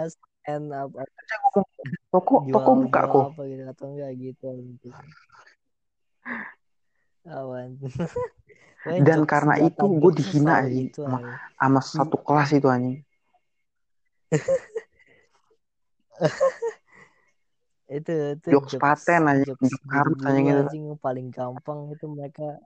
[0.46, 1.66] Sen apa Saya ngomong
[2.14, 4.46] toko toko jual buka kok apa gitu atau enggak gitu
[7.26, 7.82] awan.
[8.86, 10.88] Pokoknya dan karena itu gue dihina selalu anjing.
[10.94, 11.20] itu sama,
[11.58, 13.02] sama satu kelas itu anjing.
[17.86, 20.58] Itu itu Jokes paten anjing, jokes jokes harus guru-guru anjing itu.
[20.58, 22.58] anjing yang paling gampang itu mereka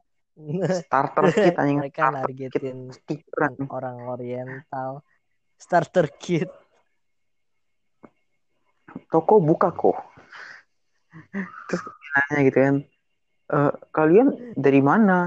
[0.80, 1.80] starter kit anjing.
[1.84, 5.04] Mereka starter kit nargetin orang oriental
[5.64, 6.50] starter kit.
[9.12, 9.98] Toko buka kok.
[11.68, 11.82] Terus
[12.14, 12.76] nanya gitu kan
[13.58, 14.28] "Eh, kalian
[14.58, 15.18] dari mana?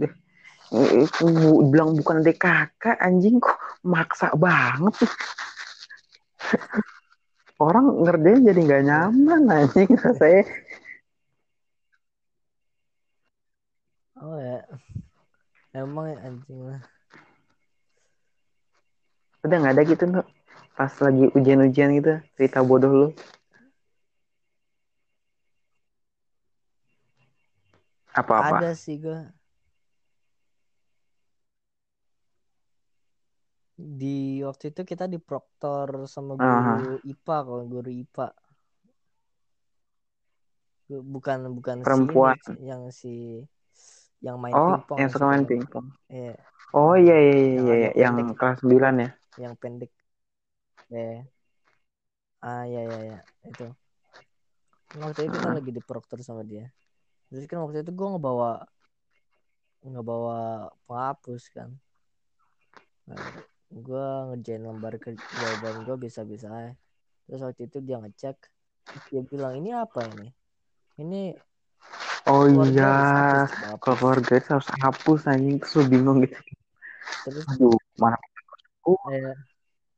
[0.00, 4.94] "Eh, bu- bilang bukan kakak anjing kok maksa banget.
[7.66, 9.90] Orang ngerjain jadi nggak nyaman anjing
[10.20, 10.42] saya
[14.22, 14.58] oh ya.
[15.80, 16.80] Emang ya, anjing lah
[19.42, 20.26] udah nggak ada gitu Nuk
[20.72, 23.08] pas lagi ujian-ujian gitu cerita bodoh lu.
[28.12, 28.60] Apa-apa?
[28.60, 29.20] Ada sih gue
[33.82, 36.76] di waktu itu kita di proktor sama guru Aha.
[37.02, 38.28] IPA kalau guru IPA
[40.92, 42.36] bukan bukan Perempuan.
[42.36, 43.14] si yang si
[44.20, 46.36] yang main oh pingpong yang suka main pingpong Iya,
[46.76, 49.10] oh iya iya iya Yang iya, agak yang kelas 9 ya
[49.40, 49.92] yang pendek.
[50.92, 51.24] Ya.
[52.42, 53.18] Ah ya ya ya.
[53.48, 53.72] Itu.
[54.92, 55.56] Waktu itu kita Hmm.
[55.56, 56.68] lagi di proktor sama dia.
[57.32, 58.68] Terus kan waktu itu gue ngebawa
[59.82, 61.70] ngebawa penghapus kan.
[63.08, 63.18] Nah,
[63.72, 66.72] gue ngerjain lembar ke jawaban gue bisa-bisa aja.
[67.26, 68.36] Terus waktu itu dia ngecek
[69.08, 70.28] dia bilang ini apa ini?
[71.00, 71.22] Ini
[72.28, 73.80] oh iya garis hapus coba hapus.
[73.80, 75.56] kalau keluar garis harus hapus anjing.
[75.56, 76.36] Terus bingung gitu.
[77.24, 78.18] Terus aduh mana
[78.86, 79.32] ya,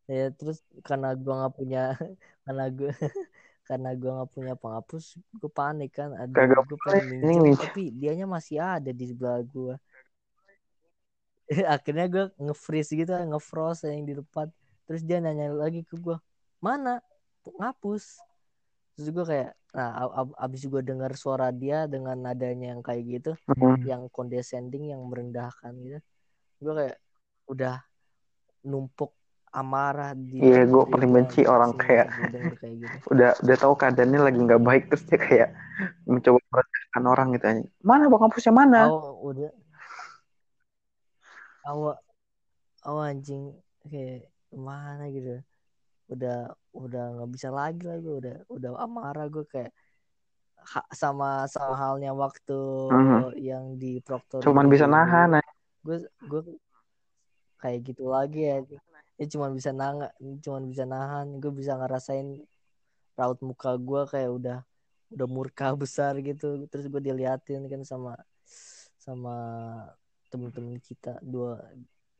[0.08, 1.82] ya terus karena gua nggak punya
[2.44, 2.90] karena gue
[3.68, 5.04] karena gua nggak punya penghapus
[5.40, 6.12] gue panik kan.
[6.18, 9.74] Aduh Kagak gue pengen minjem tapi dianya masih ada di sebelah gua.
[11.76, 14.48] Akhirnya gue nge-freeze gitu nge-froze yang di depan
[14.84, 16.20] terus dia nanya lagi ke gua
[16.60, 17.00] mana?
[17.44, 18.20] Ngapus
[18.96, 23.02] terus gue kayak nah ab- ab- abis gue dengar suara dia dengan nadanya yang kayak
[23.10, 23.82] gitu Hmm.
[23.82, 25.98] yang condescending yang merendahkan gitu
[26.62, 26.96] gue kayak
[27.50, 27.82] udah
[28.70, 29.10] numpuk
[29.60, 32.06] amarah di Iya, gue paling benci anjing, orang kayak
[32.60, 35.48] kayak gitu udah udah tahu keadaannya lagi nggak baik terus dia kayak
[36.10, 37.68] mencoba merendahkan orang gitu anjing.
[37.90, 38.78] Mana bang hapusnya mana?
[38.82, 39.50] awal udah
[41.64, 41.94] awal
[42.86, 43.44] awal anjing
[43.90, 45.30] kayak mana gitu
[46.12, 46.36] udah
[46.76, 49.72] udah nggak bisa lagi lah gue udah udah amarah gue kayak
[50.72, 52.58] ha- sama sama halnya waktu
[52.92, 53.20] Mhm.
[53.48, 55.40] yang di proktor Cuman bisa nahan.
[55.86, 55.96] gue
[56.30, 56.42] gue
[57.64, 58.60] kayak gitu lagi ya
[59.16, 60.12] ya cuman bisa nanga
[60.44, 62.44] cuman bisa nahan gue bisa ngerasain
[63.16, 64.58] raut muka gue kayak udah
[65.08, 68.20] udah murka besar gitu terus gue diliatin kan sama
[69.00, 69.36] sama
[70.28, 71.56] temen-temen kita dua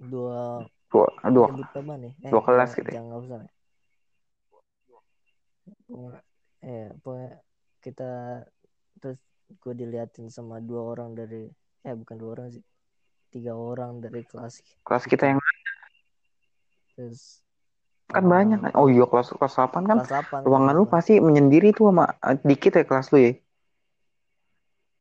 [0.01, 1.47] dua Dua, dua.
[1.51, 2.95] apa nih eh dua kelas jangan- gitu ya?
[2.95, 3.51] jangan nggak usah ya.
[5.85, 6.25] Pokoknya-
[6.63, 7.33] eh pokoknya
[7.81, 8.11] kita
[8.97, 9.19] terus
[9.61, 11.49] gue diliatin sama dua orang dari
[11.83, 12.63] eh bukan dua orang sih
[13.35, 15.39] tiga orang dari kelas Kelas kita yang
[16.95, 17.43] terus
[18.07, 18.63] kan banyak.
[18.63, 18.71] kan?
[18.79, 22.39] Oh iya kelas kelas 8 kan kelas 8 ruangan lu pasti menyendiri tuh sama eh,
[22.41, 23.33] dikit ya kelas lu ya.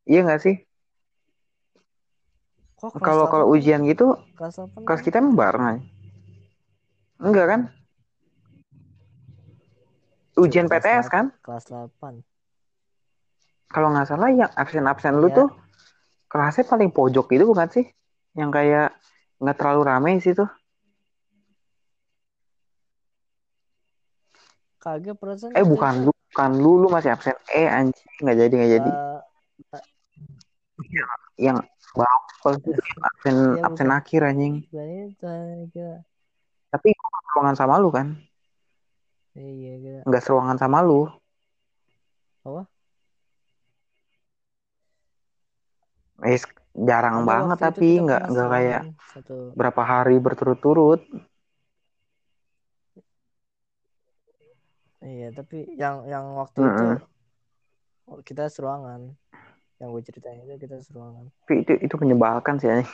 [0.03, 0.55] Iya nggak sih?
[2.81, 5.81] Kalau 8 kalau kan- ujian gitu kelas 8 kelas kan kita emang bareng aja.
[7.21, 7.61] Enggak kan?
[10.33, 11.25] Ujian kelas PTS 8 kan?
[11.45, 12.13] kelas 8
[13.69, 15.37] Kalau nggak salah yang absen-absen lu Iya.
[15.37, 15.47] tuh
[16.29, 17.85] kelasnya paling pojok gitu bukan sih?
[18.33, 18.87] Yang kayak
[19.41, 20.49] nggak terlalu rame sih tuh.
[24.83, 27.35] kagak perasaan Eh bukan lu, bukan lu, lu masih absen.
[27.55, 28.91] Eh anjing nggak jadi nggak jadi.
[28.91, 29.83] eh,
[31.39, 31.57] Yang
[31.95, 33.97] bawah kelas itu yang absen Iya, absen bukan.
[33.99, 34.53] akhir anjing.
[36.73, 38.07] Tapi gua nggak seruangan sama lu kan?
[39.33, 41.07] iya kira Nggak seruangan sama lu.
[42.43, 42.67] apa
[46.23, 46.39] Eh
[46.73, 48.81] jarang Ada banget itu tapi nggak nggak kayak
[49.13, 51.01] satu berapa hari berturut-turut.
[55.03, 58.23] iya tapi yang yang waktu itu Mm-mm.
[58.27, 59.01] kita seruangan
[59.79, 62.91] yang gue ceritain itu kita seruangan Tapi itu itu menyebalkan sih anjing.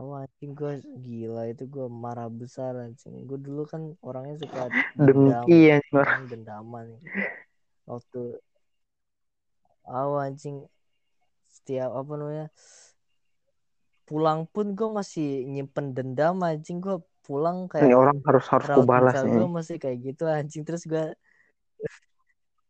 [0.00, 0.72] Oh anjing gue
[1.06, 4.60] gila itu gue marah besar anjing gue dulu kan orangnya suka
[5.06, 6.20] Dengki anjing orang.
[6.20, 6.86] orang dendaman
[7.90, 8.20] waktu
[9.88, 10.56] oh anjing
[11.54, 12.46] setiap apa namanya
[14.06, 16.96] pulang pun gue masih nyimpen dendam anjing gue
[17.26, 19.32] pulang Ini kayak orang harus harus kubalas nih.
[19.36, 21.02] gue masih kayak gitu anjing terus gue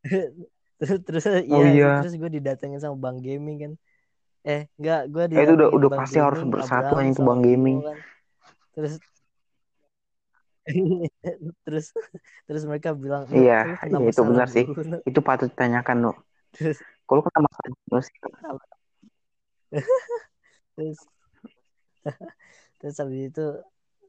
[0.80, 1.90] terus terus Oh iya, iya.
[1.96, 3.72] terus gue didatengin sama bang gaming kan
[4.48, 7.24] eh enggak gue Eh, itu udah udah Bang pasti harus Gaming, bersatu Abraham anjing tuh
[7.24, 7.76] sama Bang Gaming.
[7.86, 7.98] kan.
[8.74, 8.94] terus
[11.64, 11.86] terus
[12.46, 13.58] terus mereka bilang "Lu- Iya,
[13.90, 14.64] iya, itu benar sih.
[14.66, 16.10] dulu, Nu." Itu patut ditanyakan, Nu.
[16.52, 18.06] terus Kalau kata masalah terus
[20.76, 20.98] terus
[22.78, 23.44] terus habis itu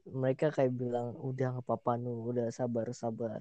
[0.08, 3.40] mereka kayak bilang udah nggak apa-apa nu udah sabar sabar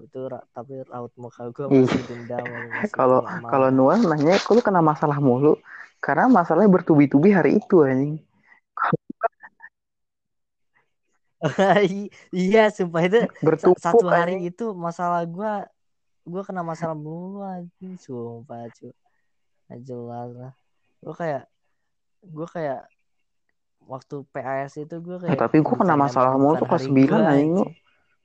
[0.00, 0.20] itu
[0.56, 1.84] tapi raut muka gue Iya.
[1.84, 2.48] masih dendam
[2.96, 3.20] kalau
[3.52, 3.68] kalau.
[3.68, 5.60] Nuan nanya, kok lu kena masalah mulu?
[6.00, 8.16] Karena masalahnya bertubi-tubi hari itu anjing.
[12.30, 14.54] iya sumpah itu Bertumpuk satu hari anjing.
[14.54, 15.52] itu masalah gue
[16.22, 18.94] gue kena masalah mulu anjing sumpah cu
[19.82, 20.52] jelas lah
[21.02, 21.44] gue kayak
[22.22, 22.80] gue kayak
[23.82, 27.08] waktu PAS itu gue Eh, kayak tapi gua kena masalah mulu tuh kelas hari 9
[27.10, 27.64] gue anjing lu.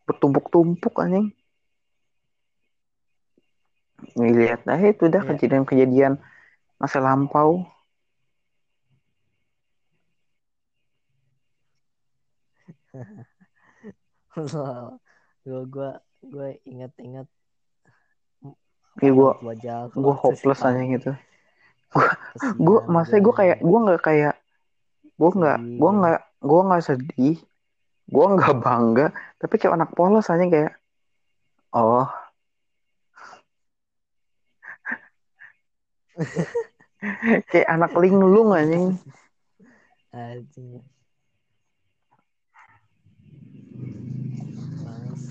[0.06, 1.28] Bertumpuk-tumpuk anjing.
[4.14, 5.30] Lihat aja itu dah Iya.
[5.34, 6.22] kejadian-kejadian
[6.78, 7.66] masa lampau.
[15.48, 15.92] gue gue
[16.28, 17.28] gue inget-inget
[18.98, 21.12] Iya, wajah Gue hopeless anjing itu.
[21.94, 24.36] Kesian Gue maksudnya gue kayak gue nggak kayak
[25.18, 27.38] gue nggak gue nggak gue nggak sedih.
[28.10, 29.08] Gue nggak bangga.
[29.38, 30.74] Tapi kayak anak polos aja kayak
[31.74, 32.10] oh.
[37.54, 38.98] Kayak anak linglung anjing.
[40.10, 40.82] Anjing
[44.82, 45.30] Males.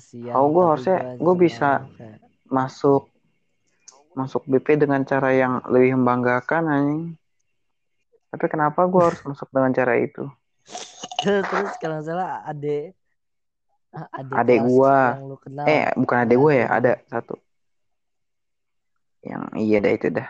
[0.00, 3.04] Kesian Oh, tapi harusnya- gua bisa- kayak- masuk
[4.10, 7.04] masuk BP dengan cara yang lebih membanggakan anjing.
[8.26, 10.26] Tapi kenapa gue harus masuk dengan cara itu?
[11.22, 12.90] Terus kalau salah ade
[14.10, 15.66] ade lu kenal.
[15.66, 16.92] Eh bukan ada gue ya Ada.
[17.06, 17.34] satu.
[19.20, 20.28] Yang iya dah itu dah.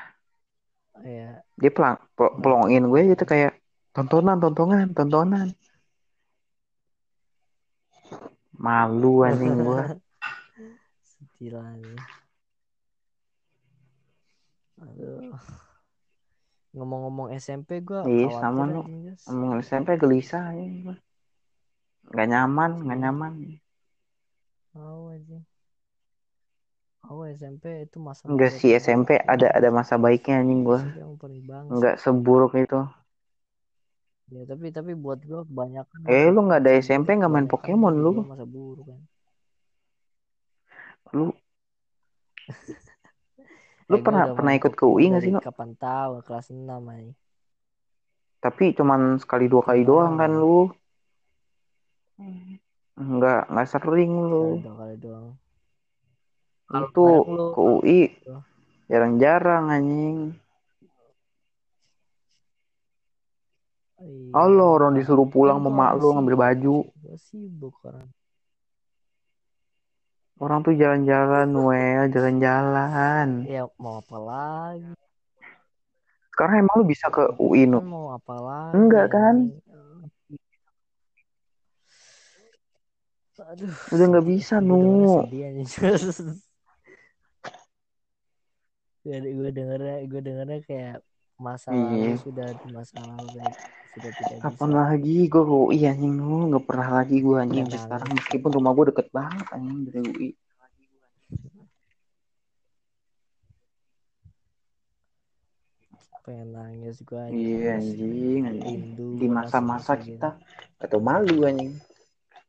[1.01, 3.57] Ya dia pelang pel- pelongin gue gitu kayak
[3.93, 5.53] tontonan tontonan tontonan
[8.61, 9.83] malu anjing gue
[11.11, 11.73] sedih lah
[14.81, 15.37] aduh.
[16.71, 19.27] Ngomong-ngomong SMP gua Iya, sama, Jas.
[19.27, 20.97] ngomong SMP gelisah ya gue
[22.11, 23.33] nggak nyaman nggak nyaman.
[24.75, 25.39] Tahu aja.
[27.11, 31.15] Oh SMP itu masa enggak sih SMP ada ada masa baiknya anjing gue SMP yang
[31.19, 31.71] paling bangsa.
[31.75, 32.81] nggak seburuk itu
[34.31, 35.99] Ya tapi tapi buat gua kebanyakan.
[36.07, 38.23] Eh, lu nggak ada SMP, nggak main Pokemon, lu?
[38.23, 39.01] Masa buruk kan.
[41.11, 41.35] lu
[43.91, 45.41] Lu Eh, pernah- pernah ikut ke UI nggak sih, Nu?
[45.43, 47.11] Kapan tahu kelas 6 aja.
[48.41, 50.73] tapi cuman sekali dua kali doang kan lu
[52.97, 55.27] nggak nggak sering lu Sekali dua kali doang.
[56.73, 56.87] Lu,
[57.53, 58.01] ke UI
[58.89, 60.41] jarang-jarang anjing
[64.01, 68.09] Iya, Allah orang disuruh pulang sama mak lu ngambil baju Gua sibuk orang.
[70.41, 74.89] orang tuh jalan-jalan Noel jalan-jalan Ya mau apa lagi?
[76.33, 78.73] sekarang emang lu bisa ke UI nu mau apa lagi?
[78.81, 79.37] Enggak, kan?
[83.41, 83.73] Aduh.
[83.93, 84.81] Udah nggak bisa, Nu.
[89.01, 90.97] gue gue dengernya gue dengernya kayak
[91.41, 92.17] masa lalu Iya.
[92.21, 93.57] sudah di masa lalu kayak
[93.91, 94.79] sudah tidak kapan bisa.
[94.79, 96.15] lagi gue ke UI anjing.
[96.19, 98.11] Lu nggak pernah lagi gue anjing sampai sekarang.
[98.15, 100.29] Meskipun rumah gue deket banget anjing dari UI
[106.21, 108.81] Pengen nangis gue iya anjing anjing.
[109.19, 110.39] Di masa-masa kita.
[110.81, 111.77] atau malu anjing.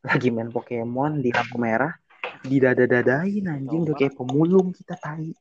[0.02, 1.92] Lagi main Pokemon di lampu merah
[2.46, 3.82] di dada-dadain anjing.
[3.82, 5.34] Udah kayak pemulung kita tai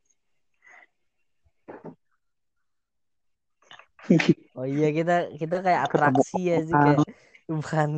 [4.58, 6.98] Oh iya kita kita kayak Ketemu atraksi ya sih kayak
[7.46, 7.90] bukan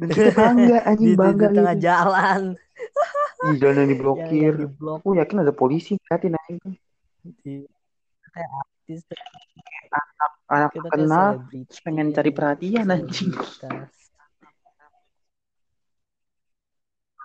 [0.00, 1.84] dan kita bangga di, anjing di, bangga di tengah gitu.
[1.84, 2.40] jalan.
[3.40, 4.52] Di jalan yang diblokir.
[4.56, 6.74] Yang di blok aku yakin ada polisi ngeliatin anjing.
[7.44, 7.54] Di
[8.32, 9.00] kayak artis.
[10.48, 11.28] Anak kita kayak kenal
[11.84, 12.36] pengen cari anjing.
[12.36, 13.30] perhatian anjing.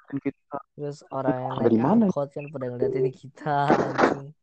[0.05, 0.57] Dan kita.
[0.75, 2.05] Terus orang yang Dari mana?
[2.11, 4.35] kan pada ngeliatin kita anjing.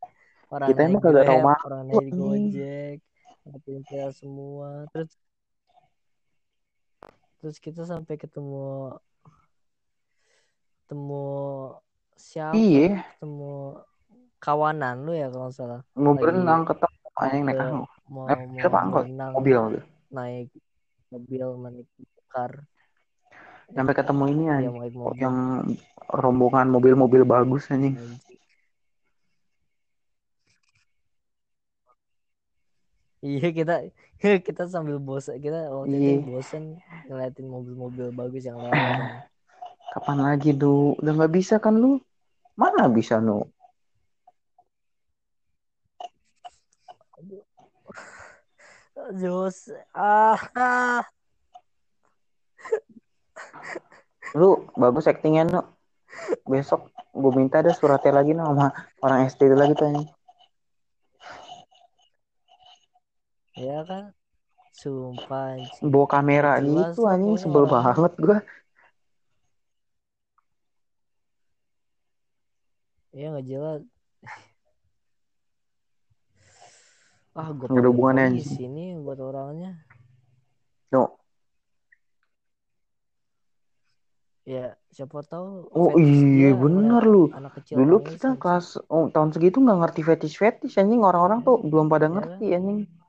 [0.48, 2.16] Orang Kita emang kagak tahu orang naik anjing.
[2.16, 3.11] gojek
[3.42, 4.86] ngeliatin kita semua.
[4.94, 5.10] Terus
[7.42, 8.94] terus kita sampai ketemu
[10.86, 11.26] ketemu
[12.14, 12.54] siapa?
[12.54, 13.02] Iya.
[13.18, 13.82] Ketemu
[14.38, 15.80] kawanan lu ya kalau salah.
[15.98, 16.96] Mau berenang ketemu.
[17.12, 17.90] anjing naik ke- angkot.
[18.08, 18.78] mau Eh, mau siapa?
[18.80, 19.04] Angkot?
[19.04, 19.56] berenang mobil
[20.08, 20.48] naik
[21.12, 21.88] mobil naik
[22.32, 22.52] car.
[23.72, 25.36] Sampai ketemu ini mobil yang
[26.08, 27.96] rombongan mobil-mobil bagus anjing
[33.22, 33.74] Iya kita
[34.46, 36.26] kita sambil bosan kita waktu itu Iya.
[36.26, 36.62] bosan
[37.06, 39.10] ngeliatin mobil-mobil bagus yang lewat kan.
[39.94, 42.00] kapan lagi du udah nggak bisa kan lu
[42.58, 43.46] mana bisa nu
[49.20, 51.02] Jos ah, ah.
[54.32, 55.60] lu bagus actingnya nu
[56.48, 58.72] besok gue minta ada suratnya lagi nu sama
[59.04, 60.08] orang SD itu lagi tuh anjing
[63.54, 64.16] ya kan
[64.72, 65.84] sumpah anjing.
[65.84, 67.92] bawa kamera jelas gitu anjing sebel orangnya.
[67.92, 68.38] banget gua
[73.12, 73.80] Iya nggak jelas
[77.38, 78.68] ah gue Nggak ada hubungannya anjing.
[78.68, 79.72] nih buat orangnya
[80.88, 81.16] No.
[84.44, 87.24] ya siapa tahu Oh iya bener ngeliat lu.
[87.32, 88.36] anak kecil Dulu kita anjing.
[88.36, 92.46] kelas oh, tahun segitu nggak ngerti fetish fetish anjing orang-orang tuh belum pada Ya ngerti
[92.52, 92.78] anjing.
[92.84, 93.01] Ah,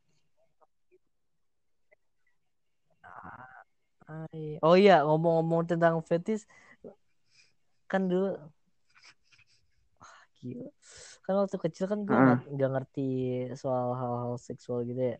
[4.32, 4.58] iya.
[4.64, 6.48] oh iya ngomong-ngomong tentang fetish
[7.91, 8.34] kan dulu
[10.00, 10.70] ah, gila
[11.24, 12.52] kan waktu kecil kan gue nggak Heeh.
[12.56, 13.10] nggak ngerti
[13.60, 15.18] soal hal-hal seksual gitu ya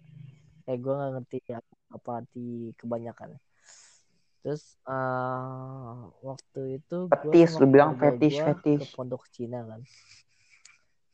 [0.68, 3.36] eh gue nggak ngerti apa, apa arti kebanyakan
[4.44, 8.86] terus eh, waktu itu gue Fetis, lu bilang fetish gue ke fetish.
[8.96, 9.82] pondok Cina kan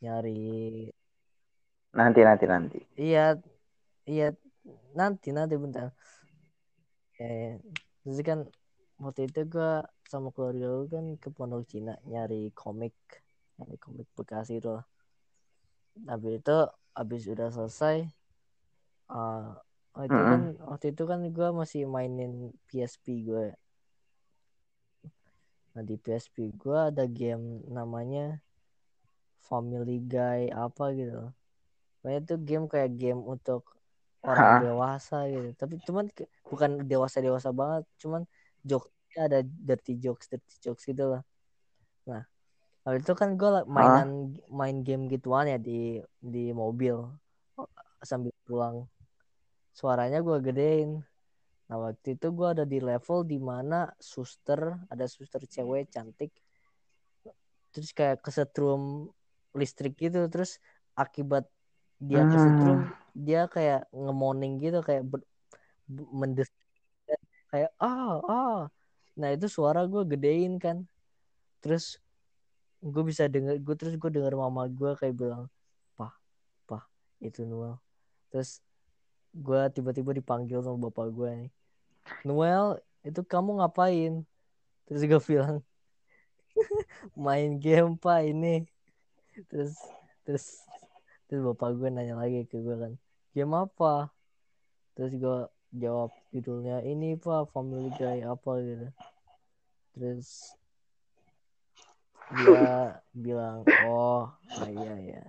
[0.00, 0.88] nyari
[1.90, 2.78] Nanti nanti nanti.
[2.94, 3.34] iya
[4.06, 4.30] iya
[4.94, 5.90] nanti nanti bentar
[7.20, 7.60] eh
[8.08, 8.38] jadi kan
[8.96, 12.96] waktu itu gue sama keluarga gue kan ke pondok Cina nyari komik
[13.60, 14.86] nyari komik bekas itu lah
[16.08, 16.56] habis itu
[16.96, 18.08] habis udah selesai
[19.12, 19.52] uh,
[20.00, 20.24] itu Heeh.
[20.32, 23.52] kan waktu itu kan gue masih mainin PSP gue
[25.76, 28.40] nah di PSP gue ada game namanya
[29.50, 31.34] Family Guy apa gitu.
[32.00, 33.66] Pokoknya itu game kayak game untuk
[34.24, 34.60] orang Hah.
[34.60, 35.48] dewasa gitu.
[35.56, 36.04] Tapi cuman
[36.44, 38.28] bukan dewasa dewasa banget cuman
[38.64, 41.22] jokesnya ada dirty jokes dirty jokes gitu lah.
[42.04, 42.22] Nah
[42.84, 47.00] habis itu kan gue mainan main game gituan ya di di mobil.
[48.00, 48.88] Sambil pulang.
[49.72, 51.00] Suaranya gue gedein.
[51.68, 56.32] Nah waktu itu gue ada di level di mana suster ada suster cewek cantik.
[57.70, 59.08] Terus kayak kesetrum
[59.56, 60.28] listrik gitu.
[60.28, 60.60] Terus
[60.96, 61.48] akibat
[62.00, 62.99] dia Hmm.
[63.14, 65.06] Dia kayak ngemoning gitu kayak
[65.90, 66.48] mendes
[67.50, 68.58] kayak ah ah.
[69.18, 70.86] Nah itu suara gue gedein kan.
[71.60, 71.98] Terus
[72.80, 75.50] gue bisa denger gue terus gue denger mama gue kayak bilang
[75.98, 76.14] pah
[76.64, 76.84] pah
[77.20, 77.76] itu Noel.
[78.32, 78.62] Terus
[79.34, 81.50] gue tiba-tiba dipanggil sama bapak gue nih
[82.26, 84.24] Noel itu kamu ngapain?
[84.88, 85.56] Terus gue bilang
[87.16, 88.66] main game pak ini.
[89.48, 89.76] Terus
[90.26, 90.46] terus
[91.30, 92.92] terus bapak gue nanya lagi ke gue kan
[93.30, 94.10] game apa?
[94.98, 95.38] Terus gue
[95.78, 98.58] jawab judulnya ini pak Family Guy apa?
[98.58, 98.88] Gitu.
[99.94, 100.26] Terus
[102.30, 105.22] dia bilang oh ah, iya ya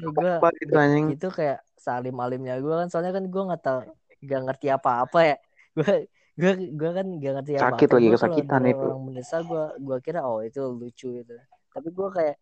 [0.00, 0.32] gue
[0.64, 0.72] gitu
[1.12, 3.80] itu kayak salim alimnya gue kan soalnya kan gue nggak tahu
[4.20, 5.36] nggak ngerti apa-apa ya.
[5.72, 5.94] Gue
[6.36, 8.84] gue gue kan nggak ngerti apa Sakit apa lagi gue kalau kesakitan itu.
[8.84, 11.34] orang mendesa gue gue kira oh itu lucu gitu.
[11.72, 12.36] Tapi gue kayak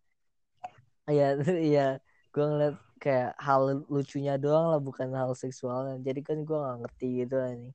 [1.19, 1.27] ya
[1.75, 1.87] ya
[2.33, 5.97] gue ngeliat kayak hal lucunya doang lah bukan hal seksualnya.
[6.07, 7.71] Jadi kan gue nggak ngerti gitu ini.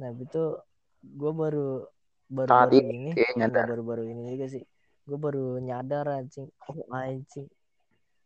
[0.00, 0.42] Nah itu
[1.20, 1.86] gue baru
[2.26, 3.66] baru baru ini ini kayak nggak nyadar.
[3.70, 4.62] baru baru ini juga sih.
[5.06, 6.48] Gue baru nyadar anjing.
[6.66, 6.74] Oh.
[6.98, 7.46] Anjing.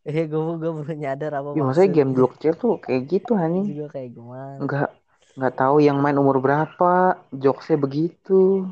[0.07, 2.15] Eh gue gue baru nyadar apa Ya, maksudnya game maksudnya.
[2.17, 3.65] dulu kecil tuh kayak gitu anjing.
[3.69, 4.57] juga kayak gimana.
[4.65, 4.89] Nggak
[5.37, 6.91] nggak tahu yang main umur berapa,
[7.31, 8.65] jokesnya begitu.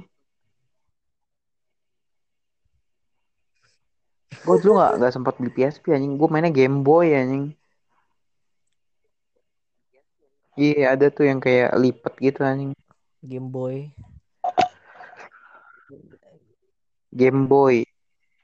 [4.46, 6.16] Gue dulu nggak nggak sempat beli PSP anjing.
[6.16, 7.54] Gue mainnya Game Boy anjing.
[10.60, 12.72] Iya ada tuh yang kayak lipet gitu anjing.
[13.20, 13.92] Game Boy
[17.10, 17.90] Game Boy,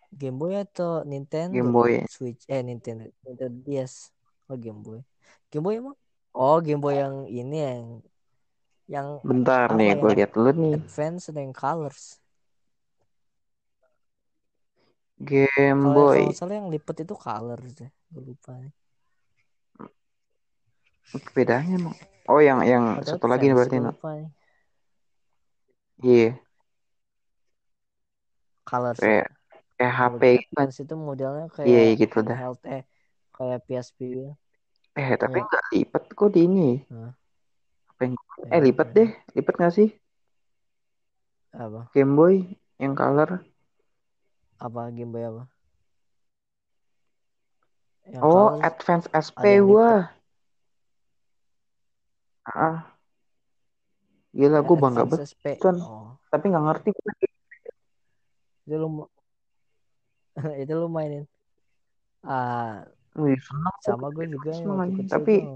[0.10, 2.02] Game Boy atau Nintendo Game Boy.
[2.10, 4.10] Switch eh Nintendo Nintendo DS
[4.50, 5.06] oh Game Boy
[5.54, 5.96] Game Boy emang
[6.34, 7.86] oh Game Boy yang ini yang
[8.86, 10.74] yang Bentar nih, yang gue lihat dulu nih.
[10.82, 12.22] Advance dan yang Colors
[15.20, 16.20] Game kalau Boy.
[16.20, 18.52] kalau salah yang lipet itu Colors deh gue lupa
[21.36, 21.96] Bedanya emang.
[22.32, 23.78] Oh yang yang atau satu lagi nih berarti
[26.04, 26.40] Iya,
[28.70, 29.14] Colors ya.
[29.14, 29.26] kayak
[29.78, 30.22] kayak HP.
[30.40, 32.40] Advance itu modelnya kayak iya, gitu dah.
[32.40, 32.82] handheld eh
[33.36, 34.30] kayak PSP gitu.
[35.00, 35.46] Eh tapi Iya.
[35.48, 36.68] nggak lipet kok di ini.
[36.90, 37.12] Hah?
[37.92, 38.96] Apa yang Ya, eh lipet ya.
[38.98, 39.88] deh, lipet nggak sih
[41.54, 42.36] apa Game Boy
[42.82, 43.30] yang color?
[44.60, 45.44] Apa Game Boy apa?
[48.06, 50.14] Yang Oh, Advance SP gua.
[52.46, 52.86] Ah,
[54.30, 55.34] gila gue bangga banget.
[55.82, 56.14] Oh.
[56.30, 56.90] Tapi nggak ngerti.
[58.66, 59.06] itu lu
[60.62, 61.26] itu lu mainin.
[62.22, 62.86] Ah.
[63.16, 64.52] Seneng sama gue juga
[65.08, 65.48] Tapi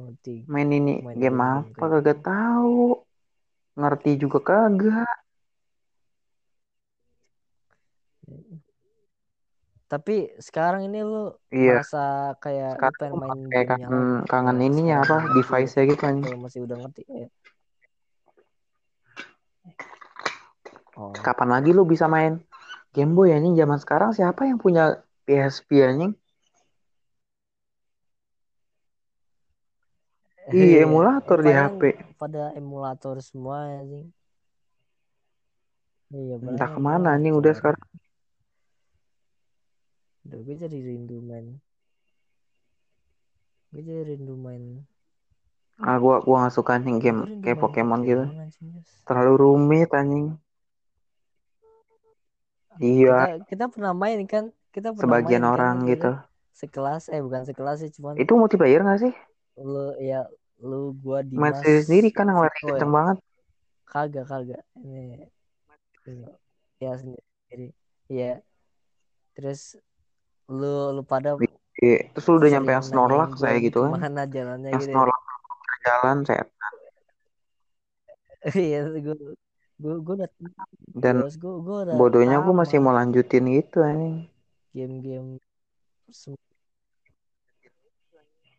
[0.47, 3.03] main ini main game game-game apa kagak tahu.
[3.75, 5.18] Ngerti juga kagak.
[9.89, 14.29] Tapi sekarang ini lu Iya, merasa kayak lu sekarang pengen gue main kayak kangen lagi
[14.29, 17.27] kangen ininya apa masih device-nya gitu kayak masih udah ngerti ya
[21.01, 22.37] oh Kapan lagi lu bisa main
[22.93, 26.13] Game Boy anjing zaman sekarang siapa yang punya PSP anjing?
[30.49, 31.81] Iya, emulator di HP.
[32.17, 34.09] pada emulator semua anjing.
[36.09, 37.41] Iya, Entah ke mana anjing emulator.
[37.45, 37.83] udah sekarang.
[40.29, 41.57] Udah gue jadi rindu main.
[43.73, 44.85] Gue jadi rindu main.
[45.81, 48.23] Ah, gua gua gak suka anjing game rindu kayak main Pokemon gitu.
[48.37, 48.69] anjing.
[49.09, 50.37] Terlalu rumit anjing.
[52.77, 54.53] Iya, Kita kita pernah main kan?
[54.69, 56.11] Kita pernah sebagian main orang kan itu gitu.
[56.13, 56.29] kan?
[56.53, 59.13] Sekelas eh bukan sekelas sih cuman Itu multiplayer gak sih?
[59.59, 60.29] lu ya
[60.61, 62.69] lu gua Main Dimas sendiri kan yang lari ya.
[62.69, 63.17] kenceng banget.
[63.89, 64.61] Kagak kagak.
[64.77, 65.25] Ini
[66.05, 66.27] ini
[66.77, 67.73] ya sendiri.
[68.11, 68.45] Iya.
[69.33, 69.79] Terus
[70.49, 71.37] lu lu pada
[71.79, 73.95] Iya, Terus lu udah nyampe yang nanyain saya gitu kan.
[73.95, 74.91] Ke mana jalannya Yang gitu.
[74.91, 74.95] ya.
[74.99, 75.23] Snorlax
[75.87, 76.43] jalan saya
[78.67, 79.15] Iya, gue
[79.79, 80.27] gue gue udah
[80.91, 84.27] dan Yos, gue gue udah bodohnya gue masih mau lanjutin gitu anjing.
[84.75, 85.39] game-game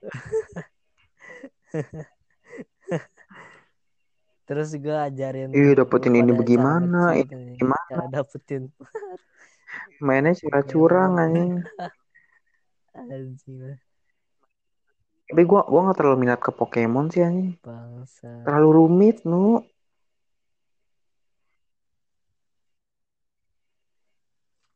[4.48, 7.86] Terus gue ajarin Ih, dapetin ini bagaimana, ini gimana.
[7.86, 8.66] cara dapetin
[10.00, 11.60] Mainnya cara curang anjing.
[12.96, 13.78] anjing lah,
[15.30, 17.54] Tapi gua gua gak terlalu minat ke Pokemon sih anjing.
[17.62, 18.42] bangsa.
[18.42, 19.62] Terlalu rumit nu.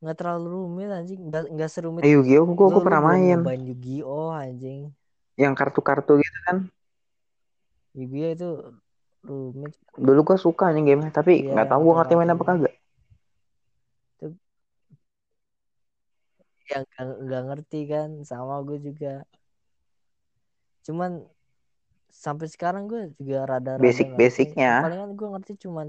[0.04, 2.04] Nggak terlalu rumit anjing, nggak nggak serumit.
[2.04, 3.40] Eh, Yu-Gi-Oh gua, Lu, gua lu pernah main.
[3.40, 4.92] nyobain Yu-Gi-Oh anjing.
[5.40, 6.56] Yang kartu-kartu gitu kan.
[7.96, 8.48] Yu-Gi-Oh itu
[9.24, 9.72] rumit.
[9.96, 12.74] Dulu gua suka anjing game tapi Iya, nggak yang tahu gua ngerti main apa kagak.
[16.70, 19.24] Yang nggak ngerti kan sama gue juga
[20.84, 21.24] cuman
[22.08, 24.72] sampai sekarang gue juga rada-rada ngerti Basic-basicnya.
[24.84, 25.88] palingan gue ngerti cuman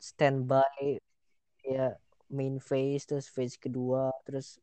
[0.00, 0.98] standby
[1.66, 1.94] ya
[2.32, 4.58] main phase terus phase kedua terus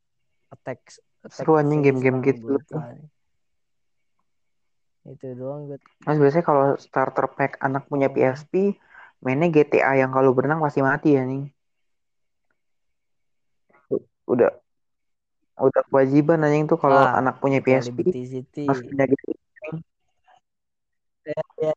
[0.50, 2.76] attack attack Seru anjing game-game gitu.
[5.04, 8.08] itu doang gue Mas biasanya kalau starter pack anak punya.
[8.12, 8.76] PSP
[9.24, 11.53] mainnya GTA yang kalau berenang pasti mati anjing.
[14.28, 14.50] Udah
[15.68, 17.98] udah kewajiban anjing tuh kalau Ah, anak punya PSP
[18.66, 19.74] pas punya GTA.
[21.62, 21.72] ya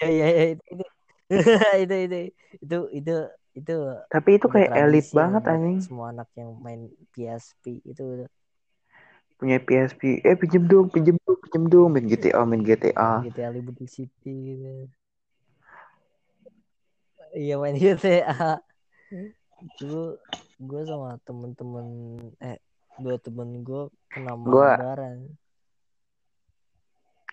[0.00, 0.84] ya ya, ya, ya, itu itu
[1.82, 2.16] itu itu
[2.64, 3.12] itu itu
[3.58, 3.72] itu
[4.12, 5.78] Tapi itu kayak elit banget anjing.
[5.84, 6.80] semua anak yang main
[7.12, 8.02] PSP itu
[9.38, 13.10] Punya PSP, eh pinjem dong, pinjem dong, pinjem dong, main GTA, main GTA.
[13.20, 14.70] GTA Liberty City gitu.
[17.40, 18.48] Iya main GTA.
[19.78, 20.02] Dulu
[20.62, 21.86] gue sama temen-temen
[22.38, 22.58] eh
[23.02, 24.78] dua temen gue kena Gua-.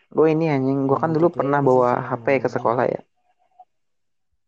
[0.10, 3.02] Gue ini anjing, gue kan dulu pernah Multiplayer sih bawa HP ke sekolah ya.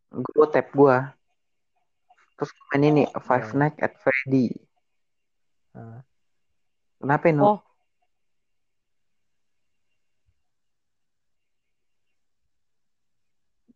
[0.09, 0.97] Gue tap gue.
[2.33, 3.57] Terus main ini Five Iya.
[3.61, 4.49] Nights at Freddy.
[5.77, 6.01] Nah.
[6.97, 7.45] Kenapa nu?
[7.45, 7.59] Oh.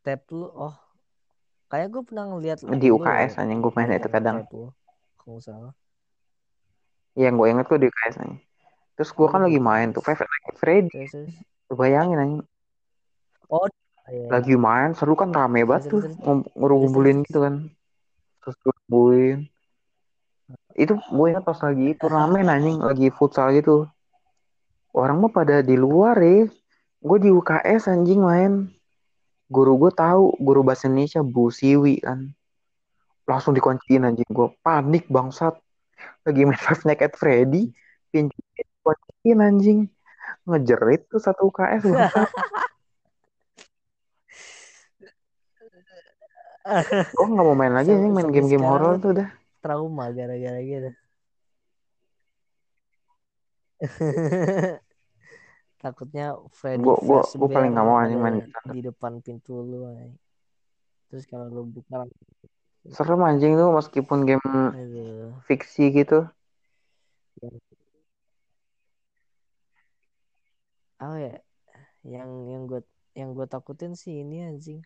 [0.05, 0.73] Tap lu oh
[1.69, 4.37] kayak gue pernah ngeliat Di UKS ya, anjing gue main itu main kadang.
[4.41, 4.69] tap lu.
[5.25, 5.73] Kalau nggak salah.
[7.17, 8.39] Yang gue inget tuh di UKS anjing.
[8.95, 9.65] Terus gue Oh, kan di lagi UKS.
[9.65, 10.89] main tuh Five Nights at Freddy.
[11.67, 12.43] Bayangin anjing.
[13.49, 13.65] Oh,
[14.05, 14.29] iya.
[14.29, 16.05] Lagi main seru kan rame banget tuh.
[16.53, 17.73] Ngumpulin gitu kan.
[18.45, 19.39] Terus gue ngumpulin.
[20.77, 22.77] Itu gue inget pas lagi turnamen anjing.
[22.77, 23.89] Lagi futsal gitu.
[24.93, 26.45] Orang mah pada di luar ya.
[27.01, 28.69] Gue di UKS anjing main.
[29.49, 32.29] Guru gue tahu guru bahasa Indonesia Bu Siwi kan.
[33.25, 34.49] Langsung dikunciin anjing gue.
[34.61, 35.57] Panik bangsat.
[36.25, 37.73] Lagi main Five Nights at Freddy.
[38.09, 39.79] Pinjam dikunciin anjing.
[40.45, 42.29] Ngejerit tuh satu UKS bangsat.
[47.13, 49.29] Gue nggak mau main lagi anjing main game-game horor lu tuh udah.
[49.61, 50.89] trauma gara-gara gitu.
[55.81, 58.41] Takutnya Freddy Gua- gua- gua paling nggak mau anjing main
[58.73, 59.85] di depan pintu lu.
[59.85, 60.17] anjing.
[61.09, 62.09] Terus kalau lu buka
[62.93, 66.29] Serem anjing tuh meskipun game aduh, fiksi gitu.
[71.01, 71.35] apa ya?
[72.05, 72.81] Yang yang gue
[73.17, 74.81] yang gue takutin sih ini anjing.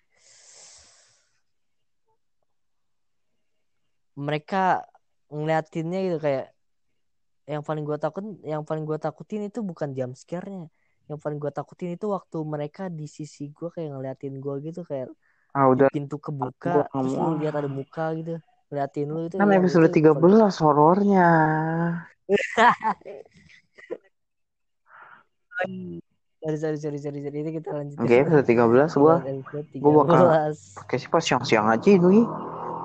[4.15, 4.83] Mereka
[5.31, 6.47] ngeliatinnya gitu kayak
[7.49, 10.69] yang paling gue takut yang paling gue takutin itu bukan jump scare-nya
[11.09, 15.09] yang paling gue takutin itu waktu mereka di sisi gue kayak ngeliatin gue gitu kayak
[15.53, 15.89] Ah udah.
[15.89, 18.37] Pintu kebuka terus lu lihat ada muka gitu.
[18.69, 21.29] Ngeliatin lu itu kan ya, episode itu 13 horornya.
[26.39, 27.37] sorry sorry sorry sorry sorry.
[27.41, 29.25] Itu kita lanjutin Oke episode 13 gua.
[29.25, 32.21] Episode gua bakal 13 pakai sih pas siang-siang aja ini.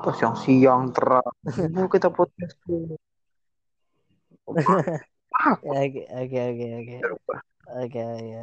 [0.01, 1.29] Pas siang-siang terang.
[1.77, 2.57] Mau kita podcast
[5.65, 6.97] Ya, oke oke oke oke.
[7.05, 7.37] Lupa.
[7.81, 8.43] oke ya.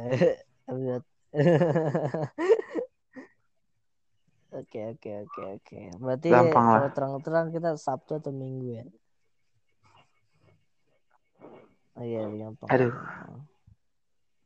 [4.52, 5.78] Oke oke oke oke.
[5.96, 8.84] Berarti Gampang kalau terang-terang kita Sabtu atau Minggu ya?
[11.96, 12.68] Oh iya gampang.
[12.68, 12.92] Aduh.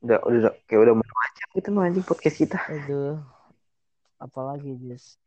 [0.07, 2.59] Udah, udah, udah kayak udah mau aja gitu nu anjing podcast kita.
[2.70, 3.19] Aduh.
[4.23, 5.19] Apalagi Jus?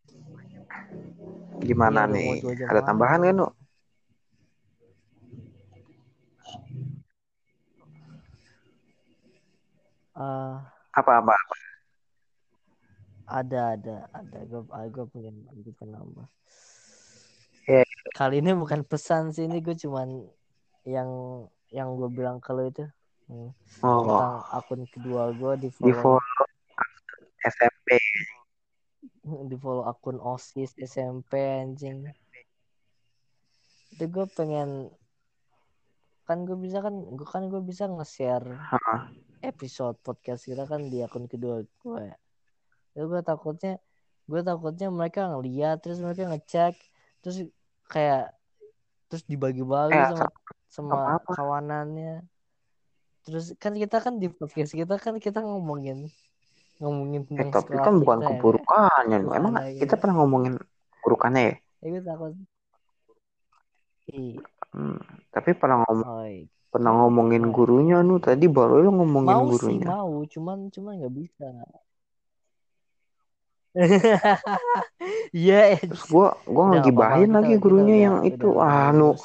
[1.59, 2.41] Gimana Iya, mau nih?
[2.71, 3.47] Ada tambahan kan, Nu?
[10.15, 11.35] Ah, Apa-apa?
[13.29, 16.27] Ada ada ada gue gue pengen gue pengen nambah.
[17.69, 17.85] Ya.
[18.17, 20.25] Kali ini bukan pesan sih ini gue cuman
[20.89, 21.09] yang
[21.69, 22.89] yang gue bilang kalau itu
[23.29, 23.53] hmm,
[23.85, 26.49] Oh, tentang akun kedua gue di di follow follow
[27.45, 28.01] SMP.
[29.21, 32.09] di follow akun osis SMP anjing
[33.93, 34.89] itu gue pengen
[36.25, 38.57] kan gue bisa kan gue kan gue bisa nge-share
[39.45, 42.17] episode podcast kita kan di akun kedua gue ya.
[43.01, 43.79] Gue takutnya
[44.25, 46.77] gue takutnya mereka ngeliat terus mereka ngecek
[47.19, 47.49] terus
[47.85, 48.29] kayak
[49.07, 50.29] terus dibagi-bagi Eh, sama
[50.69, 51.33] sama apa-apa.
[51.33, 52.21] kawanannya
[53.25, 56.13] terus kan kita kan di podcast kita kan kita ngomongin
[56.77, 58.29] ngomongin Eh, tentang tapi kan bukan kita ya.
[58.31, 59.29] keburukannya, Nu.
[59.33, 60.53] Emang kita pernah ngomongin
[60.95, 61.55] keburukannya ya?
[61.79, 62.31] Ya, gue takut
[64.07, 65.01] iya Hmm,
[65.33, 66.45] tapi pernah ngomong oh, iya.
[66.69, 71.15] pernah ngomongin gurunya nu tadi baru lu ngomongin mau sih gurunya mau cuman cuman nggak
[71.17, 71.49] bisa
[75.31, 78.47] Iya, terus gua gua Udah, nggak ngegibahin lagi kita- gurunya kita yang udah- itu.
[78.49, 79.23] udah ah nu lulus.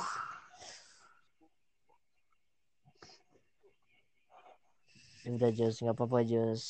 [5.24, 6.62] Udah Jos, nggak apa-apa Jos.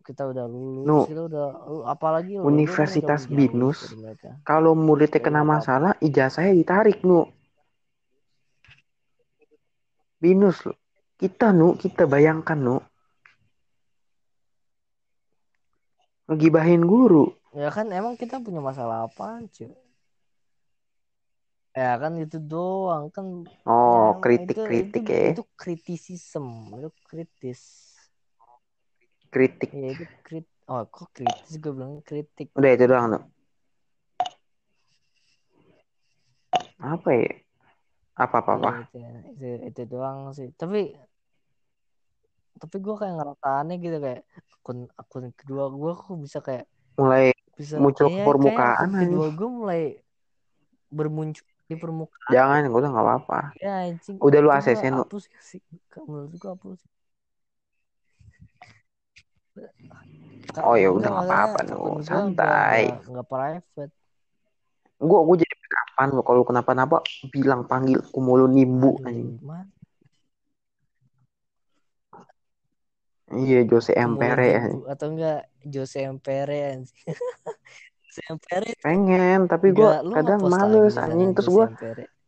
[0.00, 1.46] Kita udah lulus, Nu, kita udah
[1.86, 3.78] apalagi lo, Universitas udah Binus.
[3.92, 4.30] mereka.
[4.42, 7.26] kalau muridnya Ya, kena masalah ijazahnya ditarik nu.
[10.16, 10.72] Binus lu.
[11.14, 12.76] Kita nu kita bayangkan nu
[16.30, 19.66] ngegibahin guru Ya kan emang kita punya masalah apa cuy?
[21.74, 23.26] Ya kan itu doang kan.
[23.66, 26.46] oh yang kritik itu, kritik itu, ya Itu kritisism,
[26.78, 27.62] itu kritis.
[29.34, 30.46] kritik Ya itu krit.
[30.70, 32.54] Oh kok kritis gue bilang kritik.
[32.54, 33.18] udah itu doang nu
[36.78, 37.30] apa ya
[38.14, 40.94] apa apa apa Iya, itu, itu itu doang sih tapi
[42.60, 44.22] tapi gue kayak ngerasa aneh gitu kayak
[44.60, 46.68] akun akun kedua gue kok bisa kayak
[47.00, 49.82] mulai bisa muncul ke permukaan kayak kedua gue mulai
[50.92, 52.28] bermuncul di permukaan.
[52.34, 53.40] Jangan gue udah nggak apa-apa.
[53.62, 54.18] Ya anjing.
[54.18, 55.06] Udah lu ACC, Nu.
[55.06, 55.62] hapus sih?
[56.02, 56.80] Menurut gue hapus.
[60.66, 62.90] Oh, ya udah, nggak apa-apa, gua Santai.
[63.06, 63.94] nggak- private.
[65.00, 67.00] Gue gue jadi kapan lo kalau kenapa-napa
[67.30, 69.38] bilang panggil kumulu nimbu anjing?
[73.34, 74.82] Iya Jose Empere anjing.
[74.86, 76.58] atau enggak Jose Empere
[78.06, 81.30] Jose Empere pengen tapi gue lu kadang males sana anjing.
[81.34, 81.66] Terus gue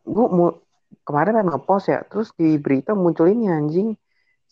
[0.06, 0.62] gue mau
[1.02, 3.98] kemarin kan ngepost ya terus di berita muncul ini anjing.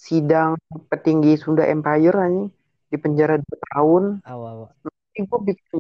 [0.01, 0.57] Sidang
[0.89, 2.49] petinggi Sunda Empire anjing.
[2.91, 4.05] Di penjara dua tahun.
[4.27, 4.75] Awal
[5.11, 5.79] ini gue bikin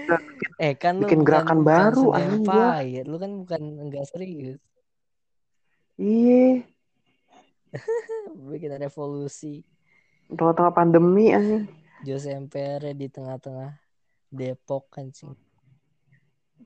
[0.64, 4.60] eh kan lu Bikin bukan, gerakan bukan baru, anjing lu kan bukan enggak serius.
[6.00, 6.64] Iya
[8.50, 9.62] bikin revolusi.
[10.30, 11.66] Tengah-tengah pandemi anjing.
[12.06, 13.76] Jose Empere di tengah-tengah
[14.30, 15.28] Depok kan sih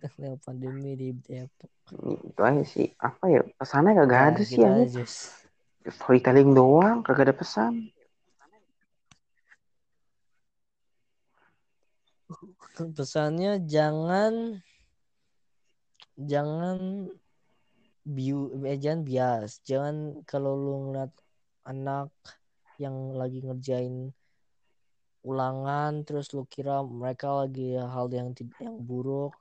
[0.01, 1.71] tengah pandemi di Depok.
[2.05, 2.93] Itu aja sih.
[3.01, 5.03] Apa ya pesannya kagak Ya, ada sih gitu aja,
[5.89, 7.93] storytelling doang kagak ada pesan.
[12.75, 14.59] Pesannya jangan
[16.19, 17.09] jangan
[18.05, 21.09] biu eh, jangan bias jangan kalau lu ngeliat
[21.65, 22.13] anak
[22.77, 24.13] yang lagi ngerjain
[25.25, 29.33] ulangan terus lu kira mereka lagi hal yang yang buruk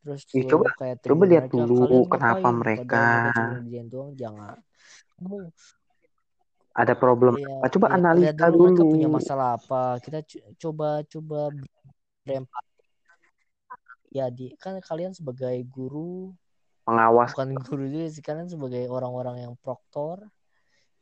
[0.00, 4.56] terus Ya, lu coba- kayak coba lihat mereka, dulu "Kalian kenapa ngapain?" mereka- doang jangan
[5.20, 5.36] kamu
[6.76, 9.82] ada problem Iya, apa coba iya, analisa dulu, dulu, mereka punya masalah apa.
[10.04, 11.40] Kita co- coba coba
[12.24, 12.84] berempati.
[14.12, 16.36] Ya di kan kalian sebagai guru,
[16.86, 20.22] pengawas bukan guru juga sih kalian sebagai orang-orang yang proktor.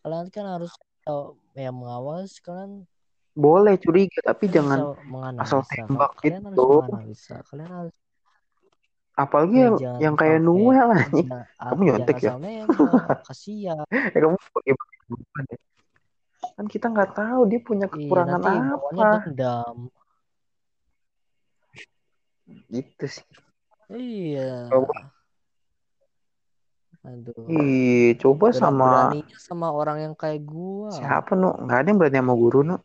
[0.01, 0.73] Kalian kan harus
[1.05, 2.89] tahu ya mengawas, kalian
[3.36, 4.94] boleh curiga tapi jangan
[5.36, 6.65] asal tembak kalian harus gitu.
[6.73, 7.36] menganalisa.
[7.44, 7.94] Kalian harus
[9.15, 9.70] apalagi ya,
[10.02, 12.32] yang, kayak Noel anjing jangan- Kamu nyontek ya?
[13.23, 13.85] kasihan.
[13.93, 15.59] Eh, kamu pakai ya?
[16.55, 19.77] kan kita nggak tahu dia punya Iya, kekurangan bawahnya apa dendam.
[22.69, 23.24] gitu sih
[23.90, 24.69] Iya.
[27.05, 27.44] Aduh.
[27.52, 30.89] Ih, coba Berat sama beraninya sama orang yang kayak gua.
[30.89, 31.52] siapa nu?
[31.64, 32.76] Nggak ada yang berani sama guru nu.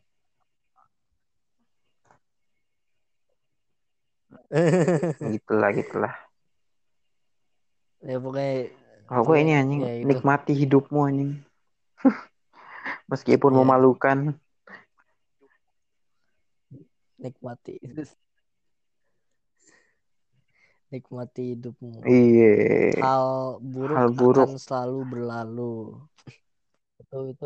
[5.34, 6.14] Gitulah, gitulah.
[8.00, 8.72] ya pokoknya
[9.10, 10.06] Kalau gue ini anjing ya itu.
[10.08, 11.32] nikmati hidupmu anjing.
[13.12, 13.60] Meskipun Iya.
[13.62, 14.18] memalukan.
[17.20, 17.76] nikmati
[20.94, 22.50] nikmati hidupmu Iya.
[23.02, 23.28] hal
[23.74, 24.50] buruk, Hal buruk.
[24.50, 25.62] akan selalu berlalu
[27.02, 27.46] itu itu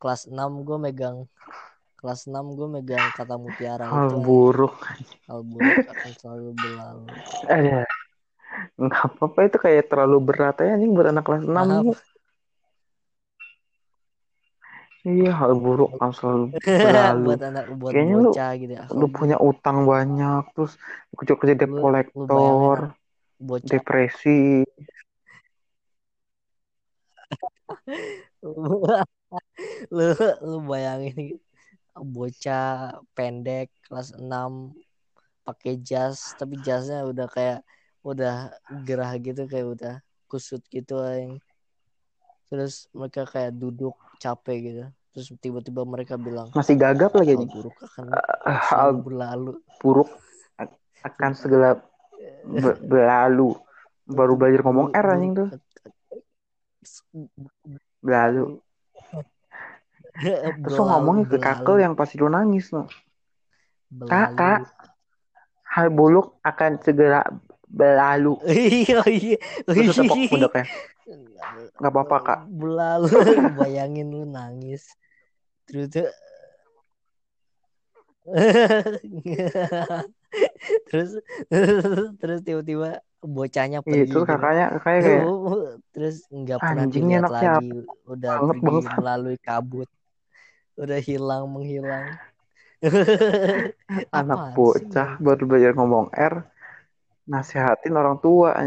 [0.00, 1.18] kelas 6 gue megang
[1.98, 4.76] kelas 6 gue megang kata mutiara Hal itu buruk.
[5.28, 7.08] hal buruk akan selalu berlalu
[7.50, 7.84] Eh,
[8.82, 12.13] nggak apa-apa itu kayak terlalu berat ya anjing buat anak kelas 6 Maaf.
[15.04, 17.28] Iya, hal buruk selalu berlalu.
[17.36, 20.72] buat anak buat Kayaknya lu- bocah gitu ya Lu punya utang banyak, terus
[21.12, 22.78] kerja-kerja debt Lu- lu collector,
[23.36, 24.64] bocah depresi.
[29.92, 30.06] lu
[30.44, 31.44] lu bayangin gitu.
[31.94, 34.72] bocah pendek kelas 6
[35.44, 37.60] pakai jas tapi jasnya udah kayak
[38.04, 38.52] udah
[38.84, 39.94] gerah gitu kayak udah
[40.28, 41.38] kusut gitu aing.
[42.48, 44.84] Terus mereka kayak duduk capek gitu
[45.14, 47.50] terus tiba-tiba mereka bilang Masih gagap lagi anjing.
[47.50, 50.10] buruk akan selalu Hal berlalu buruk
[51.04, 51.68] akan segala
[52.44, 53.52] be- berlalu.
[54.04, 55.48] Baru belajar ngomong R anjing tuh.
[58.04, 58.60] Berlalu.
[60.64, 62.88] Terus ngomongnya ke kakel yang pasti lu nangis no.
[64.04, 64.64] Kakak.
[65.64, 67.24] Hal buruk akan segera
[67.74, 68.38] berlalu.
[68.86, 69.36] iya iya
[69.66, 70.64] Terus tepok pundaknya.
[71.82, 72.38] Nggak apa-apa, Kak.
[72.48, 73.10] Berlalu
[73.58, 74.86] bayangin lu nangis.
[75.66, 76.08] Terus tuh
[80.88, 81.10] terus
[82.16, 84.24] terus tiba-tiba bocahnya Iya, pergi gitu.
[84.24, 85.24] kakaknya kakaknya kayak
[85.92, 87.68] terus nggak pernah dilihat lagi
[88.08, 88.96] udah banget, pergi bangsat.
[88.96, 89.88] melalui kabut
[90.80, 92.16] udah hilang menghilang
[94.12, 96.34] anak sih, bocah baru belajar ngomong R
[97.24, 98.64] nasihatin orang tua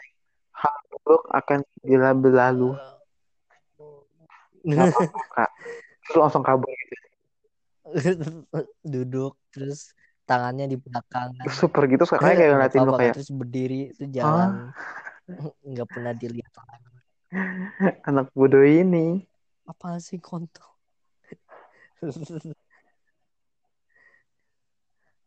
[0.58, 2.74] hal buruk akan segera berlalu
[4.68, 5.52] Nggak apa-apa, kak.
[6.08, 6.96] Terus langsung kabur gitu.
[8.94, 9.96] Duduk terus
[10.28, 14.76] tangannya di belakangan terus super gitu kakaknya kayak ngeliatin apa-apa, kayak terus berdiri itu jalan.
[15.72, 16.92] Nggak pernah dilihat lagi.
[18.12, 19.24] Anak bodoh ini.
[19.64, 20.68] Apa sih kontol?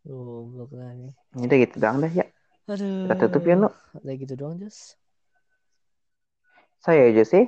[0.04, 1.12] Goblok lagi.
[1.36, 2.26] ini udah gitu doang deh ya
[2.70, 3.10] Aduh.
[3.10, 3.68] kita tutup ya nu
[3.98, 4.94] Udah gitu doang, Jess.
[6.78, 7.44] saya aja sih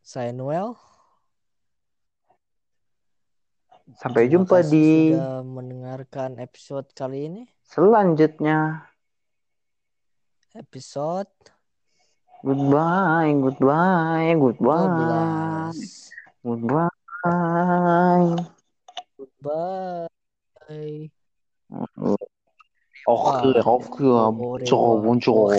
[0.00, 0.76] Saya Noel.
[3.96, 7.42] sampai Terima jumpa di sudah mendengarkan episode kali ini.
[7.64, 8.86] selanjutnya
[10.52, 11.30] Episode
[12.42, 15.72] goodbye goodbye goodbye
[16.44, 16.44] 12.
[16.44, 16.94] goodbye
[20.66, 22.26] Bye.
[23.06, 24.04] Oke, oke,
[25.04, 25.50] bonjour.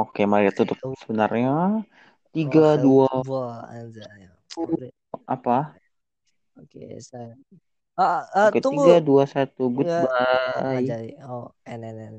[0.00, 1.50] Oke, mari tutup sebenarnya.
[2.34, 3.08] Tiga, dua,
[5.26, 5.74] apa?
[6.60, 7.34] Oke, saya.
[7.96, 8.80] Ah, ah Oke, tunggu.
[8.82, 10.88] tiga, dua, satu, goodbye.
[11.30, 12.16] Oh, NNN.